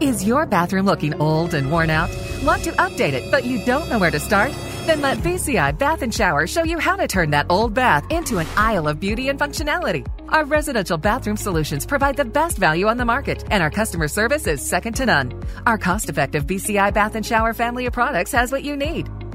Is 0.00 0.24
your 0.24 0.46
bathroom 0.46 0.86
looking 0.86 1.20
old 1.20 1.54
and 1.54 1.72
worn 1.72 1.90
out? 1.90 2.08
Want 2.44 2.62
to 2.62 2.70
update 2.72 3.14
it, 3.14 3.28
but 3.32 3.44
you 3.44 3.64
don't 3.64 3.90
know 3.90 3.98
where 3.98 4.12
to 4.12 4.20
start? 4.20 4.52
Then 4.88 5.02
let 5.02 5.18
BCI 5.18 5.76
Bath 5.76 6.00
and 6.00 6.14
Shower 6.14 6.46
show 6.46 6.64
you 6.64 6.78
how 6.78 6.96
to 6.96 7.06
turn 7.06 7.28
that 7.32 7.44
old 7.50 7.74
bath 7.74 8.10
into 8.10 8.38
an 8.38 8.46
aisle 8.56 8.88
of 8.88 8.98
beauty 8.98 9.28
and 9.28 9.38
functionality. 9.38 10.06
Our 10.30 10.46
residential 10.46 10.96
bathroom 10.96 11.36
solutions 11.36 11.84
provide 11.84 12.16
the 12.16 12.24
best 12.24 12.56
value 12.56 12.86
on 12.86 12.96
the 12.96 13.04
market, 13.04 13.44
and 13.50 13.62
our 13.62 13.70
customer 13.70 14.08
service 14.08 14.46
is 14.46 14.66
second 14.66 14.94
to 14.94 15.04
none. 15.04 15.42
Our 15.66 15.76
cost 15.76 16.08
effective 16.08 16.46
BCI 16.46 16.94
Bath 16.94 17.16
and 17.16 17.26
Shower 17.26 17.52
family 17.52 17.84
of 17.84 17.92
products 17.92 18.32
has 18.32 18.50
what 18.50 18.62
you 18.62 18.76
need. 18.76 19.10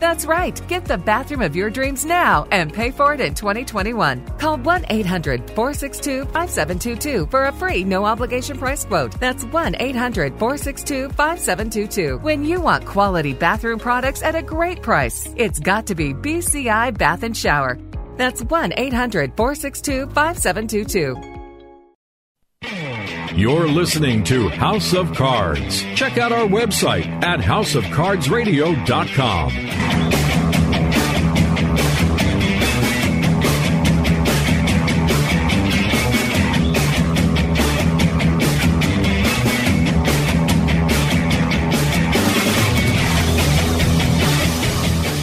That's 0.00 0.24
right. 0.24 0.60
Get 0.66 0.86
the 0.86 0.96
bathroom 0.96 1.42
of 1.42 1.54
your 1.54 1.68
dreams 1.68 2.06
now 2.06 2.46
and 2.50 2.72
pay 2.72 2.90
for 2.90 3.12
it 3.12 3.20
in 3.20 3.34
2021. 3.34 4.26
Call 4.38 4.56
1 4.56 4.86
800 4.88 5.50
462 5.50 6.24
5722 6.24 7.26
for 7.26 7.44
a 7.44 7.52
free 7.52 7.84
no 7.84 8.06
obligation 8.06 8.56
price 8.56 8.84
quote. 8.86 9.20
That's 9.20 9.44
1 9.44 9.76
800 9.78 10.38
462 10.38 11.10
5722. 11.10 12.18
When 12.18 12.44
you 12.46 12.62
want 12.62 12.86
quality 12.86 13.34
bathroom 13.34 13.78
products 13.78 14.22
at 14.22 14.34
a 14.34 14.42
great 14.42 14.80
price, 14.80 15.32
it's 15.36 15.60
got 15.60 15.86
to 15.88 15.94
be 15.94 16.14
BCI 16.14 16.96
Bath 16.96 17.22
and 17.22 17.36
Shower. 17.36 17.78
That's 18.16 18.42
1 18.42 18.72
800 18.76 19.36
462 19.36 20.06
5722. 20.06 21.40
You're 23.34 23.68
listening 23.68 24.24
to 24.24 24.48
House 24.48 24.92
of 24.92 25.14
Cards. 25.14 25.82
Check 25.94 26.18
out 26.18 26.32
our 26.32 26.48
website 26.48 27.06
at 27.22 27.38
houseofcardsradio.com. 27.38 29.52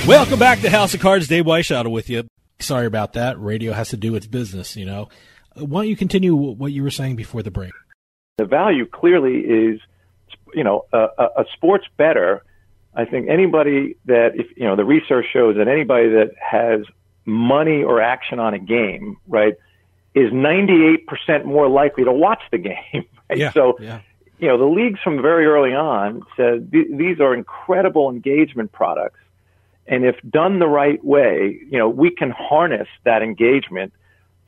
Welcome 0.08 0.40
back 0.40 0.62
to 0.62 0.70
House 0.70 0.94
of 0.94 1.02
Cards. 1.02 1.28
Dave 1.28 1.44
Weishaupt 1.44 1.92
with 1.92 2.10
you. 2.10 2.26
Sorry 2.60 2.86
about 2.86 3.12
that. 3.14 3.38
Radio 3.38 3.74
has 3.74 3.90
to 3.90 3.98
do 3.98 4.16
its 4.16 4.26
business, 4.26 4.78
you 4.78 4.86
know. 4.86 5.10
Uh, 5.60 5.66
why 5.66 5.82
don't 5.82 5.90
you 5.90 5.98
continue 5.98 6.34
what 6.34 6.72
you 6.72 6.84
were 6.84 6.90
saying 6.90 7.18
before 7.18 7.44
the 7.44 7.52
break? 7.52 7.74
The 8.38 8.46
value 8.46 8.86
clearly 8.86 9.40
is, 9.40 9.80
you 10.54 10.64
know, 10.64 10.86
a, 10.94 11.08
a 11.38 11.46
sports 11.54 11.86
bettor. 11.98 12.44
I 12.94 13.06
think 13.06 13.30
anybody 13.30 13.96
that, 14.06 14.34
if 14.36 14.56
you 14.56 14.66
know, 14.66 14.76
the 14.76 14.86
research 14.86 15.26
shows 15.34 15.58
that 15.58 15.68
anybody 15.68 16.10
that 16.10 16.32
has 16.40 16.82
money 17.26 17.82
or 17.82 18.00
action 18.00 18.40
on 18.40 18.54
a 18.54 18.60
game, 18.60 19.18
right, 19.28 19.56
is 20.14 20.32
98% 20.32 21.46
more 21.46 21.68
likely 21.68 22.04
to 22.04 22.12
watch 22.12 22.42
the 22.52 22.58
game. 22.58 22.76
Right? 23.30 23.40
Yeah, 23.40 23.52
so, 23.52 23.76
yeah. 23.82 24.00
you 24.40 24.48
know, 24.48 24.58
the 24.58 24.64
leagues 24.64 25.02
from 25.04 25.22
very 25.22 25.46
early 25.48 25.74
on 25.74 26.26
said 26.38 26.72
th- 26.72 26.88
these 26.92 27.20
are 27.20 27.34
incredible 27.34 28.10
engagement 28.10 28.72
products. 28.72 29.20
And 29.86 30.06
if 30.06 30.16
done 30.30 30.60
the 30.60 30.68
right 30.68 31.04
way, 31.04 31.60
you 31.70 31.78
know, 31.78 31.90
we 31.90 32.10
can 32.10 32.32
harness 32.32 32.88
that 33.04 33.22
engagement 33.22 33.92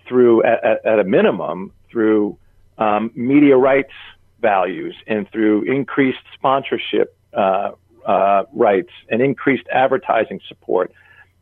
through, 0.07 0.43
at, 0.43 0.85
at 0.85 0.99
a 0.99 1.03
minimum, 1.03 1.73
through 1.91 2.37
um, 2.79 3.11
media 3.15 3.57
rights 3.57 3.93
values 4.41 4.95
and 5.05 5.29
through 5.31 5.63
increased 5.63 6.25
sponsorship 6.33 7.15
uh, 7.33 7.71
uh, 8.05 8.43
rights 8.53 8.89
and 9.09 9.21
increased 9.21 9.67
advertising 9.71 10.39
support, 10.47 10.91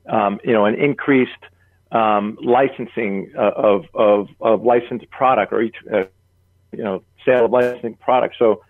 um, 0.10 0.40
you 0.44 0.52
know, 0.52 0.66
an 0.66 0.76
increased 0.76 1.32
um, 1.92 2.38
licensing 2.42 3.32
uh, 3.38 3.52
of, 3.56 3.86
of, 3.94 4.28
of 4.42 4.64
licensed 4.64 5.10
product 5.10 5.54
or 5.54 5.62
each, 5.62 5.76
uh, 5.94 6.04
you 6.72 6.84
know, 6.84 7.04
sale 7.26 7.46
of 7.46 7.52
licensing 7.52 7.94
product. 7.96 8.36
So, 8.38 8.64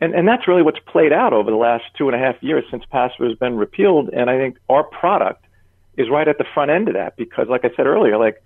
and, 0.00 0.14
and 0.14 0.26
that's 0.26 0.48
really 0.48 0.62
what's 0.62 0.78
played 0.86 1.12
out 1.12 1.32
over 1.32 1.50
the 1.50 1.56
last 1.56 1.84
two 1.96 2.08
and 2.08 2.14
a 2.14 2.18
half 2.18 2.42
years 2.42 2.64
since 2.70 2.84
PASPA 2.92 3.28
has 3.28 3.38
been 3.38 3.56
repealed. 3.56 4.08
And 4.10 4.30
I 4.30 4.38
think 4.38 4.58
our 4.68 4.84
product 4.84 5.44
is 5.96 6.08
right 6.08 6.26
at 6.26 6.38
the 6.38 6.46
front 6.54 6.70
end 6.70 6.88
of 6.88 6.94
that 6.94 7.16
because, 7.16 7.48
like 7.48 7.64
I 7.64 7.70
said 7.76 7.86
earlier, 7.86 8.16
like, 8.16 8.42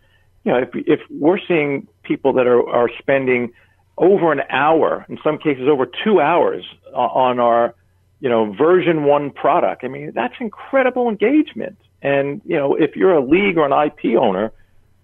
you 0.48 0.54
know, 0.54 0.60
if, 0.60 0.70
if 0.74 1.00
we're 1.10 1.38
seeing 1.46 1.86
people 2.04 2.32
that 2.32 2.46
are, 2.46 2.66
are 2.66 2.88
spending 2.98 3.52
over 3.98 4.32
an 4.32 4.40
hour, 4.48 5.04
in 5.10 5.18
some 5.22 5.36
cases 5.36 5.68
over 5.70 5.84
two 5.84 6.22
hours 6.22 6.64
on 6.94 7.38
our, 7.38 7.74
you 8.20 8.30
know, 8.30 8.54
version 8.54 9.04
one 9.04 9.30
product, 9.30 9.84
I 9.84 9.88
mean, 9.88 10.12
that's 10.14 10.32
incredible 10.40 11.10
engagement. 11.10 11.76
And, 12.00 12.40
you 12.46 12.56
know, 12.56 12.76
if 12.76 12.96
you're 12.96 13.12
a 13.12 13.22
league 13.22 13.58
or 13.58 13.66
an 13.66 13.72
IP 13.72 14.16
owner, 14.18 14.50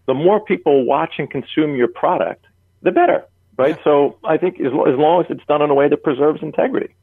the 0.06 0.14
more 0.14 0.42
people 0.42 0.86
watch 0.86 1.14
and 1.18 1.30
consume 1.30 1.76
your 1.76 1.88
product, 1.88 2.46
the 2.80 2.90
better, 2.90 3.26
right? 3.58 3.76
Yeah. 3.76 3.84
So 3.84 4.18
I 4.24 4.38
think 4.38 4.58
as, 4.60 4.68
as 4.68 4.98
long 4.98 5.24
as 5.24 5.26
it's 5.28 5.44
done 5.46 5.60
in 5.60 5.68
a 5.68 5.74
way 5.74 5.90
that 5.90 6.02
preserves 6.02 6.42
integrity. 6.42 6.94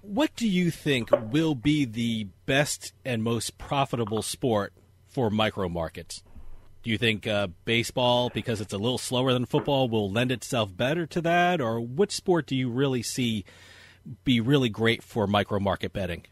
What 0.00 0.34
do 0.34 0.48
you 0.48 0.70
think 0.70 1.10
will 1.30 1.54
be 1.54 1.84
the 1.84 2.28
best 2.46 2.94
and 3.04 3.22
most 3.22 3.58
profitable 3.58 4.22
sport 4.22 4.72
for 5.06 5.28
micro 5.28 5.68
markets? 5.68 6.22
Do 6.88 6.92
you 6.92 6.96
think 6.96 7.26
uh, 7.26 7.48
baseball, 7.66 8.30
because 8.30 8.62
it's 8.62 8.72
a 8.72 8.78
little 8.78 8.96
slower 8.96 9.34
than 9.34 9.44
football, 9.44 9.90
will 9.90 10.10
lend 10.10 10.32
itself 10.32 10.74
better 10.74 11.04
to 11.08 11.20
that? 11.20 11.60
Or 11.60 11.78
which 11.82 12.12
sport 12.12 12.46
do 12.46 12.56
you 12.56 12.70
really 12.70 13.02
see 13.02 13.44
be 14.24 14.40
really 14.40 14.70
great 14.70 15.02
for 15.02 15.26
micro 15.26 15.60
market 15.60 15.92
betting? 15.92 16.24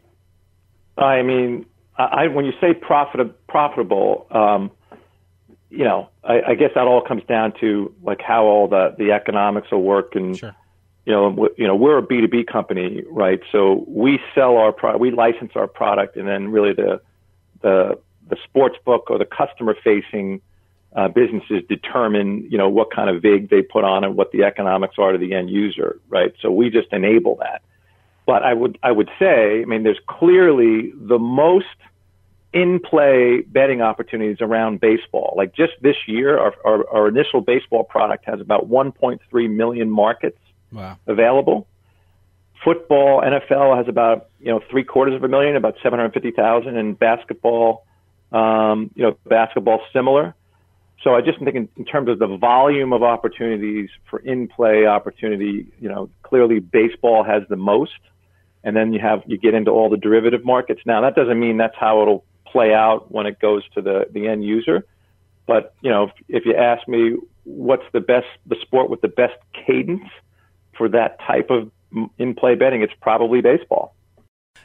I 0.96 1.20
mean, 1.20 1.66
I, 1.98 2.28
when 2.28 2.46
you 2.46 2.54
say 2.58 2.72
profit, 2.72 3.46
profitable, 3.46 4.26
um, 4.30 4.70
you 5.68 5.84
know, 5.84 6.08
I, 6.24 6.40
I 6.48 6.54
guess 6.54 6.70
that 6.74 6.86
all 6.86 7.02
comes 7.02 7.24
down 7.24 7.52
to 7.60 7.94
like 8.02 8.22
how 8.22 8.44
all 8.44 8.66
the, 8.66 8.94
the 8.96 9.12
economics 9.12 9.70
will 9.70 9.82
work 9.82 10.14
and, 10.14 10.38
sure. 10.38 10.56
you 11.04 11.12
know, 11.12 11.50
you 11.58 11.66
know, 11.66 11.76
we're 11.76 11.98
a 11.98 12.02
B2B 12.02 12.46
company, 12.46 13.02
right? 13.10 13.40
So 13.52 13.84
we 13.86 14.20
sell 14.34 14.56
our 14.56 14.72
product, 14.72 15.02
we 15.02 15.10
license 15.10 15.52
our 15.54 15.66
product 15.66 16.16
and 16.16 16.26
then 16.26 16.48
really 16.48 16.72
the, 16.72 17.02
the, 17.60 17.98
the 18.28 18.36
sports 18.44 18.76
book 18.84 19.10
or 19.10 19.18
the 19.18 19.24
customer 19.24 19.76
facing 19.82 20.40
uh, 20.94 21.08
businesses 21.08 21.62
determine, 21.68 22.46
you 22.50 22.56
know, 22.56 22.68
what 22.68 22.90
kind 22.90 23.10
of 23.10 23.20
vig 23.20 23.50
they 23.50 23.62
put 23.62 23.84
on 23.84 24.02
and 24.02 24.16
what 24.16 24.32
the 24.32 24.44
economics 24.44 24.94
are 24.98 25.12
to 25.12 25.18
the 25.18 25.34
end 25.34 25.50
user, 25.50 26.00
right? 26.08 26.32
So 26.40 26.50
we 26.50 26.70
just 26.70 26.88
enable 26.92 27.36
that. 27.36 27.62
But 28.26 28.42
I 28.42 28.54
would, 28.54 28.78
I 28.82 28.90
would 28.90 29.10
say, 29.18 29.62
I 29.62 29.64
mean, 29.66 29.82
there's 29.82 30.00
clearly 30.08 30.92
the 30.96 31.18
most 31.18 31.66
in 32.52 32.80
play 32.80 33.42
betting 33.42 33.82
opportunities 33.82 34.38
around 34.40 34.80
baseball. 34.80 35.34
Like 35.36 35.54
just 35.54 35.74
this 35.82 35.96
year, 36.06 36.38
our, 36.38 36.54
our, 36.64 36.88
our 36.88 37.08
initial 37.08 37.40
baseball 37.42 37.84
product 37.84 38.24
has 38.24 38.40
about 38.40 38.68
1.3 38.68 39.50
million 39.50 39.90
markets 39.90 40.38
wow. 40.72 40.96
available. 41.06 41.66
Football, 42.64 43.20
NFL 43.20 43.76
has 43.76 43.86
about, 43.86 44.28
you 44.40 44.46
know, 44.46 44.60
three 44.70 44.82
quarters 44.84 45.14
of 45.14 45.22
a 45.22 45.28
million, 45.28 45.54
about 45.54 45.76
750,000 45.82 46.76
and 46.76 46.98
basketball, 46.98 47.85
um, 48.32 48.90
you 48.94 49.02
know, 49.02 49.16
basketball 49.26 49.80
similar. 49.92 50.34
So 51.02 51.14
I 51.14 51.20
just 51.20 51.38
think 51.38 51.54
in, 51.54 51.68
in 51.76 51.84
terms 51.84 52.08
of 52.08 52.18
the 52.18 52.36
volume 52.36 52.92
of 52.92 53.02
opportunities 53.02 53.90
for 54.10 54.18
in-play 54.20 54.86
opportunity, 54.86 55.66
you 55.80 55.88
know, 55.88 56.10
clearly 56.22 56.58
baseball 56.58 57.22
has 57.22 57.42
the 57.48 57.56
most 57.56 57.92
and 58.66 58.76
then 58.76 58.92
you 58.92 58.98
have 58.98 59.22
you 59.26 59.38
get 59.38 59.54
into 59.54 59.70
all 59.70 59.88
the 59.88 59.96
derivative 59.96 60.44
markets. 60.44 60.80
Now 60.84 61.00
that 61.02 61.14
doesn't 61.14 61.38
mean 61.38 61.56
that's 61.56 61.76
how 61.78 62.02
it'll 62.02 62.24
play 62.44 62.74
out 62.74 63.10
when 63.10 63.24
it 63.24 63.38
goes 63.38 63.62
to 63.74 63.80
the 63.80 64.06
the 64.10 64.26
end 64.28 64.44
user, 64.44 64.84
but 65.46 65.74
you 65.80 65.90
know 65.90 66.04
if, 66.04 66.10
if 66.28 66.44
you 66.44 66.54
ask 66.54 66.86
me 66.86 67.16
what's 67.44 67.84
the 67.92 68.00
best 68.00 68.26
the 68.44 68.56
sport 68.60 68.90
with 68.90 69.00
the 69.00 69.08
best 69.08 69.36
cadence 69.54 70.10
for 70.76 70.88
that 70.88 71.18
type 71.20 71.48
of 71.48 71.70
in 72.18 72.34
play 72.34 72.56
betting, 72.56 72.82
it's 72.82 72.92
probably 73.00 73.40
baseball. 73.40 73.94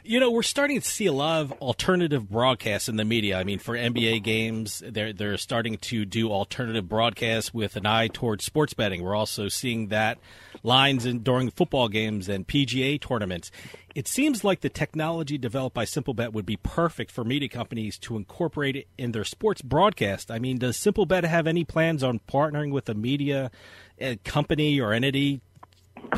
You 0.04 0.18
know, 0.20 0.30
we're 0.30 0.42
starting 0.42 0.80
to 0.80 0.86
see 0.86 1.06
a 1.06 1.12
lot 1.12 1.42
of 1.42 1.52
alternative 1.52 2.28
broadcasts 2.28 2.88
in 2.88 2.96
the 2.96 3.04
media. 3.04 3.38
I 3.38 3.44
mean, 3.44 3.58
for 3.58 3.76
NBA 3.76 4.22
games, 4.22 4.82
they're 4.86 5.12
they're 5.12 5.36
starting 5.36 5.78
to 5.78 6.04
do 6.04 6.30
alternative 6.30 6.88
broadcasts 6.88 7.54
with 7.54 7.76
an 7.76 7.86
eye 7.86 8.08
towards 8.08 8.44
sports 8.44 8.74
betting. 8.74 9.02
We're 9.02 9.14
also 9.14 9.48
seeing 9.48 9.88
that 9.88 10.18
lines 10.62 11.06
in 11.06 11.20
during 11.20 11.50
football 11.50 11.88
games 11.88 12.28
and 12.28 12.46
PGA 12.46 13.00
tournaments. 13.00 13.50
It 13.94 14.08
seems 14.08 14.42
like 14.42 14.60
the 14.60 14.70
technology 14.70 15.36
developed 15.36 15.74
by 15.74 15.84
Simplebet 15.84 16.32
would 16.32 16.46
be 16.46 16.56
perfect 16.56 17.10
for 17.10 17.24
media 17.24 17.48
companies 17.48 17.98
to 17.98 18.16
incorporate 18.16 18.76
it 18.76 18.88
in 18.96 19.12
their 19.12 19.24
sports 19.24 19.60
broadcast. 19.60 20.30
I 20.30 20.38
mean, 20.38 20.58
does 20.58 20.76
Simplebet 20.78 21.24
have 21.24 21.46
any 21.46 21.64
plans 21.64 22.02
on 22.02 22.20
partnering 22.20 22.72
with 22.72 22.88
a 22.88 22.94
media 22.94 23.50
uh, 24.00 24.14
company 24.24 24.80
or 24.80 24.92
entity 24.92 25.42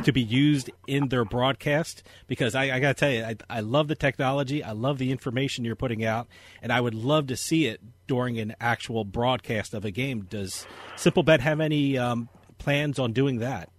to 0.03 0.12
be 0.12 0.20
used 0.20 0.70
in 0.87 1.09
their 1.09 1.24
broadcast 1.24 2.03
because 2.26 2.55
I, 2.55 2.64
I 2.76 2.80
got 2.80 2.89
to 2.89 2.95
tell 2.95 3.11
you, 3.11 3.24
I, 3.24 3.37
I, 3.49 3.61
love 3.61 3.89
the 3.89 3.95
technology. 3.95 4.62
I 4.62 4.72
love 4.72 4.99
the 4.99 5.11
information 5.11 5.64
you're 5.64 5.76
putting 5.76 6.05
out, 6.05 6.26
and 6.62 6.72
I 6.72 6.80
would 6.80 6.95
love 6.95 7.26
to 7.28 7.37
see 7.37 7.66
it 7.66 7.80
during 8.07 8.39
an 8.39 8.55
actual 8.61 9.05
broadcast 9.05 9.74
of 9.74 9.85
a 9.85 9.91
game. 9.91 10.26
Does 10.28 10.66
Simplebet 10.97 11.41
have 11.41 11.61
any 11.61 11.97
um, 11.97 12.28
plans 12.59 12.99
on 12.99 13.12
doing 13.12 13.39
that? 13.39 13.70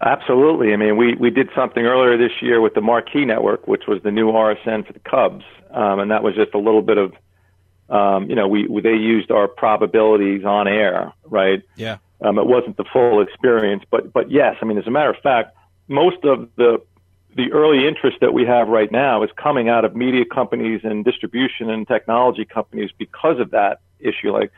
Absolutely. 0.00 0.72
I 0.72 0.76
mean, 0.76 0.96
we, 0.96 1.14
we 1.14 1.30
did 1.30 1.48
something 1.54 1.84
earlier 1.84 2.18
this 2.18 2.42
year 2.42 2.60
with 2.60 2.74
the 2.74 2.80
Marquee 2.80 3.24
Network, 3.24 3.66
which 3.66 3.84
was 3.86 4.02
the 4.02 4.10
new 4.10 4.32
RSN 4.32 4.86
for 4.86 4.92
the 4.92 4.98
Cubs, 4.98 5.44
um, 5.70 6.00
and 6.00 6.10
that 6.10 6.22
was 6.22 6.34
just 6.34 6.52
a 6.54 6.58
little 6.58 6.82
bit 6.82 6.98
of, 6.98 7.12
um, 7.88 8.28
you 8.28 8.34
know, 8.34 8.48
we, 8.48 8.66
we 8.66 8.82
they 8.82 8.90
used 8.90 9.30
our 9.30 9.46
probabilities 9.46 10.44
on 10.44 10.68
air, 10.68 11.12
right? 11.24 11.62
Yeah 11.76 11.98
um, 12.20 12.38
it 12.38 12.46
wasn't 12.46 12.76
the 12.76 12.84
full 12.92 13.20
experience, 13.20 13.84
but 13.90 14.12
but 14.12 14.30
yes, 14.30 14.56
I 14.62 14.64
mean, 14.64 14.78
as 14.78 14.86
a 14.86 14.90
matter 14.90 15.10
of 15.10 15.16
fact, 15.22 15.56
most 15.88 16.24
of 16.24 16.48
the 16.56 16.80
the 17.36 17.52
early 17.52 17.86
interest 17.86 18.18
that 18.20 18.32
we 18.32 18.44
have 18.46 18.68
right 18.68 18.92
now 18.92 19.22
is 19.24 19.30
coming 19.36 19.68
out 19.68 19.84
of 19.84 19.96
media 19.96 20.24
companies 20.24 20.82
and 20.84 21.04
distribution 21.04 21.68
and 21.68 21.86
technology 21.86 22.44
companies 22.44 22.90
because 22.96 23.40
of 23.40 23.50
that 23.50 23.80
issue. 23.98 24.32
Like, 24.32 24.52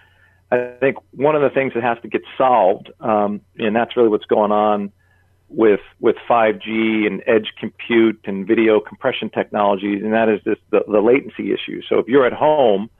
I 0.51 0.75
think 0.79 0.99
one 1.13 1.35
of 1.35 1.43
the 1.43 1.51
things 1.51 1.73
that 1.75 1.83
has 1.83 1.99
to 2.03 2.09
get 2.09 2.23
solved, 2.37 2.91
um, 3.01 3.41
and 3.59 3.75
that's 3.75 3.97
really 3.97 4.11
what's 4.11 4.27
going 4.27 4.53
on 4.53 4.93
with 5.49 5.81
with 6.01 6.17
5G 6.29 7.07
and 7.07 7.23
edge 7.27 7.53
compute 7.59 8.21
and 8.25 8.47
video 8.47 8.81
compression 8.81 9.31
technologies, 9.31 10.03
and 10.03 10.13
that 10.13 10.29
is 10.29 10.41
this 10.45 10.59
the, 10.71 10.81
the 10.87 11.01
latency 11.01 11.53
issue. 11.53 11.81
So 11.89 11.99
if 11.99 12.09
you're 12.09 12.27
at 12.27 12.33
home, 12.33 12.91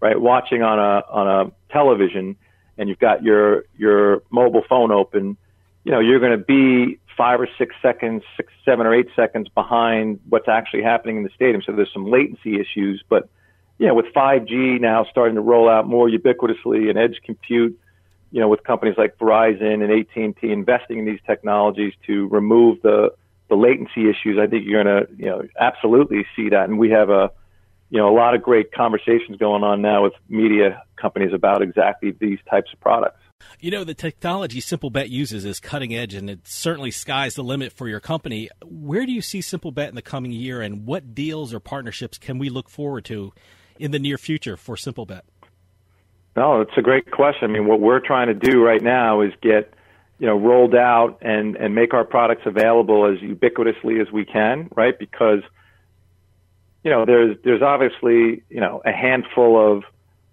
right, 0.00 0.20
watching 0.20 0.62
on 0.62 0.78
a 0.78 1.02
on 1.10 1.28
a 1.28 1.72
television 1.72 2.36
and 2.78 2.88
you've 2.88 2.98
got 2.98 3.22
your 3.22 3.64
your 3.76 4.22
mobile 4.30 4.62
phone 4.68 4.92
open, 4.92 5.36
you 5.84 5.92
know, 5.92 6.00
you're 6.00 6.20
going 6.20 6.38
to 6.38 6.44
be 6.44 6.98
five 7.16 7.40
or 7.40 7.48
six 7.58 7.74
seconds, 7.80 8.22
six, 8.36 8.52
seven 8.64 8.86
or 8.86 8.94
eight 8.94 9.08
seconds 9.16 9.48
behind 9.48 10.20
what's 10.28 10.48
actually 10.48 10.82
happening 10.82 11.16
in 11.16 11.22
the 11.22 11.30
stadium. 11.34 11.62
So 11.64 11.72
there's 11.72 11.92
some 11.92 12.10
latency 12.10 12.60
issues. 12.60 13.02
But, 13.08 13.28
you 13.78 13.86
know, 13.86 13.94
with 13.94 14.06
5G 14.14 14.80
now 14.80 15.06
starting 15.10 15.36
to 15.36 15.40
roll 15.40 15.68
out 15.68 15.86
more 15.86 16.08
ubiquitously 16.08 16.90
and 16.90 16.98
edge 16.98 17.20
compute, 17.24 17.78
you 18.32 18.40
know, 18.40 18.48
with 18.48 18.64
companies 18.64 18.96
like 18.98 19.16
Verizon 19.18 19.82
and 19.82 19.92
AT&T 19.92 20.50
investing 20.50 20.98
in 20.98 21.04
these 21.06 21.20
technologies 21.26 21.94
to 22.06 22.28
remove 22.28 22.82
the, 22.82 23.14
the 23.48 23.54
latency 23.54 24.10
issues, 24.10 24.38
I 24.38 24.46
think 24.46 24.66
you're 24.66 24.82
going 24.82 25.06
to, 25.06 25.12
you 25.16 25.26
know, 25.26 25.42
absolutely 25.58 26.26
see 26.34 26.50
that. 26.50 26.68
And 26.68 26.78
we 26.78 26.90
have 26.90 27.10
a, 27.10 27.30
you 27.90 27.98
know, 27.98 28.08
a 28.08 28.16
lot 28.16 28.34
of 28.34 28.42
great 28.42 28.72
conversations 28.72 29.36
going 29.38 29.62
on 29.62 29.80
now 29.80 30.02
with 30.02 30.12
media 30.28 30.82
companies 31.00 31.32
about 31.32 31.62
exactly 31.62 32.12
these 32.18 32.38
types 32.50 32.72
of 32.72 32.80
products. 32.80 33.20
You 33.60 33.70
know, 33.70 33.84
the 33.84 33.94
technology 33.94 34.60
SimpleBet 34.60 35.10
uses 35.10 35.44
is 35.44 35.60
cutting 35.60 35.94
edge, 35.94 36.14
and 36.14 36.28
it 36.28 36.40
certainly 36.46 36.90
sky's 36.90 37.34
the 37.34 37.44
limit 37.44 37.72
for 37.72 37.88
your 37.88 38.00
company. 38.00 38.48
Where 38.64 39.06
do 39.06 39.12
you 39.12 39.22
see 39.22 39.40
SimpleBet 39.40 39.88
in 39.88 39.94
the 39.94 40.02
coming 40.02 40.32
year, 40.32 40.62
and 40.62 40.86
what 40.86 41.14
deals 41.14 41.54
or 41.54 41.60
partnerships 41.60 42.18
can 42.18 42.38
we 42.38 42.48
look 42.48 42.68
forward 42.68 43.04
to 43.06 43.32
in 43.78 43.90
the 43.90 43.98
near 43.98 44.18
future 44.18 44.56
for 44.56 44.76
SimpleBet? 44.76 45.22
No, 46.34 46.60
it's 46.60 46.76
a 46.76 46.82
great 46.82 47.10
question. 47.10 47.50
I 47.50 47.52
mean, 47.52 47.66
what 47.66 47.80
we're 47.80 48.00
trying 48.00 48.26
to 48.28 48.34
do 48.34 48.62
right 48.62 48.82
now 48.82 49.22
is 49.22 49.32
get 49.42 49.72
you 50.18 50.26
know 50.26 50.36
rolled 50.36 50.74
out 50.74 51.18
and 51.22 51.56
and 51.56 51.74
make 51.74 51.94
our 51.94 52.04
products 52.04 52.42
available 52.46 53.06
as 53.06 53.18
ubiquitously 53.20 54.00
as 54.00 54.10
we 54.12 54.24
can, 54.24 54.68
right? 54.74 54.98
Because 54.98 55.40
you 56.86 56.92
know 56.92 57.04
there's 57.04 57.36
there's 57.42 57.62
obviously 57.62 58.44
you 58.48 58.60
know 58.60 58.80
a 58.84 58.92
handful 58.92 59.58
of 59.60 59.82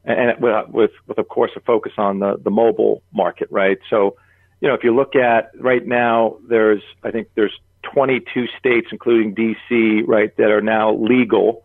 and 0.06 0.40
with, 0.40 0.92
with, 1.08 1.18
of 1.18 1.28
course 1.30 1.50
a 1.56 1.62
focus 1.62 1.94
on 1.98 2.20
the, 2.20 2.36
the 2.44 2.52
mobile 2.52 3.02
market, 3.14 3.48
right? 3.50 3.80
So, 3.90 4.18
you 4.60 4.68
know, 4.68 4.74
if 4.74 4.84
you 4.84 4.94
look 4.94 5.16
at 5.16 5.52
right 5.58 5.84
now, 5.84 6.38
there's 6.48 6.84
I 7.04 7.10
think 7.10 7.30
there's 7.34 7.58
22 7.94 8.48
states, 8.60 8.88
including 8.92 9.34
D.C., 9.34 10.04
right, 10.06 10.36
that 10.38 10.52
are 10.52 10.62
now 10.62 10.94
legal, 10.94 11.64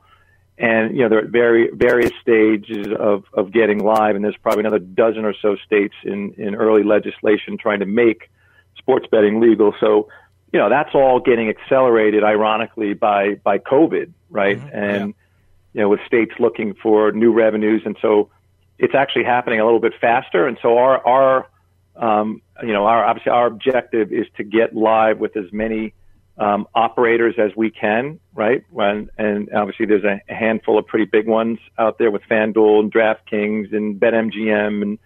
and 0.57 0.97
you 0.97 1.03
know 1.03 1.11
they're 1.11 1.25
at 1.25 1.31
very 1.31 1.69
various 1.75 2.13
stages 2.23 2.87
of 2.99 3.25
of 3.35 3.53
getting 3.53 3.85
live, 3.85 4.17
and 4.17 4.25
there's 4.25 4.39
probably 4.39 4.61
another 4.61 4.79
dozen 4.79 5.27
or 5.27 5.35
so 5.43 5.57
states 5.67 5.95
in 6.03 6.33
in 6.39 6.55
early 6.55 6.83
legislation 6.83 7.59
trying 7.59 7.81
to 7.81 7.87
make 7.87 8.31
sports 8.79 9.07
betting 9.11 9.39
legal. 9.39 9.75
So, 9.81 10.09
you 10.53 10.59
know, 10.59 10.69
that's 10.69 10.95
all 10.95 11.21
getting 11.21 11.49
accelerated, 11.49 12.25
ironically, 12.25 12.95
by 12.95 13.35
by 13.37 13.59
COVID, 13.59 14.13
right? 14.31 14.59
Mm-hmm. 14.59 14.77
And 14.77 15.09
yeah 15.09 15.25
you 15.73 15.83
know, 15.83 15.89
with 15.89 16.01
states 16.07 16.33
looking 16.39 16.75
for 16.75 17.13
new 17.13 17.33
revenues, 17.33 17.83
and 17.85 17.97
so 18.01 18.31
it's 18.79 18.95
actually 18.95 19.25
happening 19.25 19.61
a 19.61 19.65
little 19.65 19.81
bit 19.81 19.93
faster. 20.01 20.47
And 20.47 20.59
so 20.63 20.79
our 20.79 21.07
our 21.07 21.49
um, 21.97 22.43
you 22.63 22.73
know 22.73 22.87
our 22.87 23.05
obviously 23.05 23.31
our 23.31 23.47
objective 23.47 24.13
is 24.13 24.27
to 24.37 24.45
get 24.45 24.75
live 24.75 25.19
with 25.19 25.37
as 25.37 25.53
many 25.53 25.95
um, 26.39 26.67
operators 26.75 27.35
as 27.39 27.55
we 27.55 27.71
can, 27.71 28.19
right? 28.35 28.65
When 28.71 29.11
and 29.19 29.51
obviously 29.55 29.87
there's 29.87 30.05
a 30.05 30.21
handful 30.33 30.79
of 30.79 30.87
pretty 30.87 31.05
big 31.05 31.29
ones 31.29 31.59
out 31.79 31.99
there 31.99 32.11
with 32.11 32.23
FanDuel 32.31 32.81
and 32.81 32.93
DraftKings 32.93 33.73
and 33.73 34.01
BetMGM, 34.01 34.83
and 34.83 34.99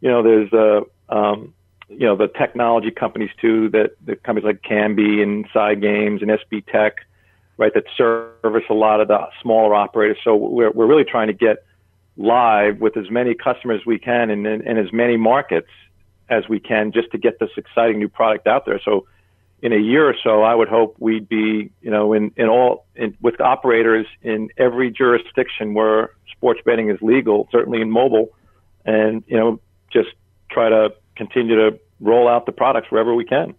you 0.00 0.10
know 0.10 0.22
there's 0.22 0.52
a 0.52 0.82
uh, 1.08 1.14
um, 1.14 1.54
you 1.88 2.06
know 2.06 2.16
the 2.16 2.28
technology 2.28 2.90
companies 2.90 3.30
too 3.40 3.68
that 3.70 3.92
the 4.04 4.16
companies 4.16 4.46
like 4.46 4.62
Kambi 4.62 5.22
and 5.22 5.46
Sci 5.46 5.74
Games 5.76 6.22
and 6.22 6.30
SB 6.30 6.64
Tech 6.66 6.98
right, 7.56 7.72
that 7.74 7.84
service 7.96 8.64
a 8.68 8.74
lot 8.74 9.00
of 9.00 9.08
the 9.08 9.18
smaller 9.40 9.74
operators. 9.74 10.18
So 10.24 10.34
we're, 10.34 10.70
we're 10.70 10.86
really 10.86 11.04
trying 11.04 11.28
to 11.28 11.32
get 11.32 11.64
live 12.16 12.80
with 12.80 12.96
as 12.96 13.10
many 13.10 13.34
customers 13.34 13.80
as 13.82 13.86
we 13.86 13.98
can 13.98 14.30
in, 14.30 14.46
in 14.46 14.78
as 14.78 14.92
many 14.92 15.16
markets 15.16 15.68
as 16.28 16.48
we 16.48 16.58
can 16.58 16.92
just 16.92 17.10
to 17.10 17.18
get 17.18 17.38
this 17.38 17.50
exciting 17.56 17.98
new 17.98 18.08
product 18.08 18.46
out 18.46 18.64
there. 18.66 18.80
So 18.84 19.06
in 19.62 19.72
a 19.72 19.78
year 19.78 20.08
or 20.08 20.14
so, 20.22 20.42
I 20.42 20.54
would 20.54 20.68
hope 20.68 20.96
we'd 20.98 21.28
be, 21.28 21.70
you 21.80 21.90
know, 21.90 22.12
in, 22.12 22.32
in 22.36 22.48
all, 22.48 22.86
in, 22.94 23.16
with 23.20 23.40
operators 23.40 24.06
in 24.22 24.48
every 24.56 24.90
jurisdiction 24.90 25.74
where 25.74 26.10
sports 26.32 26.60
betting 26.64 26.90
is 26.90 27.00
legal, 27.02 27.48
certainly 27.50 27.80
in 27.80 27.90
mobile, 27.90 28.30
and, 28.84 29.22
you 29.26 29.36
know, 29.36 29.60
just 29.92 30.10
try 30.50 30.68
to 30.68 30.94
continue 31.16 31.56
to 31.56 31.78
roll 32.00 32.28
out 32.28 32.46
the 32.46 32.52
products 32.52 32.90
wherever 32.90 33.14
we 33.14 33.24
can. 33.24 33.54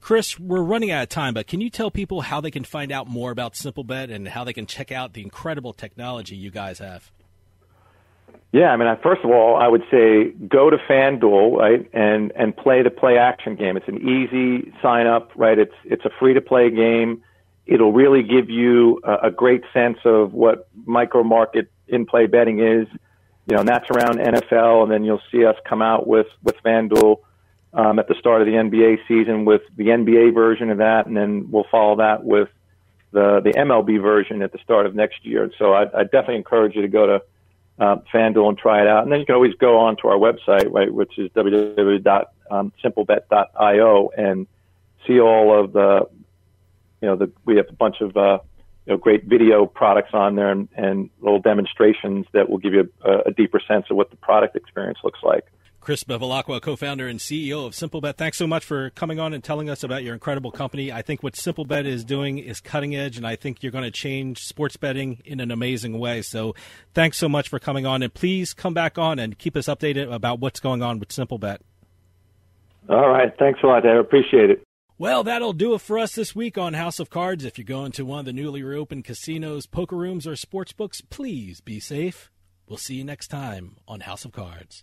Chris, 0.00 0.38
we're 0.38 0.62
running 0.62 0.90
out 0.90 1.02
of 1.02 1.08
time, 1.08 1.34
but 1.34 1.46
can 1.46 1.60
you 1.60 1.70
tell 1.70 1.90
people 1.90 2.22
how 2.22 2.40
they 2.40 2.50
can 2.50 2.64
find 2.64 2.92
out 2.92 3.08
more 3.08 3.30
about 3.30 3.54
SimpleBet 3.54 4.12
and 4.12 4.28
how 4.28 4.44
they 4.44 4.52
can 4.52 4.66
check 4.66 4.92
out 4.92 5.12
the 5.12 5.22
incredible 5.22 5.72
technology 5.72 6.36
you 6.36 6.50
guys 6.50 6.78
have? 6.78 7.10
Yeah, 8.52 8.70
I 8.70 8.76
mean, 8.76 8.88
first 9.02 9.22
of 9.24 9.30
all, 9.30 9.56
I 9.56 9.68
would 9.68 9.82
say 9.90 10.30
go 10.48 10.70
to 10.70 10.78
FanDuel, 10.78 11.58
right, 11.58 11.86
and 11.92 12.32
and 12.34 12.56
play 12.56 12.82
the 12.82 12.90
play 12.90 13.18
action 13.18 13.56
game. 13.56 13.76
It's 13.76 13.88
an 13.88 13.98
easy 13.98 14.72
sign 14.80 15.06
up, 15.06 15.32
right? 15.36 15.58
It's 15.58 15.74
it's 15.84 16.04
a 16.06 16.10
free 16.18 16.32
to 16.32 16.40
play 16.40 16.70
game. 16.70 17.22
It'll 17.66 17.92
really 17.92 18.22
give 18.22 18.48
you 18.48 19.00
a, 19.04 19.26
a 19.26 19.30
great 19.30 19.64
sense 19.74 19.98
of 20.06 20.32
what 20.32 20.68
micro 20.86 21.22
market 21.22 21.70
in 21.88 22.06
play 22.06 22.26
betting 22.26 22.60
is, 22.60 22.86
you 23.48 23.54
know, 23.54 23.60
and 23.60 23.68
that's 23.68 23.88
around 23.90 24.18
NFL, 24.18 24.82
and 24.82 24.92
then 24.92 25.04
you'll 25.04 25.22
see 25.32 25.46
us 25.46 25.56
come 25.64 25.80
out 25.80 26.06
with 26.06 26.26
with 26.42 26.56
FanDuel 26.62 27.20
um, 27.72 27.98
at 27.98 28.06
the 28.06 28.14
start 28.14 28.42
of 28.42 28.46
the 28.46 28.52
NBA 28.52 28.98
season 29.08 29.46
with 29.46 29.62
the 29.76 29.86
NBA 29.86 30.34
version 30.34 30.68
of 30.70 30.76
that, 30.78 31.06
and 31.06 31.16
then 31.16 31.50
we'll 31.50 31.66
follow 31.70 31.96
that 31.96 32.24
with 32.24 32.50
the 33.12 33.40
the 33.40 33.52
MLB 33.52 34.02
version 34.02 34.42
at 34.42 34.52
the 34.52 34.58
start 34.58 34.84
of 34.84 34.94
next 34.94 35.24
year. 35.24 35.50
So 35.58 35.72
I, 35.72 35.84
I 35.98 36.04
definitely 36.04 36.36
encourage 36.36 36.76
you 36.76 36.82
to 36.82 36.88
go 36.88 37.06
to 37.06 37.22
uh, 37.78 37.96
FanDuel 38.12 38.50
and 38.50 38.58
try 38.58 38.82
it 38.82 38.86
out, 38.86 39.04
and 39.04 39.12
then 39.12 39.20
you 39.20 39.26
can 39.26 39.34
always 39.34 39.54
go 39.54 39.78
on 39.78 39.96
to 39.98 40.08
our 40.08 40.18
website, 40.18 40.70
right, 40.70 40.92
which 40.92 41.18
is 41.18 41.30
www.simplebet.io, 41.30 44.10
and 44.16 44.46
see 45.06 45.20
all 45.20 45.56
of 45.58 45.72
the, 45.72 46.06
you 47.00 47.08
know, 47.08 47.16
the 47.16 47.30
we 47.46 47.56
have 47.56 47.70
a 47.70 47.74
bunch 47.74 48.02
of 48.02 48.14
uh, 48.14 48.40
you 48.88 48.94
know 48.94 48.98
great 48.98 49.24
video 49.24 49.66
products 49.66 50.10
on 50.14 50.34
there 50.34 50.50
and, 50.50 50.68
and 50.74 51.10
little 51.20 51.40
demonstrations 51.40 52.26
that 52.32 52.48
will 52.48 52.58
give 52.58 52.72
you 52.72 52.90
a, 53.04 53.28
a 53.28 53.32
deeper 53.32 53.60
sense 53.68 53.86
of 53.90 53.96
what 53.96 54.10
the 54.10 54.16
product 54.16 54.56
experience 54.56 54.98
looks 55.04 55.20
like. 55.22 55.44
Chris 55.80 56.04
Bevilacqua, 56.04 56.60
co-founder 56.60 57.06
and 57.06 57.20
CEO 57.20 57.64
of 57.64 57.72
SimpleBet. 57.72 58.16
Thanks 58.16 58.36
so 58.36 58.46
much 58.46 58.64
for 58.64 58.90
coming 58.90 59.20
on 59.20 59.32
and 59.32 59.44
telling 59.44 59.70
us 59.70 59.84
about 59.84 60.02
your 60.02 60.12
incredible 60.12 60.50
company. 60.50 60.90
I 60.90 61.02
think 61.02 61.22
what 61.22 61.34
SimpleBet 61.34 61.86
is 61.86 62.04
doing 62.04 62.38
is 62.38 62.60
cutting 62.60 62.96
edge, 62.96 63.16
and 63.16 63.26
I 63.26 63.36
think 63.36 63.62
you're 63.62 63.72
going 63.72 63.84
to 63.84 63.90
change 63.90 64.44
sports 64.44 64.76
betting 64.76 65.22
in 65.24 65.38
an 65.40 65.50
amazing 65.50 65.98
way. 65.98 66.20
So 66.22 66.54
thanks 66.94 67.16
so 67.16 67.28
much 67.28 67.48
for 67.48 67.58
coming 67.58 67.86
on, 67.86 68.02
and 68.02 68.12
please 68.12 68.54
come 68.54 68.74
back 68.74 68.98
on 68.98 69.18
and 69.18 69.38
keep 69.38 69.56
us 69.56 69.66
updated 69.66 70.12
about 70.12 70.40
what's 70.40 70.60
going 70.60 70.82
on 70.82 70.98
with 70.98 71.10
SimpleBet. 71.10 71.58
All 72.88 73.08
right. 73.08 73.32
Thanks 73.38 73.60
a 73.62 73.66
lot, 73.66 73.86
I 73.86 73.98
appreciate 73.98 74.50
it. 74.50 74.67
Well, 75.00 75.22
that'll 75.22 75.52
do 75.52 75.74
it 75.74 75.80
for 75.80 75.96
us 75.96 76.16
this 76.16 76.34
week 76.34 76.58
on 76.58 76.74
House 76.74 76.98
of 76.98 77.08
Cards. 77.08 77.44
If 77.44 77.56
you're 77.56 77.64
going 77.64 77.92
to 77.92 78.04
one 78.04 78.18
of 78.18 78.24
the 78.24 78.32
newly 78.32 78.64
reopened 78.64 79.04
casinos, 79.04 79.64
poker 79.64 79.94
rooms, 79.94 80.26
or 80.26 80.34
sports 80.34 80.72
books, 80.72 81.00
please 81.02 81.60
be 81.60 81.78
safe. 81.78 82.32
We'll 82.66 82.78
see 82.78 82.96
you 82.96 83.04
next 83.04 83.28
time 83.28 83.76
on 83.86 84.00
House 84.00 84.24
of 84.24 84.32
Cards. 84.32 84.82